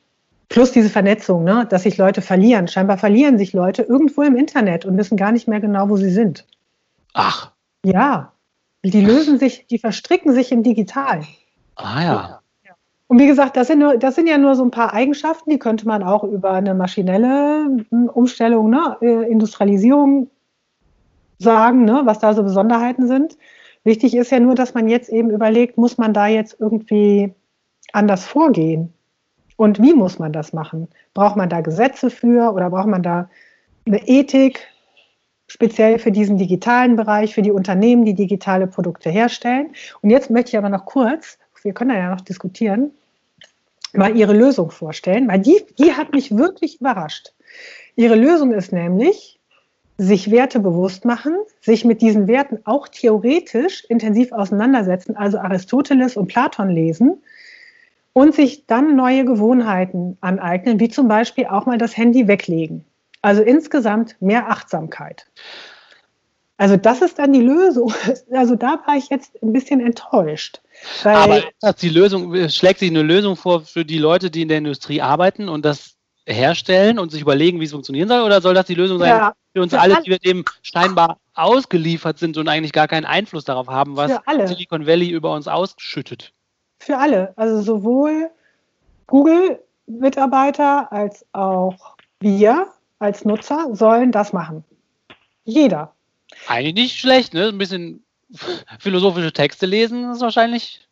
Plus 0.50 0.72
diese 0.72 0.90
Vernetzung, 0.90 1.44
ne, 1.44 1.66
dass 1.70 1.84
sich 1.84 1.98
Leute 1.98 2.22
verlieren. 2.22 2.68
Scheinbar 2.68 2.98
verlieren 2.98 3.38
sich 3.38 3.54
Leute 3.54 3.82
irgendwo 3.82 4.22
im 4.22 4.36
Internet 4.36 4.86
und 4.86 4.98
wissen 4.98 5.18
gar 5.18 5.32
nicht 5.32 5.48
mehr 5.48 5.60
genau, 5.60 5.90
wo 5.90 5.98
sie 5.98 6.12
sind. 6.12 6.46
Ach. 7.14 7.52
Ja. 7.84 8.32
Die 8.84 9.02
lösen 9.04 9.40
sich, 9.40 9.66
die 9.68 9.80
verstricken 9.80 10.34
sich 10.34 10.52
im 10.52 10.62
Digitalen. 10.62 11.26
Ah 11.76 12.04
ja. 12.04 12.42
Und 13.08 13.20
wie 13.20 13.28
gesagt, 13.28 13.56
das 13.56 13.68
sind, 13.68 13.80
nur, 13.80 13.98
das 13.98 14.16
sind 14.16 14.28
ja 14.28 14.38
nur 14.38 14.56
so 14.56 14.64
ein 14.64 14.72
paar 14.72 14.94
Eigenschaften, 14.94 15.52
die 15.52 15.60
könnte 15.60 15.88
man 15.88 16.02
auch 16.02 16.24
über 16.24 16.52
eine 16.52 16.74
maschinelle 16.74 17.86
hm, 17.90 18.10
Umstellung, 18.10 18.70
ne, 18.70 18.98
äh, 19.02 19.30
Industrialisierung 19.30 20.30
sagen, 21.38 21.86
ne, 21.86 22.02
was 22.06 22.20
da 22.20 22.34
so 22.34 22.42
Besonderheiten 22.44 23.08
sind. 23.08 23.38
Wichtig 23.86 24.15
ist 24.15 24.32
ja 24.32 24.39
nur, 24.39 24.56
dass 24.56 24.74
man 24.74 24.89
jetzt 24.89 25.10
eben 25.10 25.30
überlegt, 25.30 25.78
muss 25.78 25.98
man 25.98 26.13
da 26.13 26.28
jetzt 26.28 26.58
irgendwie 26.60 27.34
anders 27.93 28.26
vorgehen? 28.26 28.93
Und 29.58 29.82
wie 29.82 29.93
muss 29.93 30.19
man 30.19 30.34
das 30.34 30.52
machen? 30.52 30.89
Braucht 31.13 31.38
man 31.38 31.50
da 31.50 31.62
Gesetze 31.62 32.10
für 32.10 32.52
oder 32.52 32.69
braucht 32.69 32.88
man 32.88 33.04
da 33.04 33.30
eine 33.86 34.06
Ethik, 34.08 34.67
speziell 35.48 36.00
für 36.00 36.12
diesen 36.12 36.38
digitalen 36.38 36.95
Bereich, 36.95 37.34
für 37.36 37.43
die 37.43 37.52
Unternehmen, 37.52 38.06
die 38.06 38.15
digitale 38.15 38.67
Produkte 38.67 39.12
herstellen? 39.12 39.74
Und 40.02 40.10
jetzt 40.10 40.30
möchte 40.32 40.50
ich 40.50 40.58
aber 40.58 40.69
noch 40.69 40.86
kurz, 40.86 41.38
wir 41.62 41.74
können 41.74 41.95
ja 41.95 42.10
noch 42.10 42.21
diskutieren, 42.21 42.91
mal 43.93 44.17
Ihre 44.17 44.34
Lösung 44.34 44.71
vorstellen, 44.71 45.28
weil 45.28 45.39
die, 45.39 45.63
die 45.80 45.93
hat 45.93 46.12
mich 46.12 46.36
wirklich 46.36 46.82
überrascht. 46.82 47.34
Ihre 47.95 48.15
Lösung 48.15 48.52
ist 48.52 48.74
nämlich, 48.74 49.39
sich 49.98 50.30
Werte 50.32 50.60
bewusst 50.60 51.06
machen, 51.06 51.38
sich 51.62 51.86
mit 51.86 52.02
diesen 52.02 52.28
Werten 52.28 52.60
auch 52.66 52.88
theoretisch 52.88 53.86
intensiv 53.86 54.32
auseinandersetzen, 54.32 55.16
also 55.16 55.38
Aristoteles 55.38 56.18
und 56.18 56.28
Platon 56.28 56.70
lesen 56.70 57.22
und 58.14 58.36
sich 58.36 58.66
dann 58.66 58.96
neue 58.96 59.26
Gewohnheiten 59.26 60.18
aneignen, 60.22 60.80
wie 60.80 60.90
zum 60.90 61.08
Beispiel 61.08 61.46
auch 61.46 61.66
mal 61.66 61.78
das 61.78 61.96
Handy 61.96 62.28
weglegen. 62.28 62.86
Also 63.22 63.42
insgesamt 63.42 64.16
mehr 64.22 64.50
Achtsamkeit. 64.50 65.26
Also 66.58 66.78
das 66.78 67.02
ist 67.02 67.20
dann 67.20 67.34
die 67.34 67.42
Lösung. 67.42 67.94
Also 68.32 68.56
da 68.56 68.82
war 68.86 68.96
ich 68.98 69.10
jetzt 69.10 69.32
ein 69.42 69.54
bisschen 69.54 69.80
enttäuscht. 69.80 70.62
Aber 71.04 71.44
die 71.82 71.89
Lösung, 71.89 72.50
schlägt 72.50 72.80
sich 72.80 72.89
eine 72.89 73.02
Lösung 73.02 73.36
vor 73.36 73.62
für 73.62 73.86
die 73.86 73.98
Leute, 73.98 74.30
die 74.30 74.41
in 74.41 74.48
der 74.48 74.58
Industrie 74.58 75.02
arbeiten 75.02 75.50
und 75.50 75.64
das 75.66 75.95
herstellen 76.26 76.99
und 76.99 77.11
sich 77.11 77.21
überlegen, 77.21 77.59
wie 77.59 77.65
es 77.65 77.71
funktionieren 77.71 78.07
soll? 78.07 78.21
Oder 78.21 78.41
soll 78.41 78.53
das 78.53 78.65
die 78.65 78.76
Lösung 78.76 78.99
sein 78.99 79.09
ja, 79.09 79.34
für 79.53 79.61
uns 79.61 79.73
für 79.73 79.80
alle, 79.80 80.01
die 80.01 80.09
wir 80.09 80.19
dem 80.19 80.43
scheinbar 80.61 81.19
ausgeliefert 81.34 82.17
sind 82.17 82.38
und 82.38 82.47
eigentlich 82.47 82.71
gar 82.71 82.88
keinen 82.88 83.05
Einfluss 83.05 83.45
darauf 83.45 83.67
haben, 83.67 83.95
was 83.95 84.11
Silicon 84.45 84.88
Valley 84.88 85.09
über 85.09 85.34
uns 85.34 85.47
ausschüttet? 85.47 86.34
Für 86.80 86.97
alle. 86.97 87.34
Also 87.36 87.61
sowohl 87.61 88.30
Google-Mitarbeiter 89.07 90.91
als 90.91 91.26
auch 91.34 91.95
wir 92.19 92.67
als 92.99 93.26
Nutzer 93.26 93.69
sollen 93.73 94.11
das 94.11 94.34
machen. 94.34 94.63
Jeder. 95.43 95.93
Eigentlich 96.47 96.73
nicht 96.73 96.99
schlecht, 96.99 97.34
ne? 97.34 97.49
Ein 97.49 97.57
bisschen 97.57 98.03
philosophische 98.80 99.32
Texte 99.32 99.65
lesen 99.65 100.11
ist 100.11 100.21
wahrscheinlich 100.21 100.85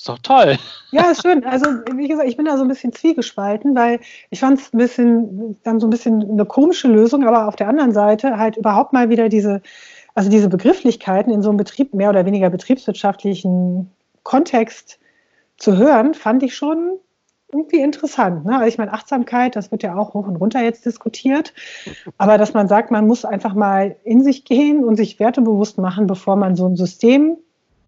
Ist 0.00 0.08
doch 0.08 0.18
toll. 0.18 0.56
Ja, 0.92 1.10
ist 1.12 1.22
schön. 1.22 1.44
Also, 1.44 1.66
wie 1.92 2.08
gesagt, 2.08 2.28
ich 2.28 2.36
bin 2.36 2.46
da 2.46 2.56
so 2.56 2.64
ein 2.64 2.68
bisschen 2.68 2.92
zwiegespalten, 2.92 3.76
weil 3.76 4.00
ich 4.30 4.40
fand 4.40 4.58
es 4.58 4.72
ein 4.72 4.78
bisschen, 4.78 5.56
dann 5.62 5.78
so 5.78 5.86
ein 5.86 5.90
bisschen 5.90 6.28
eine 6.28 6.46
komische 6.46 6.88
Lösung, 6.88 7.24
aber 7.24 7.46
auf 7.46 7.54
der 7.54 7.68
anderen 7.68 7.92
Seite 7.92 8.38
halt 8.38 8.56
überhaupt 8.56 8.92
mal 8.92 9.08
wieder 9.08 9.28
diese, 9.28 9.62
also 10.14 10.28
diese 10.28 10.48
Begrifflichkeiten 10.48 11.32
in 11.32 11.42
so 11.42 11.50
einem 11.50 11.58
Betrieb, 11.58 11.94
mehr 11.94 12.10
oder 12.10 12.26
weniger 12.26 12.50
betriebswirtschaftlichen 12.50 13.88
Kontext 14.24 14.98
zu 15.58 15.76
hören, 15.76 16.14
fand 16.14 16.42
ich 16.42 16.56
schon 16.56 16.98
irgendwie 17.52 17.80
interessant. 17.80 18.46
Ne? 18.46 18.54
Also 18.54 18.66
ich 18.66 18.78
meine, 18.78 18.92
Achtsamkeit, 18.92 19.54
das 19.54 19.70
wird 19.70 19.84
ja 19.84 19.94
auch 19.94 20.14
hoch 20.14 20.26
und 20.26 20.36
runter 20.36 20.60
jetzt 20.60 20.86
diskutiert. 20.86 21.52
Aber 22.18 22.36
dass 22.36 22.52
man 22.52 22.66
sagt, 22.66 22.90
man 22.90 23.06
muss 23.06 23.24
einfach 23.24 23.54
mal 23.54 23.94
in 24.02 24.24
sich 24.24 24.44
gehen 24.44 24.82
und 24.82 24.96
sich 24.96 25.20
wertebewusst 25.20 25.78
machen, 25.78 26.08
bevor 26.08 26.34
man 26.34 26.56
so 26.56 26.66
ein 26.66 26.76
System 26.76 27.36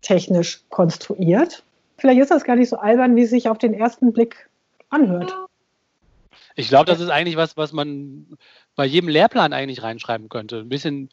technisch 0.03 0.63
konstruiert. 0.69 1.65
Vielleicht 2.03 2.21
ist 2.21 2.33
das 2.33 2.43
gar 2.43 2.57
nicht 2.57 2.69
so 2.69 2.79
albern, 2.79 3.15
wie 3.15 3.23
es 3.23 3.31
sich 3.31 3.49
auf 3.49 3.59
den 3.59 3.75
ersten 3.75 4.13
Blick 4.13 4.49
anhört. 4.91 5.33
Ich 6.57 6.67
glaube, 6.67 6.87
das 6.87 6.99
ist 6.99 7.11
eigentlich 7.11 7.37
was, 7.37 7.57
was 7.57 7.73
man 7.73 8.27
bei 8.75 8.85
jedem 8.85 9.09
Lehrplan 9.09 9.53
eigentlich 9.53 9.85
reinschreiben 9.85 10.29
könnte. 10.29 10.59
Ein 10.59 10.69
bisschen, 10.69 11.05
ein 11.05 11.09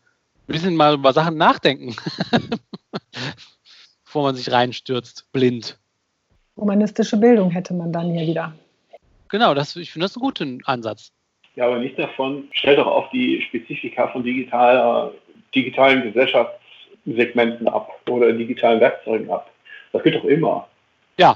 bisschen 0.47 0.75
mal 0.75 0.95
über 0.95 1.13
Sachen 1.13 1.37
nachdenken, 1.37 1.95
bevor 4.03 4.23
man 4.23 4.35
sich 4.35 4.51
reinstürzt, 4.51 5.31
blind. 5.31 5.77
Humanistische 6.57 7.17
Bildung 7.17 7.51
hätte 7.51 7.75
man 7.75 7.93
dann 7.93 8.11
hier 8.11 8.25
wieder. 8.25 8.55
Genau, 9.27 9.53
das, 9.53 9.75
ich 9.75 9.91
finde 9.91 10.05
das 10.05 10.17
einen 10.17 10.23
guten 10.23 10.63
Ansatz. 10.65 11.11
Ja, 11.55 11.67
aber 11.67 11.77
nicht 11.77 11.99
davon, 11.99 12.47
stell 12.51 12.77
doch 12.77 12.87
auf 12.87 13.11
die 13.11 13.43
Spezifika 13.43 14.07
von 14.07 14.23
digitaler, 14.23 15.11
digitalen 15.53 16.01
Gesellschaftssegmenten 16.01 17.67
ab 17.67 17.91
oder 18.09 18.33
digitalen 18.33 18.79
Werkzeugen 18.79 19.29
ab. 19.29 19.51
Das 19.91 20.01
geht 20.01 20.15
doch 20.15 20.25
immer. 20.25 20.67
Ja. 21.19 21.35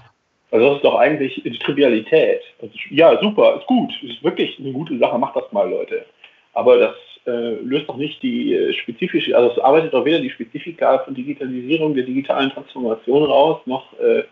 Also 0.51 0.67
das 0.67 0.75
ist 0.77 0.85
doch 0.85 0.95
eigentlich 0.95 1.41
die 1.43 1.57
Trivialität. 1.59 2.41
Also, 2.61 2.73
ja, 2.89 3.19
super, 3.21 3.57
ist 3.59 3.67
gut, 3.67 3.91
ist 4.03 4.23
wirklich 4.23 4.57
eine 4.59 4.71
gute 4.71 4.97
Sache, 4.97 5.17
macht 5.17 5.35
das 5.35 5.51
mal, 5.51 5.69
Leute. 5.69 6.05
Aber 6.53 6.77
das 6.77 6.95
äh, 7.25 7.55
löst 7.63 7.89
doch 7.89 7.97
nicht 7.97 8.21
die 8.21 8.53
äh, 8.53 8.73
spezifische, 8.73 9.35
also 9.35 9.51
es 9.51 9.59
arbeitet 9.59 9.93
doch 9.93 10.05
weder 10.05 10.19
die 10.19 10.29
Spezifika 10.29 10.99
von 10.99 11.15
Digitalisierung, 11.15 11.95
der 11.95 12.05
digitalen 12.05 12.51
Transformation 12.51 13.23
raus, 13.23 13.61
noch, 13.65 13.99
äh, 13.99 14.23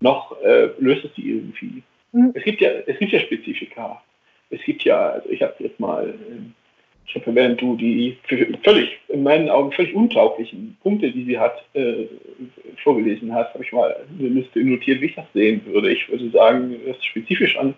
noch 0.00 0.36
äh, 0.42 0.68
löst 0.78 1.04
es 1.04 1.14
die 1.14 1.30
irgendwie. 1.30 1.82
Mhm. 2.12 2.32
Es 2.34 2.44
gibt 2.44 2.60
ja, 2.60 2.70
es 2.86 2.98
gibt 2.98 3.12
ja 3.12 3.20
Spezifika. 3.20 4.02
Es 4.50 4.60
gibt 4.62 4.84
ja, 4.84 5.08
also 5.08 5.28
ich 5.30 5.42
habe 5.42 5.54
jetzt 5.58 5.80
mal 5.80 6.14
ich 7.06 7.14
habe, 7.14 7.34
während 7.34 7.60
du 7.60 7.76
die 7.76 8.18
völlig, 8.64 8.98
in 9.08 9.22
meinen 9.22 9.48
Augen 9.48 9.72
völlig 9.72 9.94
untauglichen 9.94 10.76
Punkte, 10.82 11.10
die 11.10 11.24
sie 11.24 11.38
hat, 11.38 11.64
äh, 11.74 12.06
vorgelesen 12.82 13.32
hast, 13.32 13.54
habe 13.54 13.64
ich 13.64 13.72
mal 13.72 13.96
eine 14.18 14.28
Liste 14.28 14.60
notiert, 14.60 15.00
wie 15.00 15.06
ich 15.06 15.14
das 15.14 15.26
sehen 15.32 15.62
würde. 15.66 15.92
Ich 15.92 16.08
würde 16.08 16.28
sagen, 16.30 16.76
das 16.86 17.02
spezifisch 17.04 17.56
an, 17.56 17.74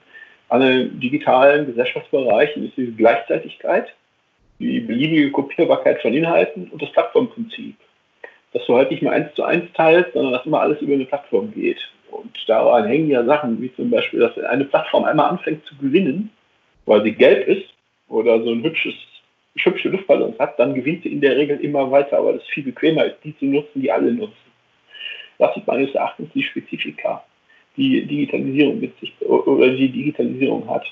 den 0.51 0.99
digitalen 0.99 1.67
Gesellschaftsbereichen 1.67 2.65
ist 2.65 2.77
die 2.77 2.95
Gleichzeitigkeit, 2.97 3.95
die 4.59 4.81
beliebige 4.81 5.31
Kopierbarkeit 5.31 6.01
von 6.01 6.15
Inhalten 6.15 6.69
und 6.71 6.81
das 6.81 6.91
Plattformprinzip. 6.93 7.77
Dass 8.55 8.65
du 8.65 8.77
halt 8.77 8.91
nicht 8.91 9.03
mehr 9.03 9.13
eins 9.13 9.35
zu 9.35 9.45
eins 9.45 9.71
teilst, 9.75 10.15
sondern 10.15 10.33
dass 10.33 10.47
immer 10.47 10.61
alles 10.61 10.81
über 10.81 10.95
eine 10.95 11.05
Plattform 11.05 11.53
geht. 11.53 11.79
Und 12.11 12.35
daran 12.47 12.87
hängen 12.87 13.11
ja 13.11 13.23
Sachen, 13.25 13.61
wie 13.61 13.75
zum 13.75 13.91
Beispiel, 13.91 14.21
dass 14.21 14.39
eine 14.39 14.65
Plattform 14.65 15.05
einmal 15.05 15.29
anfängt 15.29 15.67
zu 15.67 15.77
gewinnen, 15.77 16.31
weil 16.87 17.03
sie 17.03 17.13
gelb 17.13 17.47
ist 17.47 17.69
oder 18.09 18.43
so 18.43 18.51
ein 18.51 18.65
hübsches 18.65 18.95
hübsche 19.65 19.89
Luftballons 19.89 20.39
hat, 20.39 20.59
dann 20.59 20.75
gewinnt 20.75 21.03
sie 21.03 21.13
in 21.13 21.21
der 21.21 21.37
Regel 21.37 21.61
immer 21.61 21.91
weiter, 21.91 22.25
weil 22.25 22.37
es 22.37 22.47
viel 22.47 22.65
bequemer 22.65 23.05
ist, 23.05 23.17
die 23.25 23.37
zu 23.39 23.47
nutzen, 23.47 23.83
die 23.83 23.91
alle 23.91 24.13
nutzen. 24.13 24.35
Das 25.39 25.57
ist 25.57 25.67
meines 25.67 25.95
Erachtens 25.95 26.31
die 26.35 26.43
Spezifika, 26.43 27.25
die 27.77 28.05
Digitalisierung 28.05 28.81
mit 28.81 28.99
sich 28.99 29.15
oder 29.23 29.71
die 29.71 29.89
Digitalisierung 29.89 30.69
hat. 30.69 30.85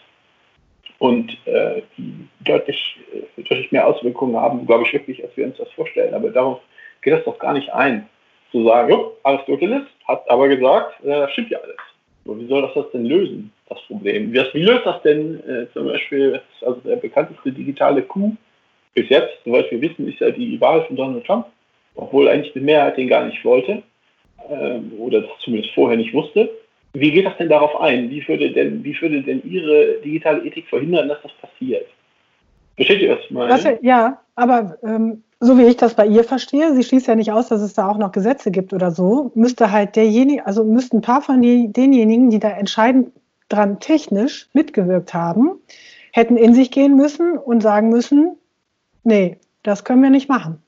Und 0.98 1.36
äh, 1.46 1.82
die 1.98 2.26
deutlich, 2.40 2.96
äh, 3.12 3.42
deutlich 3.42 3.70
mehr 3.70 3.86
Auswirkungen 3.86 4.36
haben, 4.36 4.64
glaube 4.66 4.84
ich 4.84 4.92
wirklich, 4.94 5.22
als 5.22 5.36
wir 5.36 5.44
uns 5.44 5.58
das 5.58 5.70
vorstellen. 5.72 6.14
Aber 6.14 6.30
darauf 6.30 6.60
geht 7.02 7.12
das 7.12 7.24
doch 7.24 7.38
gar 7.38 7.52
nicht 7.52 7.70
ein, 7.70 8.08
zu 8.50 8.64
sagen, 8.64 8.90
jo, 8.90 9.12
Aristoteles 9.22 9.82
hat 10.06 10.28
aber 10.30 10.48
gesagt, 10.48 11.04
äh, 11.04 11.08
das 11.08 11.32
stimmt 11.32 11.50
ja 11.50 11.58
alles. 11.58 11.76
Aber 12.24 12.40
wie 12.40 12.46
soll 12.46 12.62
das 12.62 12.74
das 12.74 12.90
denn 12.92 13.04
lösen, 13.04 13.52
das 13.68 13.80
Problem? 13.82 14.32
Wie, 14.32 14.40
wie 14.54 14.62
löst 14.62 14.86
das 14.86 15.02
denn 15.02 15.40
äh, 15.46 15.66
zum 15.74 15.86
Beispiel, 15.86 16.40
also 16.62 16.80
der 16.80 16.96
bekannteste 16.96 17.52
digitale 17.52 18.02
Coup 18.02 18.32
bis 18.96 19.08
jetzt, 19.10 19.34
soweit 19.44 19.70
wir 19.70 19.80
wissen, 19.80 20.08
ist 20.08 20.18
ja 20.20 20.30
die 20.30 20.60
Wahl 20.60 20.84
von 20.86 20.96
Donald 20.96 21.24
Trump, 21.24 21.46
obwohl 21.94 22.28
eigentlich 22.28 22.52
die 22.54 22.60
Mehrheit 22.60 22.96
den 22.96 23.08
gar 23.08 23.26
nicht 23.26 23.44
wollte 23.44 23.82
ähm, 24.50 24.92
oder 24.98 25.20
das 25.20 25.30
zumindest 25.44 25.74
vorher 25.74 25.98
nicht 25.98 26.14
wusste. 26.14 26.50
Wie 26.94 27.12
geht 27.12 27.26
das 27.26 27.36
denn 27.36 27.50
darauf 27.50 27.78
ein? 27.78 28.10
Wie 28.10 28.26
würde 28.26 28.50
denn, 28.50 28.82
wie 28.82 28.98
würde 29.00 29.22
denn 29.22 29.42
Ihre 29.44 30.00
digitale 30.02 30.42
Ethik 30.44 30.66
verhindern, 30.68 31.08
dass 31.08 31.18
das 31.22 31.32
passiert? 31.32 31.86
Versteht 32.76 33.02
ihr 33.02 33.16
das 33.16 33.30
mal? 33.30 33.48
Das, 33.48 33.66
ja, 33.82 34.18
aber 34.34 34.78
ähm, 34.82 35.22
so 35.40 35.58
wie 35.58 35.64
ich 35.64 35.76
das 35.76 35.94
bei 35.94 36.06
ihr 36.06 36.24
verstehe, 36.24 36.74
sie 36.74 36.82
schließt 36.82 37.06
ja 37.06 37.14
nicht 37.14 37.32
aus, 37.32 37.48
dass 37.48 37.60
es 37.60 37.74
da 37.74 37.88
auch 37.88 37.98
noch 37.98 38.12
Gesetze 38.12 38.50
gibt 38.50 38.72
oder 38.72 38.90
so, 38.90 39.30
müsste 39.34 39.70
halt 39.70 39.96
derjenige, 39.96 40.46
also 40.46 40.64
müssten 40.64 40.98
ein 40.98 41.02
paar 41.02 41.20
von 41.20 41.42
die, 41.42 41.70
denjenigen, 41.70 42.30
die 42.30 42.38
da 42.38 42.48
entscheidend 42.48 43.12
dran 43.50 43.78
technisch 43.78 44.48
mitgewirkt 44.54 45.12
haben, 45.12 45.60
hätten 46.12 46.38
in 46.38 46.54
sich 46.54 46.70
gehen 46.70 46.96
müssen 46.96 47.36
und 47.36 47.62
sagen 47.62 47.90
müssen, 47.90 48.36
Nee, 49.06 49.38
das 49.62 49.84
können 49.84 50.02
wir 50.02 50.10
nicht 50.10 50.28
machen. 50.28 50.60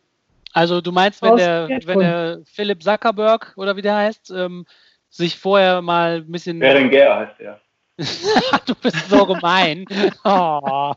Also 0.52 0.80
du 0.80 0.92
meinst, 0.92 1.22
wenn 1.22 1.36
der, 1.36 1.68
wenn 1.86 1.98
der 1.98 2.40
Philipp 2.44 2.84
Zuckerberg 2.84 3.52
oder 3.56 3.76
wie 3.76 3.82
der 3.82 3.96
heißt, 3.96 4.30
ähm, 4.30 4.64
sich 5.10 5.36
vorher 5.36 5.82
mal 5.82 6.18
ein 6.18 6.30
bisschen. 6.30 6.60
Berenguer 6.60 7.16
heißt 7.16 7.40
er. 7.40 7.60
du 8.66 8.76
bist 8.76 9.08
so 9.10 9.26
gemein. 9.26 9.84
Oh. 10.24 10.92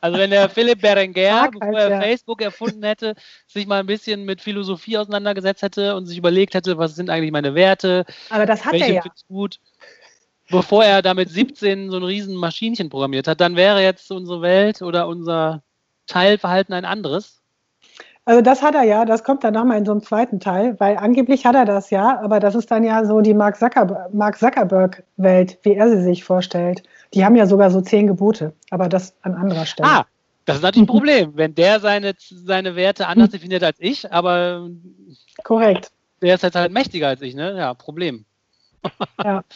Also 0.00 0.18
wenn 0.18 0.30
der 0.30 0.48
Philipp 0.48 0.80
Berenguer, 0.82 1.50
bevor 1.50 1.78
er 1.78 1.90
ja. 1.90 2.00
Facebook 2.00 2.42
erfunden 2.42 2.84
hätte, 2.84 3.14
sich 3.46 3.66
mal 3.66 3.80
ein 3.80 3.86
bisschen 3.86 4.24
mit 4.24 4.42
Philosophie 4.42 4.98
auseinandergesetzt 4.98 5.62
hätte 5.62 5.96
und 5.96 6.06
sich 6.06 6.18
überlegt 6.18 6.54
hätte, 6.54 6.76
was 6.76 6.94
sind 6.94 7.08
eigentlich 7.08 7.32
meine 7.32 7.54
Werte. 7.54 8.04
Aber 8.28 8.46
das 8.46 8.64
hat 8.64 8.74
er 8.74 8.92
ja. 8.92 9.02
Gut, 9.28 9.58
bevor 10.50 10.84
er 10.84 11.02
damit 11.02 11.30
17 11.30 11.90
so 11.90 11.96
ein 11.96 12.04
riesen 12.04 12.36
Maschinchen 12.36 12.90
programmiert 12.90 13.26
hat, 13.26 13.40
dann 13.40 13.56
wäre 13.56 13.82
jetzt 13.82 14.10
unsere 14.12 14.42
Welt 14.42 14.82
oder 14.82 15.08
unser 15.08 15.62
Teilverhalten 16.10 16.74
ein 16.74 16.84
anderes? 16.84 17.40
Also 18.26 18.42
das 18.42 18.62
hat 18.62 18.74
er 18.74 18.82
ja, 18.82 19.04
das 19.06 19.24
kommt 19.24 19.42
dann 19.44 19.54
nochmal 19.54 19.78
in 19.78 19.86
so 19.86 19.92
einem 19.92 20.02
zweiten 20.02 20.40
Teil, 20.40 20.78
weil 20.78 20.98
angeblich 20.98 21.46
hat 21.46 21.54
er 21.54 21.64
das 21.64 21.90
ja, 21.90 22.20
aber 22.20 22.38
das 22.38 22.54
ist 22.54 22.70
dann 22.70 22.84
ja 22.84 23.04
so 23.04 23.20
die 23.22 23.34
Mark, 23.34 23.56
Zuckerberg, 23.56 24.12
Mark 24.12 24.38
Zuckerberg-Welt, 24.38 25.58
wie 25.62 25.74
er 25.74 25.88
sie 25.88 26.02
sich 26.02 26.22
vorstellt. 26.22 26.82
Die 27.14 27.24
haben 27.24 27.34
ja 27.34 27.46
sogar 27.46 27.70
so 27.70 27.80
zehn 27.80 28.06
Gebote, 28.06 28.52
aber 28.70 28.88
das 28.88 29.14
an 29.22 29.34
anderer 29.34 29.66
Stelle. 29.66 29.88
Ah, 29.88 30.06
das 30.44 30.56
ist 30.56 30.62
natürlich 30.62 30.88
ein 30.88 30.92
Problem, 30.92 31.32
wenn 31.34 31.54
der 31.54 31.80
seine, 31.80 32.14
seine 32.18 32.76
Werte 32.76 33.06
anders 33.06 33.30
definiert 33.30 33.64
als 33.64 33.78
ich, 33.80 34.12
aber 34.12 34.68
korrekt. 35.42 35.90
Der 36.22 36.34
ist 36.34 36.42
jetzt 36.42 36.56
halt 36.56 36.72
mächtiger 36.72 37.08
als 37.08 37.22
ich, 37.22 37.34
ne? 37.34 37.56
Ja, 37.56 37.72
Problem. 37.74 38.24
ja. 39.24 39.42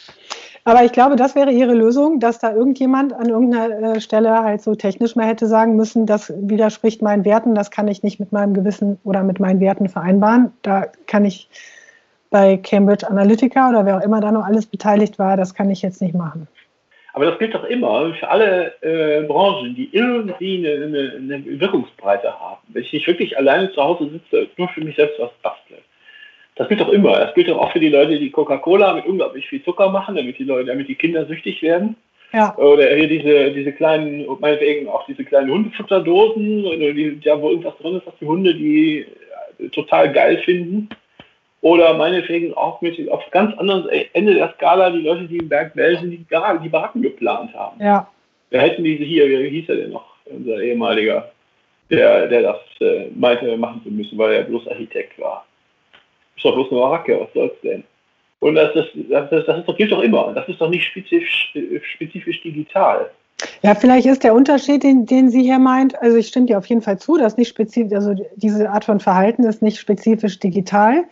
Aber 0.67 0.83
ich 0.83 0.91
glaube, 0.91 1.15
das 1.15 1.35
wäre 1.35 1.51
ihre 1.51 1.75
Lösung, 1.75 2.19
dass 2.19 2.39
da 2.39 2.51
irgendjemand 2.51 3.13
an 3.13 3.29
irgendeiner 3.29 3.97
äh, 3.97 4.01
Stelle 4.01 4.31
halt 4.41 4.63
so 4.63 4.73
technisch 4.73 5.15
mal 5.15 5.27
hätte 5.27 5.45
sagen 5.45 5.75
müssen, 5.75 6.07
das 6.07 6.33
widerspricht 6.35 7.03
meinen 7.03 7.23
Werten, 7.23 7.53
das 7.53 7.69
kann 7.69 7.87
ich 7.87 8.01
nicht 8.01 8.19
mit 8.19 8.31
meinem 8.31 8.55
Gewissen 8.55 8.99
oder 9.03 9.21
mit 9.21 9.39
meinen 9.39 9.59
Werten 9.59 9.89
vereinbaren. 9.89 10.51
Da 10.63 10.87
kann 11.05 11.23
ich 11.23 11.47
bei 12.31 12.57
Cambridge 12.57 13.07
Analytica 13.07 13.69
oder 13.69 13.85
wer 13.85 13.97
auch 13.97 14.01
immer 14.01 14.21
da 14.21 14.31
noch 14.31 14.43
alles 14.43 14.65
beteiligt 14.65 15.19
war, 15.19 15.37
das 15.37 15.53
kann 15.53 15.69
ich 15.69 15.83
jetzt 15.83 16.01
nicht 16.01 16.15
machen. 16.15 16.47
Aber 17.13 17.25
das 17.27 17.37
gilt 17.37 17.53
doch 17.53 17.63
immer 17.65 18.11
für 18.15 18.27
alle 18.27 18.73
äh, 18.81 19.21
Branchen, 19.27 19.75
die 19.75 19.89
irgendwie 19.93 20.67
eine, 20.67 20.83
eine, 20.83 21.13
eine, 21.15 21.59
Wirkungsbreite 21.61 22.27
haben. 22.39 22.59
Wenn 22.69 22.81
ich 22.81 22.91
nicht 22.91 23.07
wirklich 23.07 23.37
alleine 23.37 23.71
zu 23.71 23.81
Hause 23.81 24.09
sitze, 24.09 24.49
nur 24.57 24.67
für 24.69 24.81
mich 24.81 24.95
selbst 24.95 25.19
was 25.19 25.31
bastle, 25.43 25.77
das 26.55 26.69
gilt 26.69 26.79
doch 26.79 26.89
immer. 26.89 27.19
Das 27.19 27.33
gilt 27.33 27.49
doch 27.49 27.57
auch 27.57 27.71
für 27.71 27.79
die 27.79 27.89
Leute, 27.89 28.17
die 28.17 28.31
Coca-Cola 28.31 28.93
mit 28.93 29.05
unglaublich 29.05 29.47
viel 29.47 29.63
Zucker 29.63 29.89
machen, 29.89 30.15
damit 30.15 30.39
die 30.39 30.45
Leute, 30.45 30.67
damit 30.67 30.87
die 30.87 30.95
Kinder 30.95 31.25
süchtig 31.25 31.61
werden. 31.61 31.97
Ja. 32.33 32.55
Oder 32.57 32.95
hier 32.95 33.07
diese, 33.07 33.51
diese 33.51 33.71
kleinen, 33.71 34.25
meinetwegen 34.39 34.89
auch 34.89 35.05
diese 35.05 35.23
kleinen 35.23 35.51
Hundefutterdosen, 35.51 36.65
oder 36.65 36.93
die, 36.93 37.19
ja, 37.21 37.39
wo 37.41 37.49
irgendwas 37.49 37.77
drin 37.77 37.97
ist, 37.97 38.07
was 38.07 38.17
die 38.19 38.25
Hunde 38.25 38.53
die 38.53 39.05
äh, 39.59 39.69
total 39.69 40.11
geil 40.11 40.37
finden. 40.39 40.89
Oder 41.61 41.95
meinetwegen 41.95 42.53
auch 42.53 42.81
mit 42.81 43.09
auf 43.09 43.29
ganz 43.31 43.57
anderen 43.57 43.89
Ende 44.13 44.35
der 44.35 44.53
Skala 44.53 44.91
die 44.91 45.01
Leute, 45.01 45.23
die 45.23 45.37
im 45.37 45.49
Berg 45.49 45.73
Belsen 45.73 46.11
die, 46.11 46.17
die 46.17 46.69
Baracken 46.69 47.01
geplant 47.01 47.53
haben. 47.53 47.81
Ja. 47.81 48.07
Da 48.51 48.59
hätten 48.59 48.83
diese 48.83 49.03
hier, 49.03 49.27
wie 49.27 49.49
hieß 49.49 49.69
er 49.69 49.77
denn 49.77 49.91
noch, 49.91 50.05
unser 50.25 50.61
ehemaliger, 50.61 51.31
der, 51.89 52.27
der 52.27 52.41
das 52.43 52.59
äh, 52.81 53.07
meinte, 53.15 53.57
machen 53.57 53.81
zu 53.83 53.89
müssen, 53.89 54.17
weil 54.17 54.33
er 54.33 54.43
bloß 54.43 54.67
Architekt 54.67 55.19
war. 55.19 55.45
Ist 56.35 56.45
doch 56.45 56.53
bloß 56.53 56.71
eine 56.71 56.79
Baracke, 56.79 57.19
was 57.19 57.33
soll's 57.33 57.59
denn? 57.63 57.83
Und 58.39 58.55
das, 58.55 58.73
das, 58.73 58.85
das, 59.09 59.29
das, 59.29 59.65
das 59.65 59.77
gilt 59.77 59.91
doch 59.91 60.01
immer. 60.01 60.31
Das 60.33 60.47
ist 60.47 60.61
doch 60.61 60.69
nicht 60.69 60.85
spezifisch, 60.85 61.53
spezifisch 61.93 62.41
digital. 62.43 63.09
Ja, 63.63 63.75
vielleicht 63.75 64.05
ist 64.05 64.23
der 64.23 64.33
Unterschied, 64.33 64.83
den, 64.83 65.05
den 65.05 65.29
sie 65.29 65.41
hier 65.41 65.59
meint, 65.59 65.99
also 66.01 66.17
ich 66.17 66.27
stimme 66.27 66.45
dir 66.45 66.57
auf 66.57 66.67
jeden 66.67 66.81
Fall 66.81 66.99
zu, 66.99 67.17
dass 67.17 67.37
nicht 67.37 67.49
spezifisch, 67.49 67.93
also 67.93 68.13
diese 68.35 68.69
Art 68.69 68.85
von 68.85 68.99
Verhalten 68.99 69.43
ist 69.43 69.61
nicht 69.61 69.79
spezifisch 69.79 70.39
digital. 70.39 71.05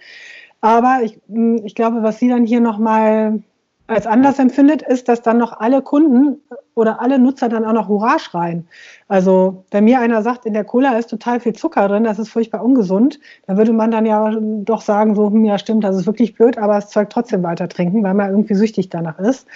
Aber 0.61 1.01
ich, 1.03 1.17
hm, 1.27 1.61
ich 1.65 1.75
glaube, 1.75 2.03
was 2.03 2.19
sie 2.19 2.29
dann 2.29 2.45
hier 2.45 2.61
nochmal 2.61 3.41
als 3.87 4.07
anders 4.07 4.39
empfindet, 4.39 4.81
ist, 4.81 5.09
dass 5.09 5.21
dann 5.21 5.37
noch 5.37 5.59
alle 5.59 5.81
Kunden 5.81 6.41
oder 6.73 7.01
alle 7.01 7.19
Nutzer 7.19 7.49
dann 7.49 7.65
auch 7.65 7.73
noch 7.73 7.89
Hurra 7.89 8.17
schreien. 8.17 8.67
Also 9.09 9.65
wenn 9.71 9.83
mir 9.83 9.99
einer 9.99 10.21
sagt, 10.21 10.45
in 10.45 10.53
der 10.53 10.63
Cola 10.63 10.97
ist 10.97 11.09
total 11.09 11.39
viel 11.39 11.53
Zucker 11.53 11.87
drin, 11.89 12.05
das 12.05 12.17
ist 12.17 12.29
furchtbar 12.29 12.63
ungesund, 12.63 13.19
dann 13.45 13.57
würde 13.57 13.73
man 13.73 13.91
dann 13.91 14.05
ja 14.05 14.33
doch 14.39 14.81
sagen, 14.81 15.15
so, 15.15 15.29
hm, 15.29 15.43
ja 15.43 15.57
stimmt, 15.59 15.83
das 15.83 15.97
ist 15.97 16.07
wirklich 16.07 16.33
blöd, 16.33 16.57
aber 16.57 16.75
das 16.75 16.89
Zeug 16.89 17.09
trotzdem 17.09 17.43
weiter 17.43 17.67
trinken, 17.67 18.03
weil 18.03 18.13
man 18.13 18.31
irgendwie 18.31 18.55
süchtig 18.55 18.89
danach 18.89 19.19
ist. 19.19 19.47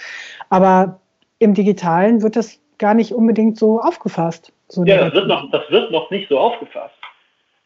Aber 0.50 1.00
im 1.38 1.54
Digitalen 1.54 2.22
wird 2.22 2.36
das 2.36 2.60
gar 2.78 2.94
nicht 2.94 3.12
unbedingt 3.12 3.56
so 3.56 3.80
aufgefasst. 3.80 4.52
So 4.68 4.84
ja, 4.84 5.06
das 5.06 5.14
wird, 5.14 5.28
noch, 5.28 5.50
das 5.50 5.62
wird 5.70 5.90
noch 5.90 6.10
nicht 6.10 6.28
so 6.28 6.38
aufgefasst. 6.38 6.94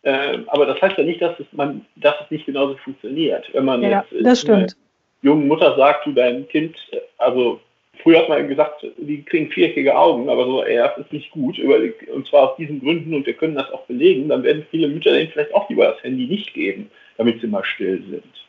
Ähm, 0.04 0.44
aber 0.48 0.66
das 0.66 0.80
heißt 0.80 0.96
ja 0.96 1.04
nicht, 1.04 1.20
dass 1.20 1.38
es, 1.38 1.46
man, 1.52 1.84
dass 1.96 2.14
es 2.24 2.30
nicht 2.30 2.46
genauso 2.46 2.76
funktioniert. 2.76 3.44
Wenn 3.52 3.64
man 3.64 3.82
ja, 3.82 4.04
jetzt, 4.10 4.26
das 4.26 4.40
stimmt 4.40 4.76
jungen 5.22 5.48
Mutter 5.48 5.76
sagt, 5.76 6.06
du 6.06 6.12
dein 6.12 6.46
Kind, 6.48 6.76
also 7.18 7.60
früher 8.02 8.18
hat 8.18 8.28
man 8.28 8.48
gesagt, 8.48 8.86
die 8.96 9.22
kriegen 9.22 9.50
viereckige 9.50 9.96
Augen, 9.96 10.28
aber 10.28 10.44
so, 10.44 10.64
ey, 10.64 10.76
das 10.76 10.98
ist 10.98 11.12
nicht 11.12 11.30
gut, 11.30 11.58
und 11.58 12.26
zwar 12.26 12.50
aus 12.50 12.56
diesen 12.56 12.80
Gründen, 12.80 13.14
und 13.14 13.26
wir 13.26 13.34
können 13.34 13.54
das 13.54 13.70
auch 13.70 13.82
belegen, 13.86 14.28
dann 14.28 14.42
werden 14.42 14.66
viele 14.70 14.88
Mütter 14.88 15.12
denen 15.12 15.30
vielleicht 15.30 15.54
auch 15.54 15.68
lieber 15.68 15.86
das 15.86 16.02
Handy 16.02 16.26
nicht 16.26 16.52
geben, 16.54 16.90
damit 17.16 17.40
sie 17.40 17.46
mal 17.46 17.64
still 17.64 18.02
sind. 18.10 18.46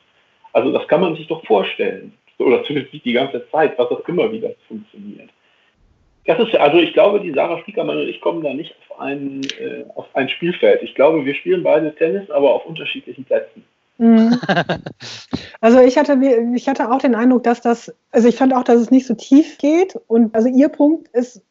Also 0.51 0.71
das 0.71 0.87
kann 0.87 1.01
man 1.01 1.15
sich 1.15 1.27
doch 1.27 1.43
vorstellen. 1.45 2.13
Oder 2.39 2.63
zumindest 2.63 2.93
nicht 2.93 3.05
die 3.05 3.13
ganze 3.13 3.47
Zeit, 3.51 3.77
was 3.77 3.89
auch 3.89 4.07
immer 4.07 4.31
wieder 4.31 4.51
funktioniert. 4.67 5.29
Das 6.25 6.39
ist, 6.39 6.55
also 6.55 6.77
ich 6.77 6.93
glaube, 6.93 7.19
die 7.19 7.33
Sarah 7.33 7.59
Spiekermann 7.59 7.97
und 7.97 8.07
ich 8.07 8.21
kommen 8.21 8.43
da 8.43 8.53
nicht 8.53 8.73
auf 8.89 8.99
ein, 8.99 9.41
äh, 9.59 9.83
auf 9.95 10.05
ein 10.13 10.29
Spielfeld. 10.29 10.81
Ich 10.81 10.95
glaube, 10.95 11.25
wir 11.25 11.35
spielen 11.35 11.63
beide 11.63 11.93
Tennis, 11.95 12.29
aber 12.31 12.53
auf 12.53 12.65
unterschiedlichen 12.65 13.25
Plätzen. 13.25 13.65
Mhm. 13.97 14.39
Also 15.61 15.79
ich 15.79 15.97
hatte, 15.97 16.19
ich 16.55 16.67
hatte 16.67 16.91
auch 16.91 16.97
den 16.97 17.15
Eindruck, 17.15 17.43
dass 17.43 17.61
das, 17.61 17.93
also 18.11 18.27
ich 18.27 18.35
fand 18.35 18.53
auch, 18.53 18.65
dass 18.65 18.81
es 18.81 18.91
nicht 18.91 19.07
so 19.07 19.13
tief 19.13 19.57
geht. 19.59 19.97
Und 20.07 20.35
also 20.35 20.49
ihr 20.49 20.67
Punkt 20.67 21.07
ist, 21.13 21.41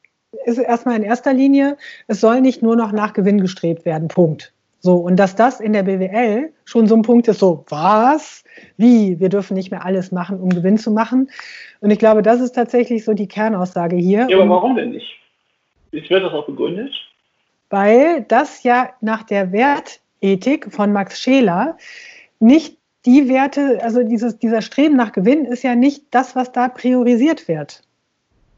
ist 0.44 0.58
erstmal 0.58 0.96
in 0.96 1.02
erster 1.02 1.32
Linie, 1.32 1.78
es 2.08 2.20
soll 2.20 2.42
nicht 2.42 2.62
nur 2.62 2.76
noch 2.76 2.92
nach 2.92 3.14
Gewinn 3.14 3.40
gestrebt 3.40 3.86
werden. 3.86 4.08
Punkt. 4.08 4.52
So, 4.80 4.96
und 4.96 5.16
dass 5.16 5.36
das 5.36 5.60
in 5.60 5.72
der 5.72 5.84
BWL 5.84 6.52
schon 6.64 6.88
so 6.88 6.96
ein 6.96 7.02
Punkt 7.02 7.28
ist, 7.28 7.38
so, 7.38 7.64
was? 7.68 8.44
Wie? 8.76 9.18
Wir 9.20 9.28
dürfen 9.28 9.54
nicht 9.54 9.70
mehr 9.70 9.84
alles 9.84 10.10
machen, 10.10 10.40
um 10.40 10.50
Gewinn 10.50 10.76
zu 10.76 10.90
machen. 10.90 11.30
Und 11.80 11.90
ich 11.90 11.98
glaube, 11.98 12.22
das 12.22 12.40
ist 12.40 12.52
tatsächlich 12.52 13.04
so 13.04 13.14
die 13.14 13.28
Kernaussage 13.28 13.96
hier. 13.96 14.26
Ja, 14.28 14.38
aber 14.38 14.50
warum 14.50 14.74
denn 14.74 14.90
nicht? 14.90 15.06
Wie 15.92 16.08
wird 16.10 16.24
das 16.24 16.32
auch 16.32 16.46
begründet? 16.46 16.92
Weil 17.70 18.22
das 18.22 18.64
ja 18.64 18.90
nach 19.00 19.22
der 19.22 19.52
Wertethik 19.52 20.72
von 20.72 20.92
Max 20.92 21.20
Scheler 21.20 21.76
nicht 22.42 22.76
die 23.06 23.28
Werte, 23.28 23.80
also 23.82 24.02
dieses, 24.02 24.38
dieser 24.38 24.62
Streben 24.62 24.96
nach 24.96 25.12
Gewinn 25.12 25.44
ist 25.44 25.62
ja 25.62 25.74
nicht 25.74 26.04
das, 26.10 26.36
was 26.36 26.52
da 26.52 26.68
priorisiert 26.68 27.48
wird. 27.48 27.82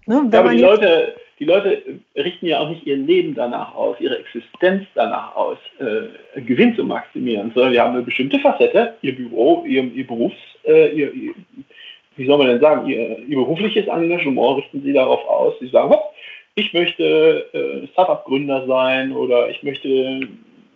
Ne? 0.06 0.28
Ja, 0.32 0.40
aber 0.40 0.52
die 0.52 0.60
Leute, 0.60 1.14
die 1.38 1.44
Leute 1.44 1.82
richten 2.14 2.46
ja 2.46 2.60
auch 2.60 2.68
nicht 2.68 2.86
ihr 2.86 2.96
Leben 2.96 3.34
danach 3.34 3.74
aus, 3.74 3.96
ihre 4.00 4.18
Existenz 4.18 4.86
danach 4.94 5.34
aus, 5.34 5.58
äh, 5.78 6.40
Gewinn 6.42 6.76
zu 6.76 6.84
maximieren, 6.84 7.52
sondern 7.54 7.72
die 7.72 7.80
haben 7.80 7.94
eine 7.94 8.02
bestimmte 8.02 8.38
Facette, 8.38 8.94
ihr 9.02 9.16
Büro, 9.16 9.64
ihr, 9.66 9.84
ihr 9.84 10.06
Berufs, 10.06 10.36
äh, 10.64 10.88
ihr, 10.88 11.12
ihr, 11.12 11.34
wie 12.16 12.26
soll 12.26 12.38
man 12.38 12.48
denn 12.48 12.60
sagen, 12.60 12.86
ihr, 12.86 13.18
ihr, 13.26 13.36
berufliches 13.36 13.86
Engagement 13.86 14.58
richten 14.58 14.82
sie 14.82 14.92
darauf 14.92 15.26
aus. 15.26 15.54
Sie 15.60 15.68
sagen, 15.68 15.90
hopp, 15.90 16.14
ich 16.54 16.72
möchte 16.72 17.46
äh, 17.52 17.86
Startup-Gründer 17.88 18.66
sein 18.66 19.12
oder 19.12 19.50
ich 19.50 19.62
möchte 19.62 20.20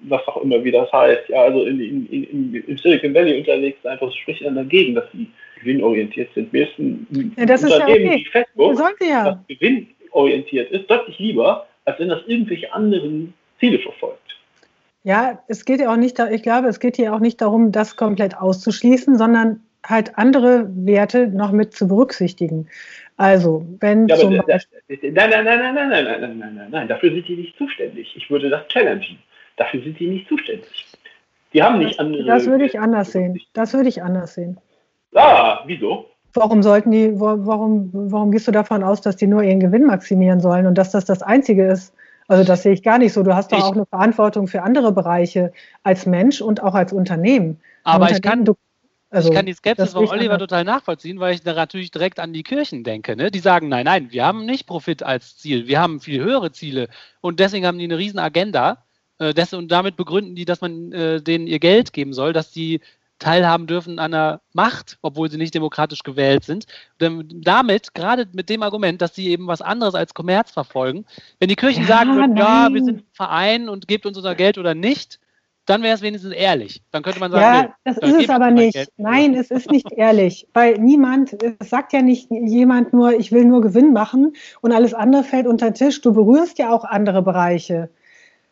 was 0.02 0.26
auch 0.28 0.42
immer, 0.42 0.62
wie 0.62 0.70
das 0.70 0.90
heißt, 0.92 1.28
ja, 1.28 1.42
also 1.42 1.64
in, 1.64 1.80
in, 1.80 2.06
in, 2.06 2.54
im 2.54 2.78
Silicon 2.78 3.14
Valley 3.14 3.38
unterwegs 3.38 3.78
sein, 3.82 3.98
das 4.00 4.14
spricht 4.14 4.44
dann 4.44 4.54
dagegen, 4.54 4.94
dass 4.94 5.04
sie 5.12 5.28
gewinnorientiert 5.60 6.32
sind. 6.34 6.52
Mir 6.52 6.68
ist 6.68 6.78
ein 6.78 7.34
ja, 7.36 7.46
das 7.46 7.64
Unternehmen 7.64 7.88
ist 7.88 7.98
ja 7.98 8.04
okay. 8.04 8.20
wie 8.20 8.30
Facebook, 8.30 9.00
ja. 9.00 9.24
das 9.24 9.58
gewinnorientiert 9.58 10.70
ist, 10.70 10.90
deutlich 10.90 11.18
lieber, 11.18 11.66
als 11.84 11.98
wenn 11.98 12.08
das 12.08 12.20
irgendwelche 12.26 12.72
anderen 12.72 13.34
Ziele 13.58 13.78
verfolgt. 13.78 14.20
Ja, 15.04 15.42
es 15.48 15.64
geht 15.64 15.80
ja 15.80 15.92
auch 15.92 15.96
nicht, 15.96 16.18
ich 16.18 16.42
glaube, 16.42 16.68
es 16.68 16.80
geht 16.80 16.96
hier 16.96 17.14
auch 17.14 17.20
nicht 17.20 17.40
darum, 17.40 17.72
das 17.72 17.96
komplett 17.96 18.36
auszuschließen, 18.36 19.16
sondern 19.16 19.60
halt 19.86 20.18
andere 20.18 20.68
Werte 20.74 21.28
noch 21.28 21.52
mit 21.52 21.74
zu 21.74 21.88
berücksichtigen. 21.88 22.68
Also, 23.16 23.66
wenn 23.80 24.06
ja, 24.06 24.16
zum 24.16 24.36
Beispiel. 24.36 24.78
Nein, 25.12 25.30
nein, 25.30 25.44
nein, 25.44 25.44
nein, 25.44 25.74
nein, 25.74 25.88
nein, 25.88 26.04
nein, 26.04 26.20
nein, 26.20 26.54
nein, 26.54 26.68
nein, 26.70 26.88
dafür 26.88 27.10
sind 27.10 27.26
die 27.26 27.36
nicht 27.36 27.56
zuständig. 27.56 28.14
Ich 28.16 28.30
würde 28.30 28.48
das 28.48 28.66
challengen. 28.68 29.18
Dafür 29.58 29.82
sind 29.82 29.98
die 29.98 30.08
nicht 30.08 30.28
zuständig. 30.28 30.86
Die 31.52 31.62
haben 31.62 31.78
nicht 31.78 31.98
andere. 31.98 32.24
Das 32.24 32.46
würde 32.46 32.64
ich 32.66 32.78
anders 32.78 33.12
sehen. 33.12 33.38
Das 33.52 33.72
würde 33.74 33.88
ich 33.88 34.02
anders 34.02 34.34
sehen. 34.34 34.58
Ah, 35.14 35.60
wieso? 35.66 36.06
Warum 36.34 36.62
sollten 36.62 36.90
die, 36.90 37.18
warum, 37.18 37.90
warum 37.92 38.30
gehst 38.30 38.46
du 38.46 38.52
davon 38.52 38.84
aus, 38.84 39.00
dass 39.00 39.16
die 39.16 39.26
nur 39.26 39.42
ihren 39.42 39.60
Gewinn 39.60 39.86
maximieren 39.86 40.40
sollen 40.40 40.66
und 40.66 40.76
dass 40.76 40.90
das 40.90 41.04
das 41.04 41.22
Einzige 41.22 41.66
ist? 41.66 41.94
Also 42.28 42.44
das 42.44 42.62
sehe 42.62 42.74
ich 42.74 42.82
gar 42.82 42.98
nicht 42.98 43.14
so. 43.14 43.22
Du 43.22 43.34
hast 43.34 43.50
doch 43.50 43.58
ich, 43.58 43.64
auch 43.64 43.74
eine 43.74 43.86
Verantwortung 43.86 44.46
für 44.46 44.62
andere 44.62 44.92
Bereiche 44.92 45.52
als 45.82 46.04
Mensch 46.04 46.42
und 46.42 46.62
auch 46.62 46.74
als 46.74 46.92
Unternehmen. 46.92 47.58
Aber 47.84 48.04
Unternehmen, 48.04 48.16
ich 48.16 48.22
kann, 48.22 48.44
du, 48.44 48.54
also, 49.10 49.30
ich 49.30 49.34
kann 49.34 49.46
die 49.46 49.54
Skepsis 49.54 49.92
von 49.92 50.06
Oliver 50.06 50.34
anders. 50.34 50.38
total 50.40 50.64
nachvollziehen, 50.64 51.18
weil 51.18 51.34
ich 51.34 51.42
da 51.42 51.54
natürlich 51.54 51.90
direkt 51.90 52.20
an 52.20 52.34
die 52.34 52.42
Kirchen 52.42 52.84
denke. 52.84 53.16
Ne? 53.16 53.30
Die 53.30 53.38
sagen, 53.38 53.68
nein, 53.68 53.86
nein, 53.86 54.08
wir 54.12 54.26
haben 54.26 54.44
nicht 54.44 54.66
Profit 54.66 55.02
als 55.02 55.38
Ziel, 55.38 55.66
wir 55.66 55.80
haben 55.80 56.00
viel 56.00 56.22
höhere 56.22 56.52
Ziele 56.52 56.88
und 57.22 57.40
deswegen 57.40 57.66
haben 57.66 57.78
die 57.78 57.84
eine 57.84 57.96
riesen 57.96 58.18
Agenda 58.18 58.84
äh, 59.18 59.34
das, 59.34 59.52
und 59.52 59.70
damit 59.70 59.96
begründen 59.96 60.34
die, 60.34 60.44
dass 60.44 60.60
man 60.60 60.92
äh, 60.92 61.22
denen 61.22 61.46
ihr 61.46 61.58
Geld 61.58 61.92
geben 61.92 62.12
soll, 62.12 62.32
dass 62.32 62.50
die 62.50 62.80
teilhaben 63.18 63.66
dürfen 63.66 63.98
an 63.98 64.12
der 64.12 64.40
Macht, 64.52 64.98
obwohl 65.02 65.30
sie 65.30 65.38
nicht 65.38 65.54
demokratisch 65.54 66.02
gewählt 66.02 66.44
sind. 66.44 66.66
Und 67.00 67.34
damit, 67.46 67.94
gerade 67.94 68.28
mit 68.32 68.48
dem 68.48 68.62
Argument, 68.62 69.02
dass 69.02 69.14
sie 69.14 69.28
eben 69.28 69.46
was 69.46 69.60
anderes 69.60 69.94
als 69.94 70.14
Kommerz 70.14 70.52
verfolgen, 70.52 71.04
wenn 71.40 71.48
die 71.48 71.56
Kirchen 71.56 71.82
ja, 71.82 71.88
sagen 71.88 72.16
würden, 72.16 72.36
ja, 72.36 72.68
wir 72.72 72.84
sind 72.84 72.98
ein 72.98 73.06
Verein 73.12 73.68
und 73.68 73.88
gebt 73.88 74.06
uns 74.06 74.16
unser 74.16 74.34
Geld 74.34 74.56
oder 74.56 74.74
nicht, 74.74 75.18
dann 75.66 75.82
wäre 75.82 75.94
es 75.94 76.02
wenigstens 76.02 76.32
ehrlich. 76.32 76.82
Dann 76.92 77.02
könnte 77.02 77.20
man 77.20 77.30
sagen, 77.30 77.42
ja, 77.42 77.62
nee, 77.62 77.68
das 77.84 77.98
ist 77.98 78.22
es 78.24 78.30
aber 78.30 78.50
nicht. 78.50 78.72
Geld. 78.72 78.90
Nein, 78.96 79.34
es 79.34 79.50
ist 79.50 79.70
nicht 79.70 79.92
ehrlich, 79.92 80.48
weil 80.54 80.74
niemand, 80.78 81.36
es 81.42 81.68
sagt 81.68 81.92
ja 81.92 82.00
nicht 82.00 82.30
jemand 82.30 82.94
nur, 82.94 83.12
ich 83.12 83.32
will 83.32 83.44
nur 83.44 83.60
Gewinn 83.60 83.92
machen 83.92 84.34
und 84.62 84.72
alles 84.72 84.94
andere 84.94 85.24
fällt 85.24 85.46
unter 85.46 85.70
den 85.70 85.74
Tisch. 85.74 86.00
Du 86.00 86.14
berührst 86.14 86.58
ja 86.58 86.70
auch 86.70 86.84
andere 86.84 87.20
Bereiche. 87.20 87.90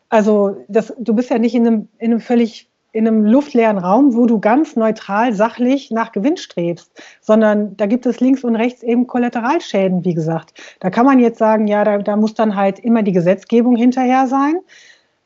Also 0.09 0.63
das, 0.67 0.93
du 0.99 1.13
bist 1.13 1.29
ja 1.29 1.37
nicht 1.37 1.55
in 1.55 1.67
einem, 1.67 1.87
in 1.97 2.11
einem 2.11 2.21
völlig 2.21 2.69
in 2.93 3.07
einem 3.07 3.25
luftleeren 3.25 3.77
Raum, 3.77 4.15
wo 4.15 4.25
du 4.25 4.39
ganz 4.39 4.75
neutral, 4.75 5.31
sachlich 5.33 5.91
nach 5.91 6.13
Gewinn 6.13 6.35
strebst, 6.35 6.91
sondern 7.21 7.77
da 7.77 7.85
gibt 7.85 8.07
es 8.07 8.19
links 8.19 8.43
und 8.43 8.55
rechts 8.55 8.81
eben 8.81 9.05
Kollateralschäden, 9.05 10.03
wie 10.03 10.15
gesagt. 10.15 10.53
Da 10.79 10.89
kann 10.89 11.05
man 11.05 11.19
jetzt 11.19 11.37
sagen, 11.37 11.67
ja, 11.67 11.83
da, 11.83 11.99
da 11.99 12.15
muss 12.15 12.33
dann 12.33 12.55
halt 12.55 12.79
immer 12.79 13.03
die 13.03 13.11
Gesetzgebung 13.11 13.75
hinterher 13.75 14.25
sein, 14.25 14.61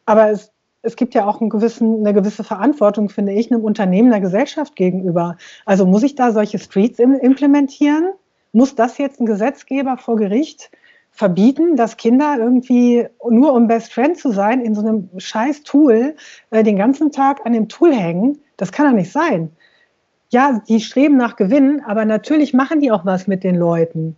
aber 0.05 0.31
es, 0.31 0.51
es 0.81 0.97
gibt 0.97 1.13
ja 1.13 1.25
auch 1.25 1.39
gewissen, 1.39 1.99
eine 1.99 2.13
gewisse 2.13 2.43
Verantwortung, 2.43 3.07
finde 3.07 3.31
ich, 3.33 3.51
einem 3.51 3.63
Unternehmen, 3.63 4.11
einer 4.11 4.21
Gesellschaft 4.21 4.75
gegenüber. 4.75 5.37
Also 5.65 5.85
muss 5.85 6.03
ich 6.03 6.15
da 6.15 6.31
solche 6.31 6.59
Streets 6.59 6.99
implementieren? 6.99 8.11
Muss 8.51 8.75
das 8.75 8.97
jetzt 8.97 9.21
ein 9.21 9.25
Gesetzgeber 9.25 9.97
vor 9.97 10.17
Gericht 10.17 10.71
verbieten, 11.11 11.75
dass 11.75 11.97
Kinder 11.97 12.37
irgendwie 12.39 13.05
nur 13.29 13.53
um 13.53 13.67
Best 13.67 13.93
Friend 13.93 14.17
zu 14.17 14.31
sein, 14.31 14.61
in 14.61 14.73
so 14.73 14.81
einem 14.81 15.09
scheiß 15.17 15.63
Tool 15.63 16.15
äh, 16.49 16.63
den 16.63 16.77
ganzen 16.77 17.11
Tag 17.11 17.45
an 17.45 17.53
dem 17.53 17.67
Tool 17.67 17.93
hängen. 17.93 18.39
Das 18.57 18.71
kann 18.71 18.87
doch 18.87 18.97
nicht 18.97 19.11
sein. 19.11 19.51
Ja, 20.29 20.61
die 20.67 20.79
streben 20.79 21.17
nach 21.17 21.35
Gewinn, 21.35 21.81
aber 21.85 22.05
natürlich 22.05 22.53
machen 22.53 22.79
die 22.79 22.91
auch 22.91 23.05
was 23.05 23.27
mit 23.27 23.43
den 23.43 23.55
Leuten 23.55 24.15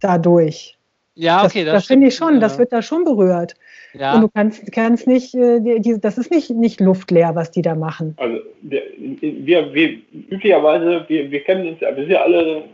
dadurch. 0.00 0.78
Ja, 1.16 1.44
okay. 1.44 1.64
Das, 1.64 1.72
das, 1.72 1.82
das 1.82 1.86
finde 1.86 2.06
ich 2.08 2.14
schon, 2.14 2.34
ja. 2.34 2.40
das 2.40 2.58
wird 2.58 2.72
da 2.72 2.82
schon 2.82 3.04
berührt. 3.04 3.54
Ja. 3.94 4.14
Und 4.14 4.20
du 4.20 4.28
kannst, 4.28 4.70
kannst 4.72 5.06
nicht, 5.06 5.34
äh, 5.34 5.60
die, 5.60 5.98
das 5.98 6.18
ist 6.18 6.30
nicht, 6.30 6.50
nicht 6.50 6.80
luftleer, 6.80 7.34
was 7.34 7.50
die 7.50 7.62
da 7.62 7.74
machen. 7.74 8.14
Also 8.18 8.38
wir, 8.62 8.82
wir, 9.02 9.74
wir 9.74 9.98
üblicherweise, 10.30 11.04
wir, 11.08 11.30
wir 11.30 11.40
kennen 11.42 11.68
uns 11.68 11.80
ja, 11.80 11.96
wir 11.96 12.04
sind 12.04 12.12
ja 12.12 12.22
alle 12.22 12.64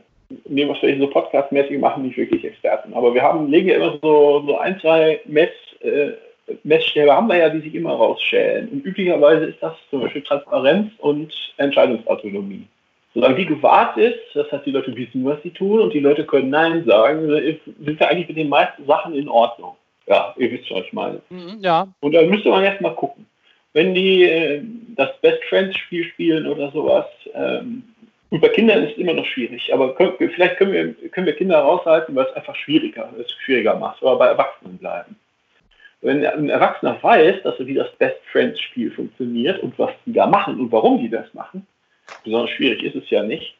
dem, 0.44 0.68
was 0.68 0.82
wir 0.82 0.98
so 0.98 1.08
podcastmäßig 1.08 1.78
machen, 1.78 2.04
nicht 2.04 2.16
wirklich 2.16 2.44
Experten. 2.44 2.94
Aber 2.94 3.14
wir 3.14 3.22
haben, 3.22 3.50
legen 3.50 3.68
ja 3.68 3.76
immer 3.76 3.98
so, 4.02 4.42
so 4.46 4.58
ein, 4.58 4.78
zwei 4.80 5.20
Mess, 5.26 5.50
äh, 5.80 6.12
Messstäbe 6.64 7.14
haben 7.14 7.28
wir 7.28 7.36
ja, 7.36 7.48
die 7.48 7.60
sich 7.60 7.74
immer 7.74 7.92
rausschälen. 7.92 8.68
Und 8.68 8.84
üblicherweise 8.84 9.46
ist 9.46 9.62
das 9.62 9.74
zum 9.90 10.02
Beispiel 10.02 10.22
Transparenz 10.22 10.92
und 10.98 11.32
Entscheidungsautonomie. 11.56 12.66
Solange 13.14 13.34
die 13.34 13.46
gewahrt 13.46 13.96
ist, 13.98 14.18
das 14.34 14.50
heißt, 14.50 14.64
die 14.64 14.70
Leute 14.70 14.96
wissen, 14.96 15.24
was 15.24 15.42
sie 15.42 15.50
tun 15.50 15.80
und 15.80 15.92
die 15.92 16.00
Leute 16.00 16.24
können 16.24 16.50
Nein 16.50 16.84
sagen, 16.86 17.28
sind 17.28 18.00
wir 18.00 18.08
eigentlich 18.08 18.28
mit 18.28 18.38
den 18.38 18.48
meisten 18.48 18.86
Sachen 18.86 19.14
in 19.14 19.28
Ordnung. 19.28 19.76
Ja, 20.06 20.34
ihr 20.38 20.50
wisst, 20.50 20.70
was 20.70 20.84
ich 20.84 20.92
meine. 20.92 21.20
Mhm, 21.28 21.58
ja. 21.60 21.86
Und 22.00 22.12
dann 22.12 22.28
müsste 22.28 22.48
man 22.48 22.64
jetzt 22.64 22.80
mal 22.80 22.94
gucken. 22.94 23.26
Wenn 23.74 23.94
die 23.94 24.24
äh, 24.24 24.62
das 24.96 25.10
Best 25.20 25.42
Friends 25.44 25.76
Spiel 25.78 26.04
spielen 26.04 26.46
oder 26.46 26.70
sowas, 26.72 27.06
ähm, 27.34 27.82
und 28.32 28.40
bei 28.40 28.48
Kindern 28.48 28.82
ist 28.84 28.92
es 28.92 28.98
immer 28.98 29.12
noch 29.12 29.26
schwierig, 29.26 29.72
aber 29.74 29.94
können, 29.94 30.14
vielleicht 30.16 30.56
können 30.56 30.72
wir, 30.72 30.94
können 31.10 31.26
wir 31.26 31.36
Kinder 31.36 31.58
raushalten, 31.58 32.14
weil 32.14 32.24
es 32.24 32.32
einfach 32.32 32.56
schwieriger, 32.56 33.12
es 33.20 33.30
schwieriger 33.44 33.76
macht, 33.76 34.02
aber 34.02 34.16
bei 34.16 34.28
Erwachsenen 34.28 34.78
bleiben. 34.78 35.16
Wenn 36.00 36.24
ein 36.24 36.48
Erwachsener 36.48 36.98
weiß, 37.02 37.42
dass 37.42 37.60
er 37.60 37.66
wie 37.66 37.74
das 37.74 37.92
Best 37.96 38.16
Friends 38.32 38.58
Spiel 38.58 38.90
funktioniert 38.90 39.62
und 39.62 39.78
was 39.78 39.90
die 40.06 40.14
da 40.14 40.26
machen 40.26 40.58
und 40.58 40.72
warum 40.72 40.98
die 40.98 41.10
das 41.10 41.26
machen, 41.34 41.66
besonders 42.24 42.48
schwierig 42.52 42.82
ist 42.82 42.96
es 42.96 43.10
ja 43.10 43.22
nicht. 43.22 43.54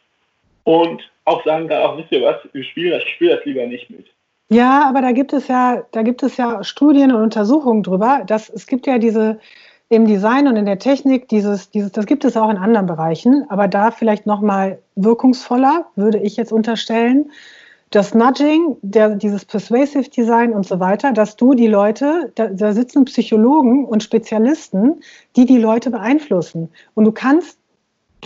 Und 0.64 1.02
auch 1.26 1.44
sagen 1.44 1.68
kann, 1.68 1.82
auch 1.82 1.98
wisst 1.98 2.10
ihr 2.10 2.22
was, 2.22 2.36
ich 2.54 2.66
spiele 2.70 2.92
das, 2.92 3.02
ich 3.02 3.10
spiele 3.10 3.36
das 3.36 3.44
lieber 3.44 3.66
nicht 3.66 3.90
mit. 3.90 4.06
Ja, 4.48 4.88
aber 4.88 5.02
da 5.02 5.12
gibt 5.12 5.34
es 5.34 5.48
ja, 5.48 5.82
da 5.92 6.00
gibt 6.00 6.22
es 6.22 6.38
ja 6.38 6.64
Studien 6.64 7.12
und 7.12 7.22
Untersuchungen 7.22 7.82
drüber, 7.82 8.22
dass 8.26 8.48
es 8.48 8.66
gibt 8.66 8.86
ja 8.86 8.96
diese 8.96 9.38
im 9.92 10.06
Design 10.06 10.48
und 10.48 10.56
in 10.56 10.64
der 10.64 10.78
Technik 10.78 11.28
dieses, 11.28 11.68
dieses, 11.68 11.92
das 11.92 12.06
gibt 12.06 12.24
es 12.24 12.34
auch 12.34 12.48
in 12.48 12.56
anderen 12.56 12.86
Bereichen, 12.86 13.44
aber 13.50 13.68
da 13.68 13.90
vielleicht 13.90 14.24
noch 14.24 14.40
mal 14.40 14.78
wirkungsvoller, 14.96 15.84
würde 15.96 16.18
ich 16.18 16.38
jetzt 16.38 16.50
unterstellen. 16.50 17.30
Das 17.90 18.14
Nudging, 18.14 18.78
der, 18.80 19.16
dieses 19.16 19.44
Persuasive 19.44 20.08
Design 20.08 20.54
und 20.54 20.64
so 20.66 20.80
weiter, 20.80 21.12
dass 21.12 21.36
du 21.36 21.52
die 21.52 21.66
Leute, 21.66 22.32
da, 22.36 22.46
da 22.46 22.72
sitzen 22.72 23.04
Psychologen 23.04 23.84
und 23.84 24.02
Spezialisten, 24.02 25.02
die 25.36 25.44
die 25.44 25.58
Leute 25.58 25.90
beeinflussen. 25.90 26.70
Und 26.94 27.04
du 27.04 27.12
kannst, 27.12 27.58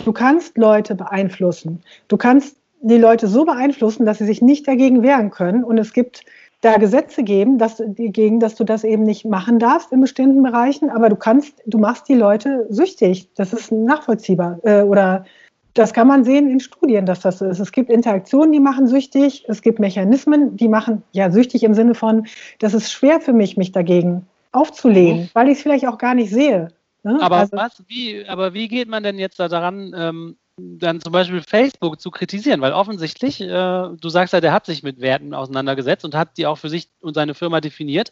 du 0.05 0.13
kannst 0.13 0.57
Leute 0.57 0.95
beeinflussen. 0.95 1.83
Du 2.07 2.15
kannst 2.15 2.55
die 2.79 2.97
Leute 2.97 3.27
so 3.27 3.43
beeinflussen, 3.43 4.05
dass 4.05 4.19
sie 4.19 4.25
sich 4.25 4.41
nicht 4.41 4.65
dagegen 4.69 5.03
wehren 5.03 5.31
können. 5.31 5.65
Und 5.65 5.77
es 5.79 5.91
gibt 5.91 6.23
da 6.67 6.77
Gesetze 6.77 7.23
geben, 7.23 7.57
dass, 7.57 7.81
gegen, 7.95 8.39
dass 8.39 8.55
du 8.55 8.63
das 8.63 8.83
eben 8.83 9.03
nicht 9.03 9.25
machen 9.25 9.57
darfst 9.57 9.91
in 9.93 10.01
bestimmten 10.01 10.43
Bereichen, 10.43 10.89
aber 10.89 11.09
du 11.09 11.15
kannst, 11.15 11.63
du 11.65 11.77
machst 11.77 12.09
die 12.09 12.15
Leute 12.15 12.67
süchtig. 12.69 13.29
Das 13.35 13.53
ist 13.53 13.71
nachvollziehbar. 13.71 14.59
Äh, 14.63 14.81
oder 14.81 15.25
das 15.73 15.93
kann 15.93 16.07
man 16.07 16.23
sehen 16.23 16.49
in 16.49 16.59
Studien, 16.59 17.05
dass 17.05 17.21
das 17.21 17.39
so 17.39 17.45
ist. 17.45 17.59
Es 17.59 17.71
gibt 17.71 17.89
Interaktionen, 17.89 18.51
die 18.51 18.59
machen 18.59 18.87
süchtig. 18.87 19.45
Es 19.47 19.61
gibt 19.61 19.79
Mechanismen, 19.79 20.57
die 20.57 20.67
machen 20.67 21.03
ja 21.13 21.31
süchtig 21.31 21.63
im 21.63 21.73
Sinne 21.73 21.95
von, 21.95 22.27
das 22.59 22.73
ist 22.73 22.91
schwer 22.91 23.21
für 23.21 23.33
mich, 23.33 23.55
mich 23.55 23.71
dagegen 23.71 24.27
aufzulehnen, 24.51 25.29
weil 25.33 25.47
ich 25.47 25.57
es 25.57 25.63
vielleicht 25.63 25.87
auch 25.87 25.97
gar 25.97 26.15
nicht 26.15 26.31
sehe. 26.31 26.69
Ne? 27.03 27.19
Aber 27.21 27.37
also, 27.37 27.55
was, 27.55 27.83
wie, 27.87 28.27
aber 28.27 28.53
wie 28.53 28.67
geht 28.67 28.89
man 28.89 29.03
denn 29.03 29.19
jetzt 29.19 29.39
da 29.39 29.47
daran, 29.47 29.93
ähm, 29.95 30.37
dann 30.57 30.99
zum 30.99 31.11
Beispiel 31.11 31.41
Facebook 31.41 32.01
zu 32.01 32.09
kritisieren, 32.11 32.61
weil 32.61 32.73
offensichtlich, 32.73 33.41
äh, 33.41 33.45
du 33.47 34.09
sagst 34.09 34.33
ja, 34.33 34.41
der 34.41 34.53
hat 34.53 34.65
sich 34.65 34.83
mit 34.83 34.99
Werten 34.99 35.33
auseinandergesetzt 35.33 36.03
und 36.03 36.15
hat 36.15 36.37
die 36.37 36.47
auch 36.47 36.57
für 36.57 36.69
sich 36.69 36.89
und 37.01 37.13
seine 37.13 37.35
Firma 37.35 37.61
definiert. 37.61 38.11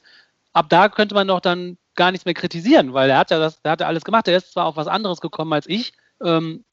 Ab 0.54 0.68
da 0.70 0.88
könnte 0.90 1.16
man 1.16 1.28
doch 1.28 1.40
dann 1.40 1.78
gar 1.96 2.12
nichts 2.12 2.26
mehr 2.26 2.34
kritisieren, 2.34 2.94
weil 2.94 3.10
er 3.10 3.18
hat 3.18 3.32
ja 3.32 3.40
das, 3.40 3.62
der 3.62 3.72
hat 3.72 3.82
ja 3.82 3.88
alles 3.88 4.04
gemacht. 4.04 4.28
Er 4.28 4.38
ist 4.38 4.54
zwar 4.54 4.66
auf 4.66 4.78
was 4.78 4.88
anderes 4.88 5.22
gekommen 5.22 5.54
als 5.54 5.68
ich, 5.68 5.94
ähm, 6.24 6.64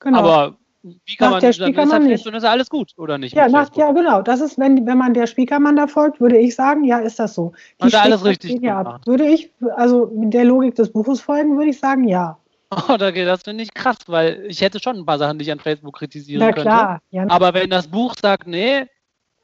genau. 0.00 0.18
aber 0.18 0.56
wie 0.82 1.16
kann 1.16 1.30
nach 1.30 1.40
man, 1.40 1.40
der 1.40 1.52
dann 1.52 2.02
ist, 2.02 2.08
nicht. 2.08 2.26
dann 2.26 2.34
ist 2.34 2.44
alles 2.44 2.68
gut, 2.68 2.92
oder 2.96 3.16
nicht? 3.16 3.34
Ja, 3.34 3.48
nach, 3.48 3.74
ja, 3.76 3.92
genau. 3.92 4.20
Das 4.20 4.40
ist, 4.40 4.58
wenn, 4.58 4.84
wenn 4.84 4.98
man 4.98 5.14
der 5.14 5.28
Spiekermann 5.28 5.76
da 5.76 5.86
folgt, 5.86 6.20
würde 6.20 6.36
ich 6.38 6.56
sagen, 6.56 6.84
ja, 6.84 6.98
ist 6.98 7.20
das 7.20 7.34
so. 7.34 7.52
Die 7.80 7.86
hat 7.86 7.94
er 7.94 8.02
alles 8.02 8.24
richtig 8.24 8.60
gemacht. 8.60 9.06
Würde 9.06 9.26
ich, 9.26 9.50
also 9.76 10.10
mit 10.14 10.34
der 10.34 10.44
Logik 10.44 10.74
des 10.74 10.92
Buches 10.92 11.20
folgen, 11.20 11.56
würde 11.56 11.70
ich 11.70 11.78
sagen, 11.78 12.08
ja. 12.08 12.36
Oh, 12.88 12.96
das 12.96 13.42
finde 13.42 13.64
ich 13.64 13.74
krass, 13.74 13.98
weil 14.06 14.46
ich 14.48 14.60
hätte 14.62 14.80
schon 14.80 14.96
ein 14.96 15.04
paar 15.04 15.18
Sachen, 15.18 15.38
die 15.38 15.44
ich 15.44 15.52
an 15.52 15.60
Facebook 15.60 15.96
kritisieren 15.96 16.40
Na, 16.40 16.46
könnte. 16.46 16.62
Klar. 16.62 17.02
Ja, 17.10 17.26
Aber 17.28 17.52
wenn 17.54 17.68
das 17.68 17.88
Buch 17.88 18.14
sagt, 18.20 18.46
nee, 18.46 18.86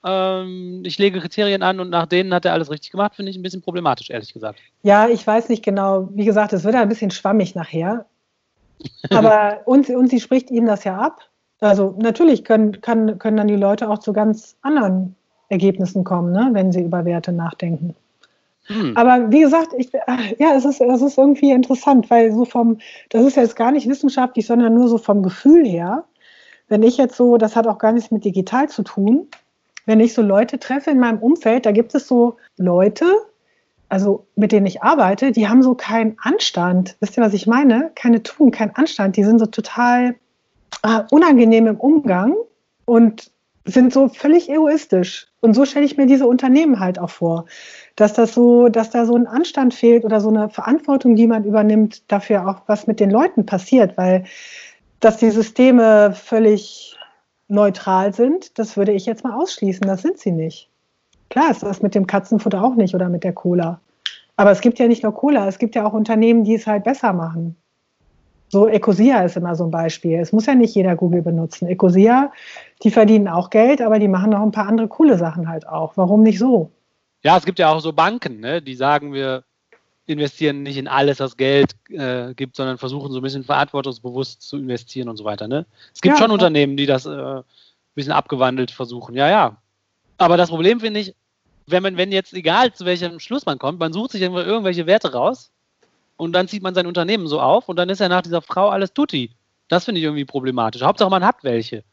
ähm, 0.05 0.83
ich 0.85 0.99
lege 0.99 1.21
Kriterien 1.21 1.63
an 1.63 1.81
und 1.81 1.91
nach 1.91 2.07
denen 2.07 2.33
hat 2.33 2.45
er 2.45 2.53
alles 2.53 2.71
richtig 2.71 2.91
gemacht, 2.91 3.17
finde 3.17 3.31
ich 3.31 3.37
ein 3.37 3.43
bisschen 3.43 3.63
problematisch, 3.63 4.11
ehrlich 4.11 4.33
gesagt. 4.33 4.61
Ja, 4.83 5.09
ich 5.09 5.27
weiß 5.27 5.49
nicht 5.49 5.63
genau. 5.63 6.09
Wie 6.13 6.25
gesagt, 6.25 6.53
es 6.53 6.65
wird 6.65 6.75
ein 6.75 6.89
bisschen 6.89 7.11
schwammig 7.11 7.55
nachher. 7.55 8.07
Aber 9.11 9.61
und, 9.67 9.91
und 9.91 10.09
sie 10.09 10.21
spricht 10.21 10.51
ihm 10.51 10.67
das 10.67 10.85
ja 10.85 10.97
ab. 10.97 11.21
Also 11.61 11.97
natürlich 11.99 12.45
können, 12.45 12.81
kann, 12.81 13.19
können 13.19 13.37
dann 13.37 13.49
die 13.49 13.57
Leute 13.57 13.91
auch 13.91 13.99
zu 13.99 14.13
ganz 14.13 14.57
anderen 14.63 15.17
Ergebnissen 15.49 16.05
kommen, 16.05 16.33
ne, 16.33 16.51
wenn 16.53 16.73
sie 16.73 16.83
über 16.83 17.05
Werte 17.05 17.33
nachdenken. 17.33 17.95
Hm. 18.69 18.97
Aber 18.97 19.31
wie 19.31 19.41
gesagt, 19.41 19.73
ich, 19.77 19.91
ja, 19.93 20.55
es 20.55 20.65
ist, 20.65 20.81
es 20.81 21.03
ist 21.03 21.19
irgendwie 21.19 21.51
interessant, 21.51 22.09
weil 22.11 22.33
so 22.33 22.45
vom, 22.45 22.79
das 23.11 23.25
ist 23.25 23.37
jetzt 23.37 23.57
gar 23.57 23.73
nicht 23.73 23.89
wissenschaftlich, 23.89 24.47
sondern 24.47 24.75
nur 24.75 24.89
so 24.89 24.99
vom 24.99 25.23
Gefühl 25.23 25.67
her. 25.67 26.05
Wenn 26.69 26.83
ich 26.83 26.99
jetzt 26.99 27.17
so, 27.17 27.39
das 27.39 27.57
hat 27.57 27.67
auch 27.67 27.79
gar 27.79 27.93
nichts 27.93 28.11
mit 28.11 28.25
digital 28.25 28.69
zu 28.69 28.83
tun, 28.83 29.29
wenn 29.87 30.01
ich 30.01 30.13
so 30.13 30.21
Leute 30.21 30.59
treffe 30.59 30.91
in 30.91 31.01
meinem 31.01 31.19
Umfeld, 31.19 31.65
da 31.65 31.73
gibt 31.73 31.95
es 31.95 32.07
so 32.07 32.37
Leute, 32.59 33.07
also 33.89 34.27
mit 34.37 34.53
denen 34.53 34.67
ich 34.67 34.83
arbeite, 34.83 35.33
die 35.33 35.49
haben 35.49 35.63
so 35.63 35.75
keinen 35.75 36.17
Anstand. 36.21 36.97
Wisst 37.01 37.17
ihr, 37.17 37.23
was 37.23 37.33
ich 37.33 37.47
meine? 37.47 37.91
Keine 37.95 38.23
Tugend, 38.23 38.55
keinen 38.55 38.77
Anstand. 38.77 39.17
Die 39.17 39.25
sind 39.25 39.39
so 39.39 39.47
total 39.47 40.17
äh, 40.83 41.01
unangenehm 41.11 41.67
im 41.67 41.77
Umgang 41.81 42.35
und 42.85 43.31
sind 43.65 43.93
so 43.93 44.09
völlig 44.09 44.51
egoistisch. 44.51 45.29
Und 45.41 45.55
so 45.55 45.65
stelle 45.65 45.87
ich 45.87 45.97
mir 45.97 46.07
diese 46.07 46.27
Unternehmen 46.27 46.81
halt 46.81 46.99
auch 46.99 47.11
vor 47.11 47.47
dass 47.99 48.13
das 48.13 48.33
so, 48.33 48.69
dass 48.69 48.91
da 48.91 49.05
so 49.05 49.17
ein 49.17 49.27
Anstand 49.27 49.75
fehlt 49.75 50.05
oder 50.05 50.21
so 50.21 50.29
eine 50.29 50.49
Verantwortung, 50.49 51.17
die 51.17 51.27
man 51.27 51.43
übernimmt, 51.43 52.11
dafür 52.13 52.49
auch 52.49 52.61
was 52.69 52.87
mit 52.87 53.01
den 53.01 53.11
Leuten 53.11 53.45
passiert, 53.45 53.97
weil 53.99 54.23
dass 55.01 55.17
die 55.17 55.31
Systeme 55.31 56.13
völlig 56.13 56.97
neutral 57.49 58.15
sind, 58.15 58.57
das 58.57 58.77
würde 58.77 58.93
ich 58.93 59.05
jetzt 59.05 59.25
mal 59.25 59.35
ausschließen. 59.35 59.85
Das 59.85 60.03
sind 60.03 60.19
sie 60.19 60.31
nicht. 60.31 60.69
Klar 61.29 61.51
ist 61.51 61.65
das 61.65 61.83
mit 61.83 61.97
dem 61.97 62.07
Katzenfutter 62.07 62.63
auch 62.63 62.77
nicht 62.77 62.95
oder 62.95 63.09
mit 63.09 63.25
der 63.25 63.33
Cola. 63.33 63.81
Aber 64.37 64.53
es 64.53 64.61
gibt 64.61 64.79
ja 64.79 64.87
nicht 64.87 65.03
nur 65.03 65.13
Cola, 65.13 65.49
es 65.49 65.59
gibt 65.59 65.75
ja 65.75 65.85
auch 65.85 65.93
Unternehmen, 65.93 66.45
die 66.45 66.55
es 66.55 66.69
halt 66.69 66.85
besser 66.85 67.13
machen. 67.13 67.57
So 68.49 68.69
Ecosia 68.69 69.23
ist 69.23 69.37
immer 69.37 69.57
so 69.57 69.65
ein 69.65 69.73
Beispiel. 69.73 70.21
Es 70.21 70.33
muss 70.33 70.47
ja 70.47 70.55
nicht 70.55 70.75
jeder 70.75 70.95
Google 70.95 71.23
benutzen. 71.23 71.67
Ecosia, 71.67 72.31
die 72.85 72.93
verdienen 72.93 73.27
auch 73.27 73.51
Geld, 73.51 73.83
aber 73.83 73.99
die 73.99 74.09
machen 74.09 74.31
noch 74.31 74.43
ein 74.43 74.53
paar 74.53 74.69
andere 74.69 74.87
coole 74.87 75.19
Sachen 75.19 75.49
halt 75.49 75.69
auch. 75.69 75.97
Warum 75.97 76.23
nicht 76.23 76.39
so? 76.39 76.71
Ja, 77.23 77.37
es 77.37 77.45
gibt 77.45 77.59
ja 77.59 77.71
auch 77.71 77.81
so 77.81 77.93
Banken, 77.93 78.41
ne, 78.41 78.63
die 78.63 78.75
sagen, 78.75 79.13
wir 79.13 79.45
investieren 80.09 80.63
nicht 80.63 80.79
in 80.79 80.89
alles, 80.89 81.21
was 81.21 81.37
Geld 81.37 81.73
äh, 81.91 82.33
gibt, 82.35 82.57
sondern 82.57 82.79
versuchen 82.79 83.13
so 83.13 83.19
ein 83.19 83.23
bisschen 83.23 83.45
verantwortungsbewusst 83.45 84.41
zu 84.41 84.57
investieren 84.57 85.09
und 85.09 85.19
so 85.19 85.25
weiter. 85.25 85.49
Ne? 85.49 85.67
Es 85.95 86.01
gibt 86.01 86.15
ja, 86.15 86.23
schon. 86.23 86.31
Unternehmen, 86.31 86.77
die 86.77 86.87
das 86.87 87.05
äh, 87.05 87.11
ein 87.11 87.45
bisschen 87.95 88.13
abgewandelt 88.13 88.71
versuchen. 88.71 89.15
Ja, 89.15 89.29
ja. 89.29 89.57
Aber 90.17 90.37
das 90.37 90.49
Problem 90.49 90.81
finde 90.81 91.01
ich, 91.01 91.15
wenn 91.67 91.83
man, 91.83 91.99
wenn 91.99 92.11
jetzt 92.11 92.33
egal 92.33 92.73
zu 92.73 92.87
welchem 92.87 93.21
Schluss 93.21 93.45
man 93.45 93.59
kommt, 93.59 93.79
man 93.79 93.93
sucht 93.93 94.13
sich 94.13 94.23
irgendwelche 94.23 94.87
Werte 94.87 95.13
raus 95.13 95.51
und 96.17 96.33
dann 96.33 96.49
zieht 96.49 96.63
man 96.63 96.75
sein 96.75 96.87
Unternehmen 96.87 97.27
so 97.27 97.41
auf 97.41 97.69
und 97.69 97.77
dann 97.77 97.91
ist 97.91 98.01
ja 98.01 98.09
nach 98.09 98.23
dieser 98.23 98.41
Frau 98.41 98.71
alles 98.71 98.95
tutti. 98.95 99.31
Das 99.69 99.85
finde 99.85 99.99
ich 99.99 100.05
irgendwie 100.05 100.25
problematisch. 100.25 100.83
Hauptsache 100.83 101.11
man 101.11 101.25
hat 101.25 101.45
welche. 101.45 101.85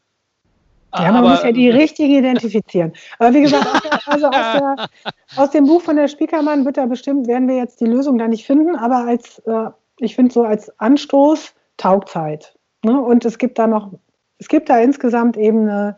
Ja, 0.94 1.12
man 1.12 1.16
aber, 1.16 1.30
muss 1.30 1.42
ja 1.42 1.52
die 1.52 1.70
richtigen 1.82 2.14
identifizieren. 2.14 2.92
Aber 3.18 3.34
wie 3.34 3.42
gesagt, 3.42 3.66
also 4.06 4.26
aus, 4.26 4.32
der, 4.32 4.88
aus, 5.36 5.50
dem 5.50 5.66
Buch 5.66 5.82
von 5.82 5.96
der 5.96 6.08
Spiekermann 6.08 6.64
wird 6.64 6.76
da 6.76 6.86
bestimmt, 6.86 7.26
werden 7.26 7.48
wir 7.48 7.56
jetzt 7.56 7.80
die 7.80 7.86
Lösung 7.86 8.18
da 8.18 8.28
nicht 8.28 8.46
finden, 8.46 8.76
aber 8.76 9.06
als, 9.06 9.40
äh, 9.40 9.70
ich 9.98 10.14
finde 10.14 10.32
so 10.32 10.42
als 10.42 10.78
Anstoß 10.78 11.54
Taugzeit. 11.76 12.54
Ne? 12.84 13.00
Und 13.00 13.24
es 13.24 13.38
gibt 13.38 13.58
da 13.58 13.66
noch, 13.66 13.92
es 14.38 14.48
gibt 14.48 14.68
da 14.68 14.78
insgesamt 14.78 15.36
eben 15.36 15.62
eine, 15.62 15.96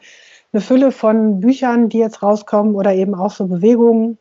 eine 0.53 0.61
Fülle 0.61 0.93
von 0.93 1.41
Büchern, 1.41 1.89
die 1.89 1.99
jetzt 1.99 2.23
rauskommen 2.23 2.75
oder 2.75 2.95
eben 2.95 3.15
auch 3.15 3.31
so 3.31 3.47
Bewegungen, 3.47 4.19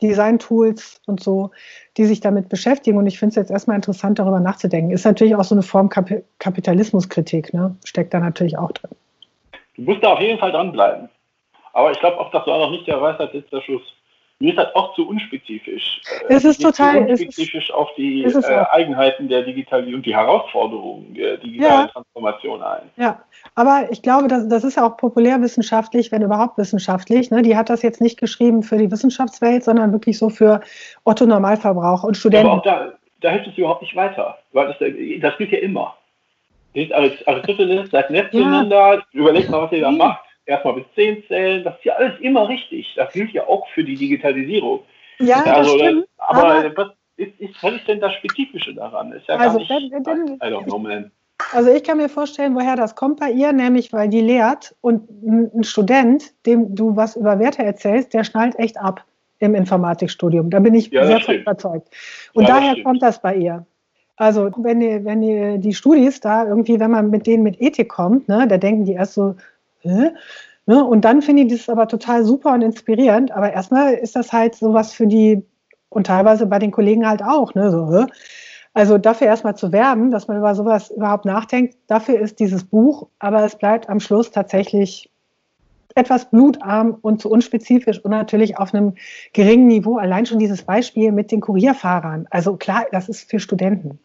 Design-Tools 0.00 1.00
und 1.06 1.22
so, 1.22 1.50
die 1.96 2.06
sich 2.06 2.20
damit 2.20 2.48
beschäftigen. 2.48 2.98
Und 2.98 3.06
ich 3.06 3.18
finde 3.18 3.30
es 3.30 3.36
jetzt 3.36 3.50
erstmal 3.50 3.76
interessant, 3.76 4.18
darüber 4.18 4.40
nachzudenken. 4.40 4.90
Ist 4.90 5.04
natürlich 5.04 5.36
auch 5.36 5.44
so 5.44 5.54
eine 5.54 5.62
Form 5.62 5.88
Kap 5.88 6.10
Kapitalismuskritik, 6.38 7.54
ne? 7.54 7.76
steckt 7.84 8.12
da 8.12 8.18
natürlich 8.18 8.58
auch 8.58 8.72
drin. 8.72 8.90
Du 9.76 9.82
musst 9.82 10.02
da 10.04 10.12
auf 10.12 10.20
jeden 10.20 10.38
Fall 10.38 10.52
dranbleiben. 10.52 11.08
Aber 11.72 11.90
ich 11.90 12.00
glaube 12.00 12.20
auch, 12.20 12.30
dass 12.30 12.44
du 12.44 12.52
auch 12.52 12.58
noch 12.58 12.70
nicht 12.70 12.86
der 12.86 13.00
Weisheit 13.00 13.32
der 13.32 13.60
Schluss. 13.62 13.82
Mir 14.42 14.50
ist 14.50 14.58
das 14.58 14.74
auch 14.74 14.92
zu 14.96 15.08
unspezifisch. 15.08 16.00
Es 16.28 16.44
ist 16.44 16.60
total 16.60 17.06
zu 17.06 17.12
unspezifisch 17.12 17.68
ist, 17.68 17.72
auf 17.72 17.88
die 17.96 18.24
äh, 18.24 18.64
Eigenheiten 18.72 19.28
der 19.28 19.42
Digitalisierung 19.42 20.00
und 20.00 20.06
die 20.06 20.16
Herausforderungen 20.16 21.14
der 21.14 21.36
digitalen 21.36 21.86
ja. 21.86 21.86
Transformation 21.86 22.60
ein. 22.60 22.90
Ja, 22.96 23.22
aber 23.54 23.86
ich 23.92 24.02
glaube, 24.02 24.26
das, 24.26 24.48
das 24.48 24.64
ist 24.64 24.78
ja 24.78 24.84
auch 24.84 24.96
populärwissenschaftlich, 24.96 26.10
wenn 26.10 26.22
überhaupt 26.22 26.58
wissenschaftlich. 26.58 27.30
Ne? 27.30 27.42
Die 27.42 27.56
hat 27.56 27.70
das 27.70 27.82
jetzt 27.82 28.00
nicht 28.00 28.18
geschrieben 28.18 28.64
für 28.64 28.78
die 28.78 28.90
Wissenschaftswelt, 28.90 29.62
sondern 29.62 29.92
wirklich 29.92 30.18
so 30.18 30.28
für 30.28 30.60
Otto 31.04 31.24
Normalverbraucher 31.24 32.08
und 32.08 32.16
Studenten. 32.16 32.48
aber 32.48 32.58
auch 32.58 32.64
da, 32.64 32.92
da 33.20 33.30
hilft 33.30 33.46
es 33.46 33.56
überhaupt 33.56 33.82
nicht 33.82 33.94
weiter, 33.94 34.38
weil 34.52 34.66
das, 34.66 34.76
das 35.20 35.38
gilt 35.38 35.52
ja 35.52 35.60
immer. 35.60 35.94
Aristoteles 36.74 37.90
sagt 37.90 38.10
nett 38.10 38.30
zueinander, 38.32 38.94
ja. 38.94 39.02
überlegt 39.12 39.50
mal, 39.50 39.62
was 39.62 39.72
ihr 39.72 39.82
da 39.82 39.90
macht. 39.90 40.24
Erstmal 40.44 40.74
bis 40.74 40.84
10 40.94 41.24
zählen, 41.28 41.64
das 41.64 41.76
ist 41.76 41.84
ja 41.84 41.94
alles 41.94 42.18
immer 42.20 42.48
richtig. 42.48 42.92
Das 42.96 43.12
gilt 43.12 43.32
ja 43.32 43.46
auch 43.46 43.68
für 43.68 43.84
die 43.84 43.96
Digitalisierung. 43.96 44.80
Ja, 45.18 45.42
also, 45.44 45.78
das 45.78 45.86
stimmt. 45.86 46.08
Aber, 46.18 46.44
aber 46.44 46.76
was 46.76 46.88
ist, 47.16 47.38
ist, 47.38 47.62
was 47.62 47.74
ist 47.74 47.86
denn 47.86 48.00
das 48.00 48.12
Spezifische 48.14 48.74
daran? 48.74 49.12
Ist 49.12 49.28
ja 49.28 49.36
also, 49.36 49.58
gar 49.58 49.80
nicht, 49.80 49.92
wenn, 49.92 50.04
wenn, 50.04 50.34
I 50.36 50.52
don't 50.52 50.64
know, 50.64 50.78
man. 50.78 51.12
Also 51.52 51.70
ich 51.70 51.82
kann 51.82 51.98
mir 51.98 52.08
vorstellen, 52.08 52.54
woher 52.54 52.76
das 52.76 52.94
kommt 52.94 53.20
bei 53.20 53.30
ihr, 53.30 53.52
nämlich 53.52 53.92
weil 53.92 54.08
die 54.08 54.20
lehrt 54.20 54.74
und 54.80 55.08
ein 55.22 55.64
Student, 55.64 56.32
dem 56.46 56.74
du 56.74 56.96
was 56.96 57.16
über 57.16 57.38
Werte 57.38 57.62
erzählst, 57.62 58.14
der 58.14 58.24
schnallt 58.24 58.58
echt 58.58 58.78
ab 58.78 59.04
im 59.40 59.54
Informatikstudium. 59.54 60.50
Da 60.50 60.60
bin 60.60 60.74
ich 60.74 60.90
ja, 60.90 61.04
sehr 61.04 61.20
von 61.20 61.34
überzeugt. 61.34 61.88
Und 62.32 62.48
ja, 62.48 62.54
daher 62.54 62.82
kommt 62.84 63.02
das 63.02 63.20
bei 63.20 63.34
ihr. 63.34 63.66
Also 64.16 64.50
wenn 64.56 64.80
die, 64.80 65.04
wenn 65.04 65.20
die, 65.22 65.58
die 65.58 65.74
Studis 65.74 66.20
da 66.20 66.46
irgendwie, 66.46 66.78
wenn 66.78 66.90
man 66.90 67.10
mit 67.10 67.26
denen 67.26 67.42
mit 67.42 67.60
Ethik 67.60 67.88
kommt, 67.88 68.28
ne, 68.28 68.46
da 68.48 68.58
denken 68.58 68.84
die 68.84 68.92
erst 68.92 69.14
so, 69.14 69.34
Hä? 69.80 70.10
Ne, 70.66 70.84
und 70.84 71.04
dann 71.04 71.22
finde 71.22 71.42
ich 71.42 71.52
das 71.52 71.68
aber 71.68 71.88
total 71.88 72.24
super 72.24 72.52
und 72.52 72.62
inspirierend. 72.62 73.32
Aber 73.32 73.52
erstmal 73.52 73.94
ist 73.94 74.14
das 74.16 74.32
halt 74.32 74.54
sowas 74.54 74.92
für 74.92 75.06
die, 75.06 75.44
und 75.88 76.06
teilweise 76.06 76.46
bei 76.46 76.58
den 76.58 76.70
Kollegen 76.70 77.08
halt 77.08 77.22
auch, 77.22 77.54
ne, 77.54 77.70
so, 77.70 77.90
Hä? 77.92 78.06
Also 78.74 78.96
dafür 78.96 79.26
erstmal 79.26 79.56
zu 79.56 79.70
werben, 79.72 80.10
dass 80.10 80.28
man 80.28 80.38
über 80.38 80.54
sowas 80.54 80.90
überhaupt 80.90 81.26
nachdenkt, 81.26 81.76
dafür 81.88 82.18
ist 82.18 82.40
dieses 82.40 82.64
Buch, 82.64 83.08
aber 83.18 83.44
es 83.44 83.56
bleibt 83.56 83.90
am 83.90 84.00
Schluss 84.00 84.30
tatsächlich 84.30 85.10
etwas 85.94 86.30
blutarm 86.30 86.98
und 87.02 87.20
zu 87.20 87.30
unspezifisch 87.30 87.98
und 87.98 88.10
natürlich 88.10 88.58
auf 88.58 88.74
einem 88.74 88.94
geringen 89.32 89.66
Niveau. 89.66 89.96
Allein 89.96 90.26
schon 90.26 90.38
dieses 90.38 90.62
Beispiel 90.62 91.12
mit 91.12 91.30
den 91.30 91.40
Kurierfahrern. 91.40 92.26
Also 92.30 92.56
klar, 92.56 92.86
das 92.92 93.08
ist 93.08 93.30
für 93.30 93.40
Studenten. 93.40 93.98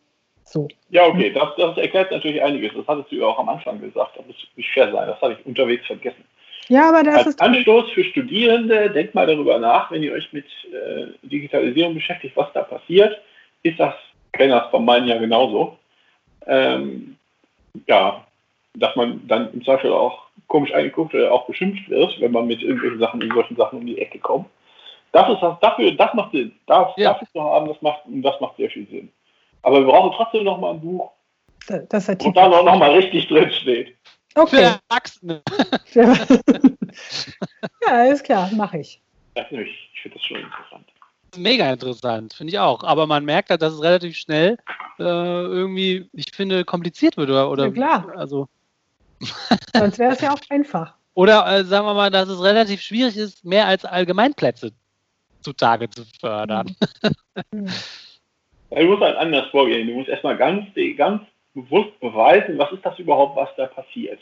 So. 0.43 0.67
Ja, 0.89 1.05
okay, 1.05 1.31
das, 1.33 1.49
das 1.57 1.77
erklärt 1.77 2.11
natürlich 2.11 2.41
einiges. 2.41 2.71
Das 2.75 2.87
hattest 2.87 3.11
du 3.11 3.17
ja 3.17 3.25
auch 3.25 3.39
am 3.39 3.49
Anfang 3.49 3.81
gesagt. 3.81 4.17
Das 4.17 4.25
muss 4.25 4.35
nicht 4.55 4.71
fair 4.71 4.91
sein. 4.91 5.07
Das 5.07 5.21
habe 5.21 5.33
ich 5.33 5.45
unterwegs 5.45 5.85
vergessen. 5.85 6.23
Ja, 6.69 6.89
aber 6.89 7.03
das 7.03 7.15
Als 7.15 7.27
ist. 7.27 7.41
Anstoß 7.41 7.91
für 7.91 8.03
Studierende, 8.03 8.89
denkt 8.89 9.15
mal 9.15 9.25
darüber 9.25 9.57
nach, 9.57 9.89
wenn 9.91 10.03
ihr 10.03 10.13
euch 10.13 10.31
mit 10.33 10.45
äh, 10.71 11.07
Digitalisierung 11.27 11.93
beschäftigt, 11.93 12.35
was 12.35 12.51
da 12.53 12.63
passiert. 12.63 13.17
Ist 13.63 13.79
das, 13.79 13.93
ich 14.25 14.39
kenne 14.39 14.53
das 14.53 14.69
von 14.69 14.83
meinen 14.83 15.07
ja 15.07 15.17
genauso. 15.17 15.77
Ähm, 16.45 17.17
ja, 17.87 18.26
dass 18.75 18.95
man 18.95 19.27
dann 19.27 19.53
im 19.53 19.63
Zweifel 19.63 19.91
auch 19.91 20.27
komisch 20.47 20.73
eingeguckt 20.73 21.13
oder 21.13 21.31
auch 21.31 21.45
beschimpft 21.47 21.89
wird, 21.89 22.19
wenn 22.19 22.31
man 22.31 22.47
mit 22.47 22.61
irgendwelchen 22.61 22.99
Sachen, 22.99 23.21
in 23.21 23.31
solchen 23.33 23.55
Sachen 23.55 23.79
um 23.79 23.85
die 23.85 23.99
Ecke 23.99 24.19
kommt. 24.19 24.47
Das 25.11 25.29
ist 25.29 25.41
das, 25.41 25.59
dafür, 25.61 25.91
das 25.93 26.13
macht 26.13 26.31
Sinn. 26.31 26.51
Das, 26.67 26.89
ja. 26.97 27.13
Dafür 27.13 27.27
zu 27.31 27.41
haben, 27.41 27.67
das 27.67 27.81
macht, 27.81 28.01
das 28.05 28.39
macht 28.39 28.57
sehr 28.57 28.69
viel 28.69 28.87
Sinn. 28.87 29.11
Aber 29.63 29.79
wir 29.79 29.87
brauchen 29.87 30.13
trotzdem 30.15 30.43
noch 30.43 30.59
mal 30.59 30.73
ein 30.73 30.81
Buch, 30.81 31.11
das 31.89 32.07
wo 32.07 32.31
da 32.31 32.47
noch, 32.47 32.63
noch 32.63 32.77
mal 32.77 32.91
richtig 32.91 33.27
drin 33.27 33.51
steht. 33.51 33.95
Okay. 34.35 34.57
Für 34.57 34.79
Erwachsene. 34.89 35.41
ja, 37.85 38.03
ist 38.03 38.23
klar, 38.23 38.49
mache 38.53 38.77
ich. 38.79 39.01
ich, 39.35 39.51
ich 39.51 40.01
finde 40.01 40.17
das 40.17 40.25
schon 40.25 40.37
interessant. 40.37 40.85
Mega 41.35 41.71
interessant, 41.71 42.33
finde 42.33 42.53
ich 42.53 42.59
auch. 42.59 42.83
Aber 42.83 43.07
man 43.07 43.25
merkt 43.25 43.49
halt, 43.49 43.61
dass 43.61 43.73
es 43.73 43.81
relativ 43.81 44.15
schnell 44.15 44.57
äh, 44.99 45.03
irgendwie, 45.03 46.07
ich 46.13 46.33
finde, 46.33 46.63
kompliziert 46.63 47.17
wird. 47.17 47.29
Oder, 47.29 47.49
oder 47.49 47.65
ja, 47.65 47.71
klar. 47.71 48.13
Also. 48.15 48.47
Sonst 49.73 49.99
wäre 49.99 50.13
es 50.13 50.21
ja 50.21 50.33
auch 50.33 50.41
einfach. 50.49 50.93
Oder 51.13 51.47
äh, 51.47 51.63
sagen 51.63 51.85
wir 51.85 51.93
mal, 51.93 52.11
dass 52.11 52.29
es 52.29 52.41
relativ 52.43 52.81
schwierig 52.81 53.17
ist, 53.17 53.43
mehr 53.43 53.65
als 53.65 53.85
Allgemeinplätze 53.85 54.71
zutage 55.41 55.89
zu 55.89 56.03
fördern. 56.19 56.75
Mhm. 57.51 57.69
du 58.69 58.83
musst 58.83 59.01
halt 59.01 59.17
anders 59.17 59.47
vorgehen. 59.49 59.87
Du 59.87 59.93
musst 59.93 60.09
erstmal 60.09 60.37
ganz, 60.37 60.65
ganz 60.97 61.23
bewusst 61.53 61.99
beweisen, 61.99 62.57
was 62.57 62.71
ist 62.71 62.85
das 62.85 62.99
überhaupt, 62.99 63.35
was 63.35 63.49
da 63.57 63.65
passiert. 63.67 64.19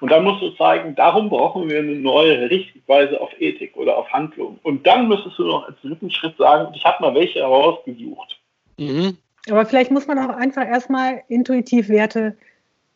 Und 0.00 0.10
dann 0.10 0.24
musst 0.24 0.42
du 0.42 0.50
zeigen, 0.50 0.94
darum 0.94 1.30
brauchen 1.30 1.70
wir 1.70 1.78
eine 1.78 1.96
neue 1.96 2.50
Richtweise 2.50 3.20
auf 3.20 3.30
Ethik 3.40 3.76
oder 3.76 3.96
auf 3.96 4.12
Handlung. 4.12 4.58
Und 4.62 4.86
dann 4.86 5.08
müsstest 5.08 5.38
du 5.38 5.44
noch 5.44 5.66
als 5.66 5.80
dritten 5.80 6.10
Schritt 6.10 6.36
sagen, 6.36 6.74
ich 6.74 6.84
habe 6.84 7.02
mal 7.02 7.14
welche 7.14 7.38
herausgesucht. 7.38 8.38
Mhm. 8.76 9.16
Aber 9.48 9.64
vielleicht 9.64 9.90
muss 9.90 10.06
man 10.06 10.18
auch 10.18 10.36
einfach 10.36 10.66
erstmal 10.66 11.22
intuitiv 11.28 11.88
Werte 11.88 12.36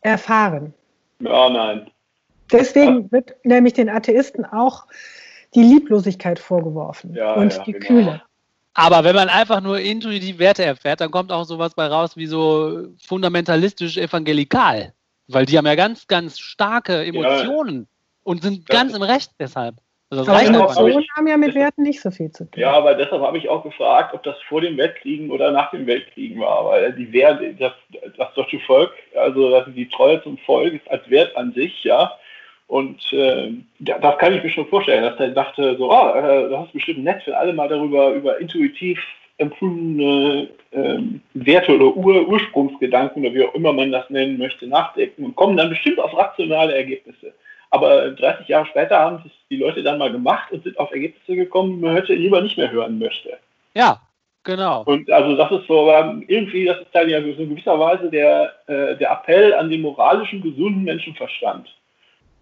erfahren. 0.01 0.75
Ja, 1.21 1.51
nein. 1.51 1.91
Deswegen 2.53 3.03
ja. 3.03 3.13
wird 3.13 3.35
nämlich 3.45 3.75
den 3.75 3.89
Atheisten 3.89 4.45
auch 4.45 4.87
die 5.55 5.63
Lieblosigkeit 5.63 6.39
vorgeworfen 6.39 7.15
ja, 7.15 7.35
und 7.35 7.55
ja, 7.55 7.65
die 7.65 7.73
genau. 7.73 7.87
Kühle. 7.87 8.23
Aber 8.75 9.03
wenn 9.03 9.17
man 9.17 9.29
einfach 9.29 9.61
nur 9.61 9.81
intuitiv 9.81 10.39
Werte 10.39 10.65
erfährt, 10.65 11.01
dann 11.01 11.11
kommt 11.11 11.33
auch 11.33 11.45
sowas 11.45 11.75
bei 11.75 11.87
raus 11.87 12.17
wie 12.17 12.27
so 12.27 12.87
fundamentalistisch 13.05 13.97
evangelikal. 13.97 14.93
Weil 15.27 15.47
die 15.47 15.59
haben 15.59 15.67
ja 15.67 15.75
ganz, 15.75 16.07
ganz 16.07 16.39
starke 16.39 17.05
Emotionen 17.05 17.81
ja. 17.81 17.87
und 18.23 18.43
sind 18.43 18.69
das 18.69 18.77
ganz 18.77 18.95
im 18.95 19.03
Recht 19.03 19.33
deshalb. 19.39 19.77
Also 20.11 20.31
aber 20.31 20.43
Emotionen 20.43 21.05
haben 21.17 21.27
ja 21.27 21.37
mit 21.37 21.55
Werten 21.55 21.83
nicht 21.83 22.01
so 22.01 22.11
viel 22.11 22.31
zu 22.31 22.45
tun. 22.45 22.63
Ja, 22.63 22.73
aber 22.73 22.95
deshalb 22.95 23.21
habe 23.21 23.37
ich 23.37 23.49
auch 23.49 23.63
gefragt, 23.63 24.15
ob 24.15 24.23
das 24.23 24.37
vor 24.49 24.63
dem 24.63 24.79
Weltkriegen 24.79 25.31
oder 25.31 25.51
nach 25.51 25.71
dem 25.71 25.87
Weltkriegen 25.87 26.41
war. 26.41 26.65
Weil 26.65 26.95
die 26.95 27.13
Werte, 27.13 27.55
das, 27.55 27.73
das 28.19 28.35
deutsche 28.35 28.61
Volk, 28.61 28.93
also 29.15 29.61
die 29.69 29.89
Treue 29.89 30.23
zum 30.23 30.37
Volk 30.39 30.75
ist 30.75 30.91
als 30.91 31.09
Wert 31.09 31.37
an 31.37 31.53
sich, 31.53 31.85
ja, 31.85 32.13
und 32.69 33.13
äh, 33.15 33.51
das 33.79 34.19
kann 34.19 34.35
ich 34.35 34.43
mir 34.43 34.51
schon 34.51 34.69
vorstellen, 34.69 35.03
dass 35.03 35.17
der 35.17 35.29
dachte, 35.29 35.77
so, 35.79 35.91
ah, 35.91 36.19
äh, 36.19 36.51
das 36.51 36.67
ist 36.67 36.75
bestimmt 36.75 37.03
nett, 37.03 37.23
wenn 37.25 37.35
alle 37.35 37.55
mal 37.55 37.69
darüber 37.69 38.13
über 38.13 38.39
intuitiv 38.39 39.01
empfundene 39.39 40.49
äh, 40.73 40.99
Werte 41.33 41.75
oder 41.75 41.97
Ur 41.97 42.29
Ursprungsgedanken 42.29 43.25
oder 43.25 43.35
wie 43.35 43.45
auch 43.45 43.55
immer 43.55 43.73
man 43.73 43.91
das 43.91 44.11
nennen 44.11 44.37
möchte, 44.37 44.67
nachdenken 44.67 45.25
und 45.25 45.37
kommen 45.37 45.57
dann 45.57 45.71
bestimmt 45.71 45.99
auf 45.99 46.15
rationale 46.15 46.75
Ergebnisse. 46.75 47.33
Aber 47.71 48.11
30 48.11 48.49
Jahre 48.49 48.67
später 48.67 48.99
haben 48.99 49.23
es 49.25 49.33
die 49.49 49.57
Leute 49.57 49.83
dann 49.83 49.99
mal 49.99 50.13
gemacht 50.13 50.53
und 50.53 50.63
sind 50.63 50.79
auf 50.79 50.91
Ergebnisse 50.91 51.37
gekommen, 51.37 51.77
die 51.77 51.87
man 51.87 51.95
heute 51.95 52.15
lieber 52.15 52.43
nicht 52.43 52.59
mehr 52.59 52.71
hören 52.71 52.99
möchte. 52.99 53.39
Ja, 53.75 54.01
genau. 54.49 54.83
Und 54.85 55.11
also 55.11 55.37
das 55.37 55.51
ist 55.53 55.67
so 55.69 55.93
irgendwie, 56.27 56.65
das 56.65 56.79
ist 56.79 56.89
dann 56.93 57.09
ja 57.09 57.21
so 57.21 57.29
in 57.29 57.51
gewisser 57.51 57.79
Weise 57.79 58.11
der, 58.11 58.53
äh, 58.67 58.97
der 58.97 59.11
Appell 59.11 59.55
an 59.55 59.71
den 59.71 59.83
moralischen, 59.83 60.43
gesunden 60.43 60.85
Menschenverstand. 60.85 61.69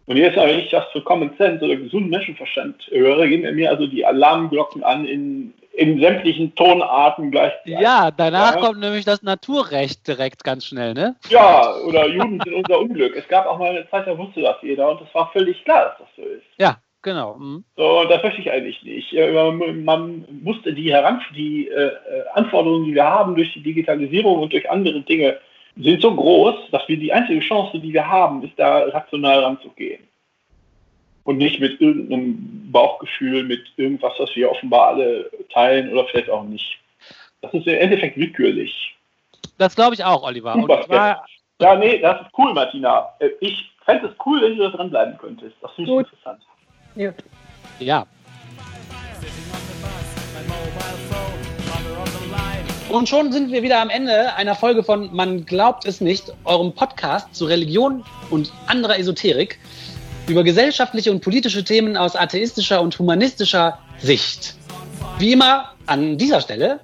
Und 0.07 0.17
jetzt, 0.17 0.37
wenn 0.37 0.61
ich 0.61 0.71
das 0.71 0.85
für 0.93 1.03
Common 1.03 1.33
Sense 1.37 1.65
oder 1.65 1.75
gesunden 1.75 2.11
Menschenverstand 2.11 2.77
höre, 2.91 3.27
gehen 3.27 3.55
mir 3.57 3.71
also 3.71 3.89
die 3.89 4.07
Alarmglocken 4.07 4.85
an 4.85 5.05
in, 5.05 5.53
in 5.73 6.01
sämtlichen 6.01 6.55
Tonarten 6.55 7.33
gleichzeitig. 7.33 7.81
Ja, 7.81 8.13
danach 8.13 8.55
ja. 8.55 8.61
kommt 8.61 8.79
nämlich 8.79 9.05
das 9.05 9.25
Naturrecht 9.25 10.07
direkt 10.07 10.45
ganz 10.45 10.67
schnell, 10.67 10.95
ne? 10.95 11.17
Ja, 11.29 11.75
oder 11.89 12.07
Juden 12.07 12.41
sind 12.45 12.55
unser 12.55 12.79
Unglück. 12.79 13.17
Es 13.17 13.27
gab 13.27 13.47
auch 13.47 13.59
mal 13.59 13.71
eine 13.71 13.91
Zeit, 13.91 14.07
da 14.07 14.17
wusste 14.17 14.43
das 14.43 14.57
jeder 14.63 14.89
und 14.91 15.01
es 15.01 15.13
war 15.13 15.29
völlig 15.33 15.65
klar, 15.65 15.87
dass 15.87 15.99
das 15.99 16.09
so 16.17 16.23
ist. 16.23 16.45
Ja, 16.57 16.77
genau. 17.07 17.37
Mhm. 17.37 17.65
So, 17.77 18.05
das 18.05 18.23
möchte 18.23 18.43
ich 18.43 18.51
eigentlich 18.51 18.83
nicht. 18.83 19.15
Man 19.85 20.27
musste 20.43 20.75
die, 20.75 20.93
Heran 20.93 21.23
die 21.35 21.69
äh, 21.69 21.93
Anforderungen, 22.35 22.85
die 22.85 22.95
wir 22.95 23.05
haben 23.05 23.35
durch 23.35 23.55
die 23.55 23.63
Digitalisierung 23.63 24.41
und 24.41 24.53
durch 24.53 24.69
andere 24.69 25.01
Dinge, 25.01 25.39
sind 25.77 26.03
so 26.03 26.15
groß, 26.15 26.71
dass 26.73 26.87
wir 26.89 26.99
die 26.99 27.13
einzige 27.13 27.41
Chance, 27.41 27.79
die 27.79 27.93
wir 27.93 28.07
haben, 28.07 28.43
ist 28.43 28.59
da 28.59 28.79
rational 28.85 29.41
ranzugehen. 29.41 30.03
Und 31.25 31.39
nicht 31.39 31.61
mit 31.61 31.81
irgendeinem 31.81 32.71
Bauchgefühl, 32.71 33.45
mit 33.45 33.65
irgendwas, 33.77 34.13
was 34.19 34.35
wir 34.37 34.51
offenbar 34.51 34.89
alle 34.89 35.31
teilen 35.53 35.91
oder 35.93 36.05
vielleicht 36.07 36.31
auch 36.31 36.45
nicht. 36.45 36.79
Das 37.41 37.53
ist 37.55 37.67
im 37.67 37.79
Endeffekt 37.79 38.17
willkürlich. 38.17 38.97
Das 39.59 39.75
glaube 39.75 39.95
ich 39.95 40.05
auch, 40.05 40.23
Oliver. 40.23 40.55
Und 40.55 40.67
zwar, 40.85 41.27
ja, 41.61 41.75
nee, 41.77 41.99
das 41.99 42.21
ist 42.23 42.31
cool, 42.37 42.53
Martina. 42.53 43.11
Äh, 43.19 43.31
ich 43.41 43.71
fände 43.85 44.09
es 44.09 44.15
cool, 44.25 44.43
wenn 44.43 44.57
du 44.57 44.63
da 44.65 44.77
dranbleiben 44.77 45.19
könntest. 45.19 45.57
Das 45.61 45.73
finde 45.73 45.93
ich 45.93 45.99
interessant. 45.99 46.43
Ja. 47.79 48.07
Und 52.89 53.09
schon 53.09 53.33
sind 53.33 53.53
wir 53.53 53.63
wieder 53.63 53.81
am 53.81 53.91
Ende 53.91 54.35
einer 54.35 54.55
Folge 54.55 54.83
von 54.83 55.15
Man 55.15 55.45
glaubt 55.45 55.85
es 55.87 56.01
nicht, 56.01 56.33
eurem 56.45 56.73
Podcast 56.73 57.35
zu 57.35 57.45
Religion 57.45 58.05
und 58.31 58.53
anderer 58.67 58.99
Esoterik 58.99 59.59
über 60.27 60.43
gesellschaftliche 60.43 61.11
und 61.11 61.21
politische 61.21 61.65
Themen 61.65 61.97
aus 61.97 62.17
atheistischer 62.17 62.81
und 62.81 62.99
humanistischer 62.99 63.79
Sicht. 63.99 64.55
Wie 65.19 65.33
immer 65.33 65.73
an 65.87 66.17
dieser 66.17 66.41
Stelle 66.41 66.81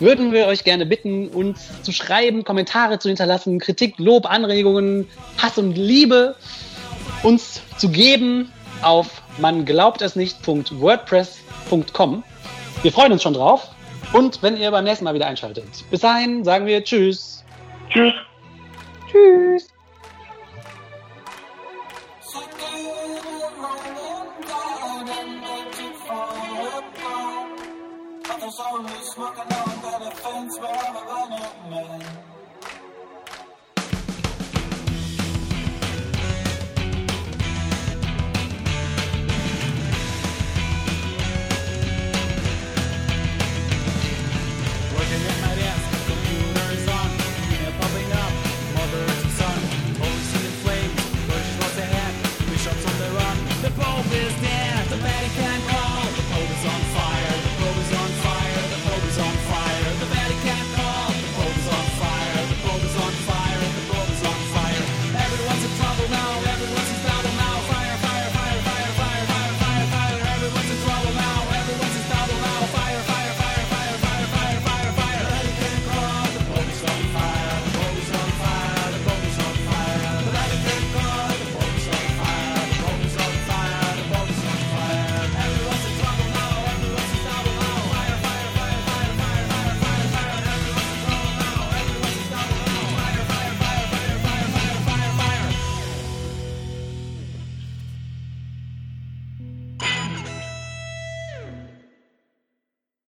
würden 0.00 0.32
wir 0.32 0.46
euch 0.46 0.64
gerne 0.64 0.84
bitten, 0.84 1.28
uns 1.28 1.82
zu 1.82 1.92
schreiben, 1.92 2.44
Kommentare 2.44 2.98
zu 2.98 3.08
hinterlassen, 3.08 3.58
Kritik, 3.58 3.94
Lob, 3.98 4.26
Anregungen, 4.26 5.08
Hass 5.38 5.58
und 5.58 5.76
Liebe 5.76 6.36
uns 7.22 7.60
zu 7.78 7.88
geben 7.88 8.52
auf 8.82 9.22
man 9.38 9.64
glaubt 9.64 10.02
es 10.02 10.16
nicht.wordpress.com. 10.16 12.24
Wir 12.82 12.92
freuen 12.92 13.12
uns 13.12 13.22
schon 13.22 13.34
drauf 13.34 13.68
und 14.12 14.42
wenn 14.42 14.56
ihr 14.56 14.70
beim 14.70 14.84
nächsten 14.84 15.04
Mal 15.04 15.14
wieder 15.14 15.26
einschaltet. 15.26 15.84
Bis 15.90 16.00
dahin 16.00 16.44
sagen 16.44 16.66
wir 16.66 16.84
Tschüss. 16.84 17.44
Tschüss. 17.90 18.12
Tschüss. 19.10 19.68
Smoking 29.16 29.55